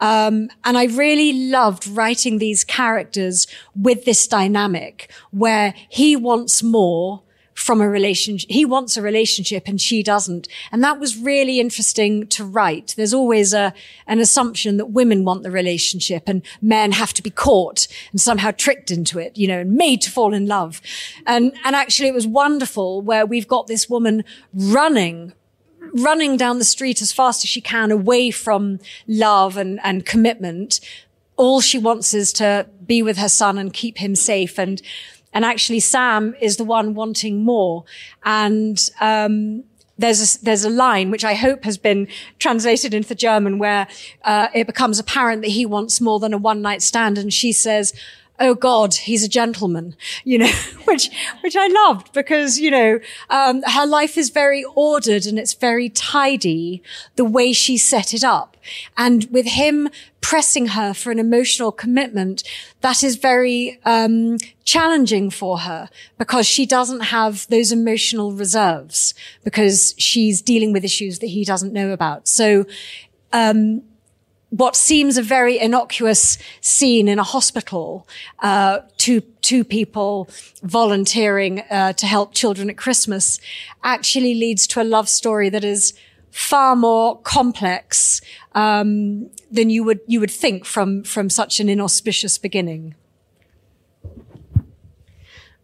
[0.00, 7.22] Um, and I really loved writing these characters with this dynamic where he wants more
[7.58, 8.48] from a relationship.
[8.48, 10.46] He wants a relationship and she doesn't.
[10.70, 12.94] And that was really interesting to write.
[12.96, 13.74] There's always a,
[14.06, 18.52] an assumption that women want the relationship and men have to be caught and somehow
[18.52, 20.80] tricked into it, you know, and made to fall in love.
[21.26, 24.24] And, and actually it was wonderful where we've got this woman
[24.54, 25.32] running
[25.94, 30.80] running down the street as fast as she can away from love and, and commitment.
[31.36, 34.58] All she wants is to be with her son and keep him safe.
[34.58, 34.82] And,
[35.32, 37.84] and actually Sam is the one wanting more.
[38.24, 39.64] And, um,
[39.98, 42.06] there's a, there's a line which I hope has been
[42.38, 43.88] translated into German where
[44.24, 47.52] uh, it becomes apparent that he wants more than a one night stand, and she
[47.52, 47.92] says,
[48.40, 50.52] "Oh God, he's a gentleman," you know,
[50.84, 51.10] which
[51.40, 53.00] which I loved because you know
[53.30, 56.82] um, her life is very ordered and it's very tidy
[57.16, 58.56] the way she set it up,
[58.96, 59.88] and with him
[60.20, 62.42] pressing her for an emotional commitment
[62.82, 65.88] that is very um, challenging for her
[66.18, 71.72] because she doesn't have those emotional reserves because she's dealing with issues that he doesn't
[71.72, 72.28] know about.
[72.28, 72.66] So,
[73.32, 73.82] um,
[74.50, 78.06] what seems a very innocuous scene in a hospital,
[78.40, 80.28] uh, two, two people
[80.62, 83.38] volunteering, uh, to help children at Christmas
[83.84, 85.92] actually leads to a love story that is
[86.30, 88.20] far more complex,
[88.54, 92.94] um, than you would, you would think from, from such an inauspicious beginning.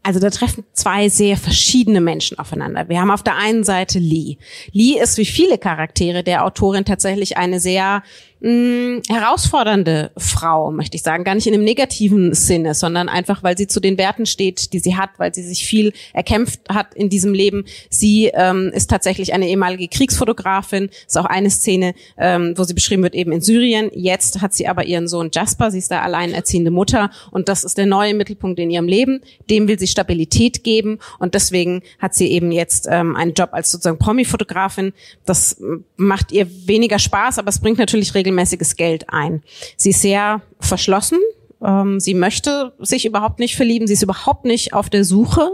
[0.06, 2.90] Also da treffen zwei sehr verschiedene Menschen aufeinander.
[2.90, 4.36] Wir haben auf der einen Seite Lee.
[4.70, 8.02] Lee ist wie viele Charaktere der Autorin tatsächlich eine sehr
[8.44, 11.24] mh, herausfordernde Frau, möchte ich sagen.
[11.24, 14.78] Gar nicht in einem negativen Sinne, sondern einfach, weil sie zu den Werten steht, die
[14.78, 17.64] sie hat, weil sie sich viel erkämpft hat in diesem Leben.
[17.88, 20.90] Sie ähm, ist tatsächlich eine ehemalige Kriegsfotografin.
[21.06, 23.90] Ist auch eine Szene, ähm, wo sie beschrieben wird, eben in Syrien.
[23.94, 25.70] Jetzt hat sie aber ihren Sohn Jasper.
[25.70, 27.10] Sie ist da alleinerziehende Mutter.
[27.30, 29.22] Und das ist der neue Mittelpunkt in ihrem Leben.
[29.48, 30.98] Dem will sie Stabilität geben.
[31.18, 34.92] Und deswegen hat sie eben jetzt ähm, einen Job als sozusagen Promi-Fotografin.
[35.24, 35.56] Das
[35.96, 39.42] macht ihr weniger Spaß, aber es bringt natürlich regelmäßiges Geld ein.
[39.76, 41.18] Sie ist sehr verschlossen.
[41.62, 43.86] Ähm, sie möchte sich überhaupt nicht verlieben.
[43.86, 45.50] Sie ist überhaupt nicht auf der Suche.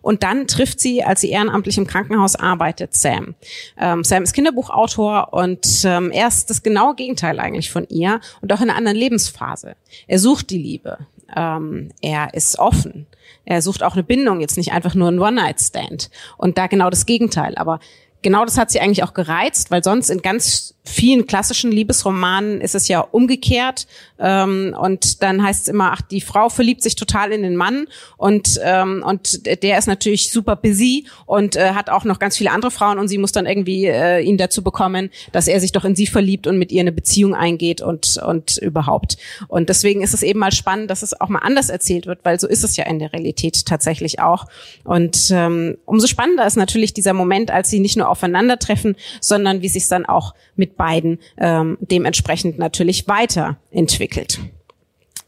[0.00, 3.36] Und dann trifft sie, als sie ehrenamtlich im Krankenhaus arbeitet, Sam.
[3.78, 8.52] Ähm, Sam ist Kinderbuchautor und ähm, er ist das genaue Gegenteil eigentlich von ihr und
[8.52, 9.76] auch in einer anderen Lebensphase.
[10.08, 11.06] Er sucht die Liebe.
[11.36, 13.06] Ähm, er ist offen.
[13.44, 16.10] Er sucht auch eine Bindung, jetzt nicht einfach nur ein One-Night-Stand.
[16.36, 17.54] Und da genau das Gegenteil.
[17.56, 17.78] Aber
[18.22, 22.74] genau das hat sie eigentlich auch gereizt, weil sonst in ganz vielen klassischen Liebesromanen ist
[22.74, 23.86] es ja umgekehrt.
[24.18, 27.86] Ähm, und dann heißt es immer, ach, die Frau verliebt sich total in den Mann
[28.16, 32.50] und, ähm, und der ist natürlich super busy und äh, hat auch noch ganz viele
[32.50, 35.84] andere Frauen und sie muss dann irgendwie äh, ihn dazu bekommen, dass er sich doch
[35.84, 39.16] in sie verliebt und mit ihr eine Beziehung eingeht und, und überhaupt.
[39.48, 42.38] Und deswegen ist es eben mal spannend, dass es auch mal anders erzählt wird, weil
[42.38, 44.46] so ist es ja in der Realität tatsächlich auch.
[44.84, 49.68] Und ähm, umso spannender ist natürlich dieser Moment, als sie nicht nur aufeinandertreffen, sondern wie
[49.68, 54.38] sich dann auch mit beiden ähm, dementsprechend natürlich weiterentwickelt.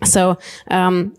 [0.03, 0.37] So
[0.69, 1.13] um,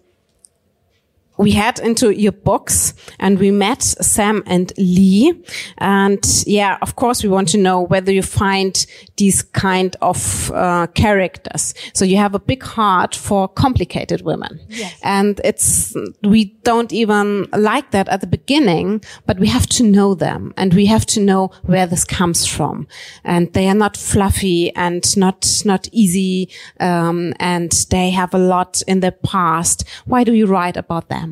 [1.38, 5.34] we head into your books and we met Sam and Lee.
[5.78, 8.86] And yeah, of course, we want to know whether you find
[9.18, 11.74] these kind of uh, characters.
[11.94, 14.60] So you have a big heart for complicated women.
[14.70, 15.00] Yes.
[15.04, 20.16] And it's, we don't even like that at the beginning, but we have to know
[20.16, 22.88] them and we have to know where this comes from.
[23.24, 26.50] And they are not fluffy and not, not easy.
[26.80, 29.84] Um, and they have a lot in their past.
[30.06, 31.25] Why do you write about them?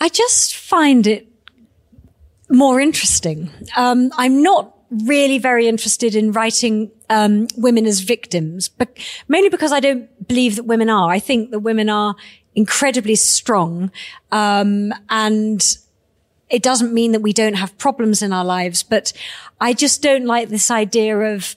[0.00, 1.28] I just find it
[2.48, 3.50] more interesting.
[3.76, 8.96] Um, I'm not really very interested in writing um, women as victims, but
[9.28, 11.10] mainly because I don't believe that women are.
[11.10, 12.16] I think that women are
[12.54, 13.92] incredibly strong,
[14.32, 15.62] um, and
[16.48, 18.82] it doesn't mean that we don't have problems in our lives.
[18.82, 19.12] But
[19.60, 21.54] I just don't like this idea of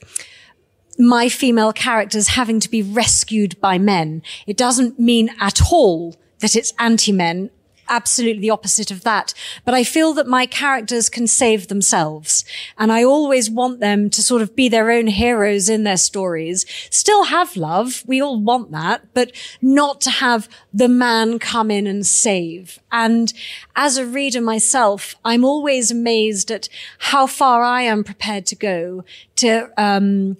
[0.96, 4.22] my female characters having to be rescued by men.
[4.46, 7.50] It doesn't mean at all that it's anti-men
[7.88, 9.34] absolutely the opposite of that.
[9.64, 12.44] But I feel that my characters can save themselves.
[12.78, 16.66] And I always want them to sort of be their own heroes in their stories,
[16.90, 18.02] still have love.
[18.06, 22.78] We all want that, but not to have the man come in and save.
[22.92, 23.32] And
[23.76, 29.04] as a reader myself, I'm always amazed at how far I am prepared to go
[29.36, 30.36] to, um,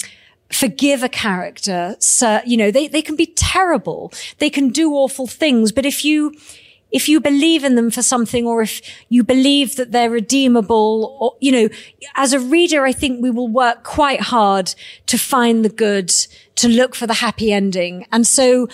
[0.53, 1.97] forgive a character.
[1.99, 4.13] So, you know, they, they can be terrible.
[4.39, 5.73] They can do awful things.
[5.73, 6.35] But if you,
[6.95, 11.37] if you believe in them for something or if you believe that they're redeemable or,
[11.41, 11.69] you know,
[12.15, 14.73] as a reader, I think we will work quite hard
[15.07, 16.11] to find the good,
[16.55, 18.07] to look for the happy ending.
[18.13, 18.69] And so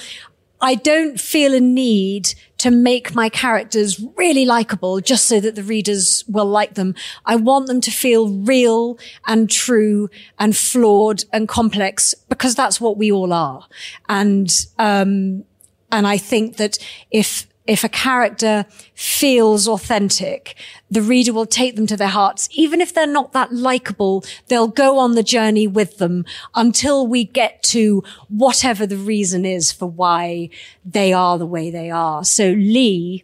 [0.60, 5.62] I don't feel a need to make my characters really likable just so that the
[5.62, 6.94] readers will like them.
[7.24, 12.98] I want them to feel real and true and flawed and complex because that's what
[12.98, 13.66] we all are.
[14.10, 15.44] And, um,
[15.90, 16.76] and I think that
[17.10, 20.56] if if a character feels authentic,
[20.90, 22.48] the reader will take them to their hearts.
[22.50, 26.24] Even if they're not that likable, they'll go on the journey with them
[26.56, 30.50] until we get to whatever the reason is for why
[30.84, 32.24] they are the way they are.
[32.24, 33.22] So Lee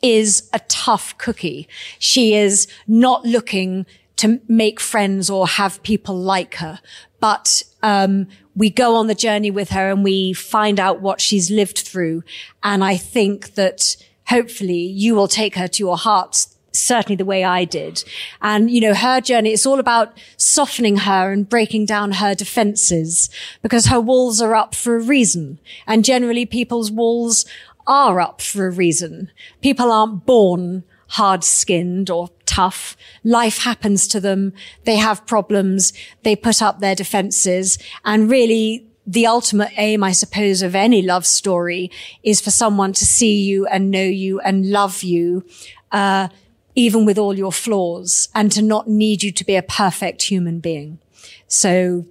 [0.00, 1.68] is a tough cookie.
[1.98, 3.84] She is not looking
[4.16, 6.80] to make friends or have people like her,
[7.20, 11.50] but um, we go on the journey with her and we find out what she's
[11.50, 12.24] lived through.
[12.62, 13.96] And I think that
[14.28, 18.04] hopefully you will take her to your hearts certainly the way I did.
[18.42, 23.30] And, you know, her journey, it's all about softening her and breaking down her defenses
[23.62, 25.58] because her walls are up for a reason.
[25.86, 27.46] And generally people's walls
[27.86, 29.30] are up for a reason.
[29.62, 32.96] People aren't born hard skinned or tough.
[33.24, 34.52] Life happens to them.
[34.84, 35.92] They have problems.
[36.22, 41.26] They put up their defenses and really the ultimate aim, I suppose, of any love
[41.26, 41.90] story
[42.22, 45.44] is for someone to see you and know you and love you,
[45.92, 46.28] uh,
[46.74, 50.58] even with all your flaws and to not need you to be a perfect human
[50.58, 50.98] being.
[51.46, 52.06] So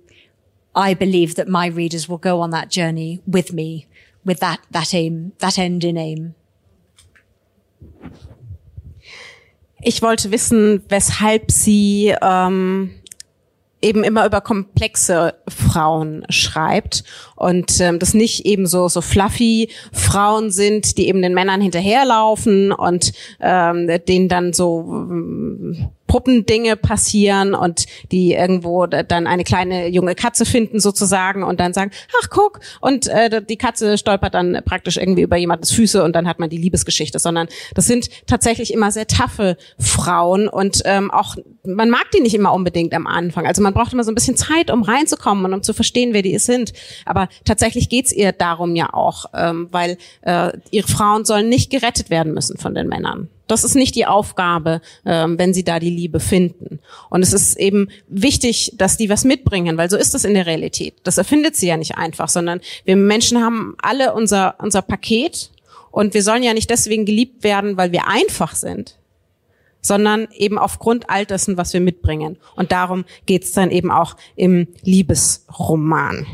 [0.73, 3.87] I believe that my readers will go on that journey with me
[4.25, 6.35] with that, that aim, that end in aim.
[9.87, 12.89] Ich wollte wissen, weshalb Sie ähm,
[13.83, 17.03] eben immer über komplexe Frauen schreibt
[17.35, 22.71] und ähm, das nicht eben so so fluffy Frauen sind, die eben den Männern hinterherlaufen
[22.71, 30.15] und ähm, denen dann so ähm, Puppendinge passieren und die irgendwo dann eine kleine junge
[30.15, 31.91] Katze finden sozusagen und dann sagen,
[32.21, 36.27] ach guck, und äh, die Katze stolpert dann praktisch irgendwie über jemandes Füße und dann
[36.27, 41.35] hat man die Liebesgeschichte, sondern das sind tatsächlich immer sehr taffe Frauen und ähm, auch
[41.63, 43.45] man mag die nicht immer unbedingt am Anfang.
[43.45, 46.21] Also man braucht immer so ein bisschen Zeit, um reinzukommen und um zu verstehen, wer
[46.21, 46.73] die sind.
[47.05, 52.09] Aber tatsächlich geht's ihr darum ja auch, ähm, weil äh, ihre Frauen sollen nicht gerettet
[52.09, 53.29] werden müssen von den Männern.
[53.47, 56.79] Das ist nicht die Aufgabe, ähm, wenn sie da die Liebe finden.
[57.09, 60.45] Und es ist eben wichtig, dass die was mitbringen, weil so ist das in der
[60.45, 60.95] Realität.
[61.03, 65.51] Das erfindet sie ja nicht einfach, sondern wir Menschen haben alle unser, unser Paket
[65.91, 68.97] und wir sollen ja nicht deswegen geliebt werden, weil wir einfach sind,
[69.81, 72.37] sondern eben aufgrund all dessen, was wir mitbringen.
[72.55, 76.25] Und darum geht's dann eben auch im Liebesroman.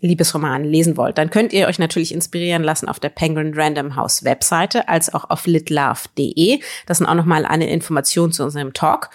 [0.00, 4.24] Liebesromanen lesen wollt, dann könnt ihr euch natürlich inspirieren lassen auf der Penguin Random House
[4.24, 6.60] Webseite als auch auf litlove.de.
[6.86, 9.10] Das sind auch nochmal eine Information zu unserem Talk.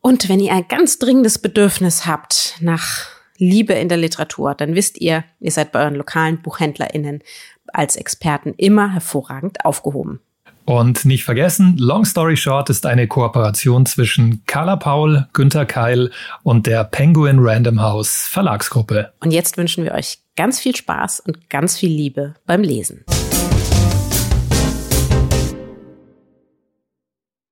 [0.00, 5.00] Und wenn ihr ein ganz dringendes Bedürfnis habt nach Liebe in der Literatur, dann wisst
[5.00, 7.22] ihr, ihr seid bei euren lokalen BuchhändlerInnen
[7.72, 10.20] als Experten immer hervorragend aufgehoben.
[10.64, 16.10] Und nicht vergessen, Long Story Short ist eine Kooperation zwischen Carla Paul, Günther Keil
[16.42, 19.12] und der Penguin Random House Verlagsgruppe.
[19.20, 23.04] Und jetzt wünschen wir euch ganz viel Spaß und ganz viel Liebe beim Lesen.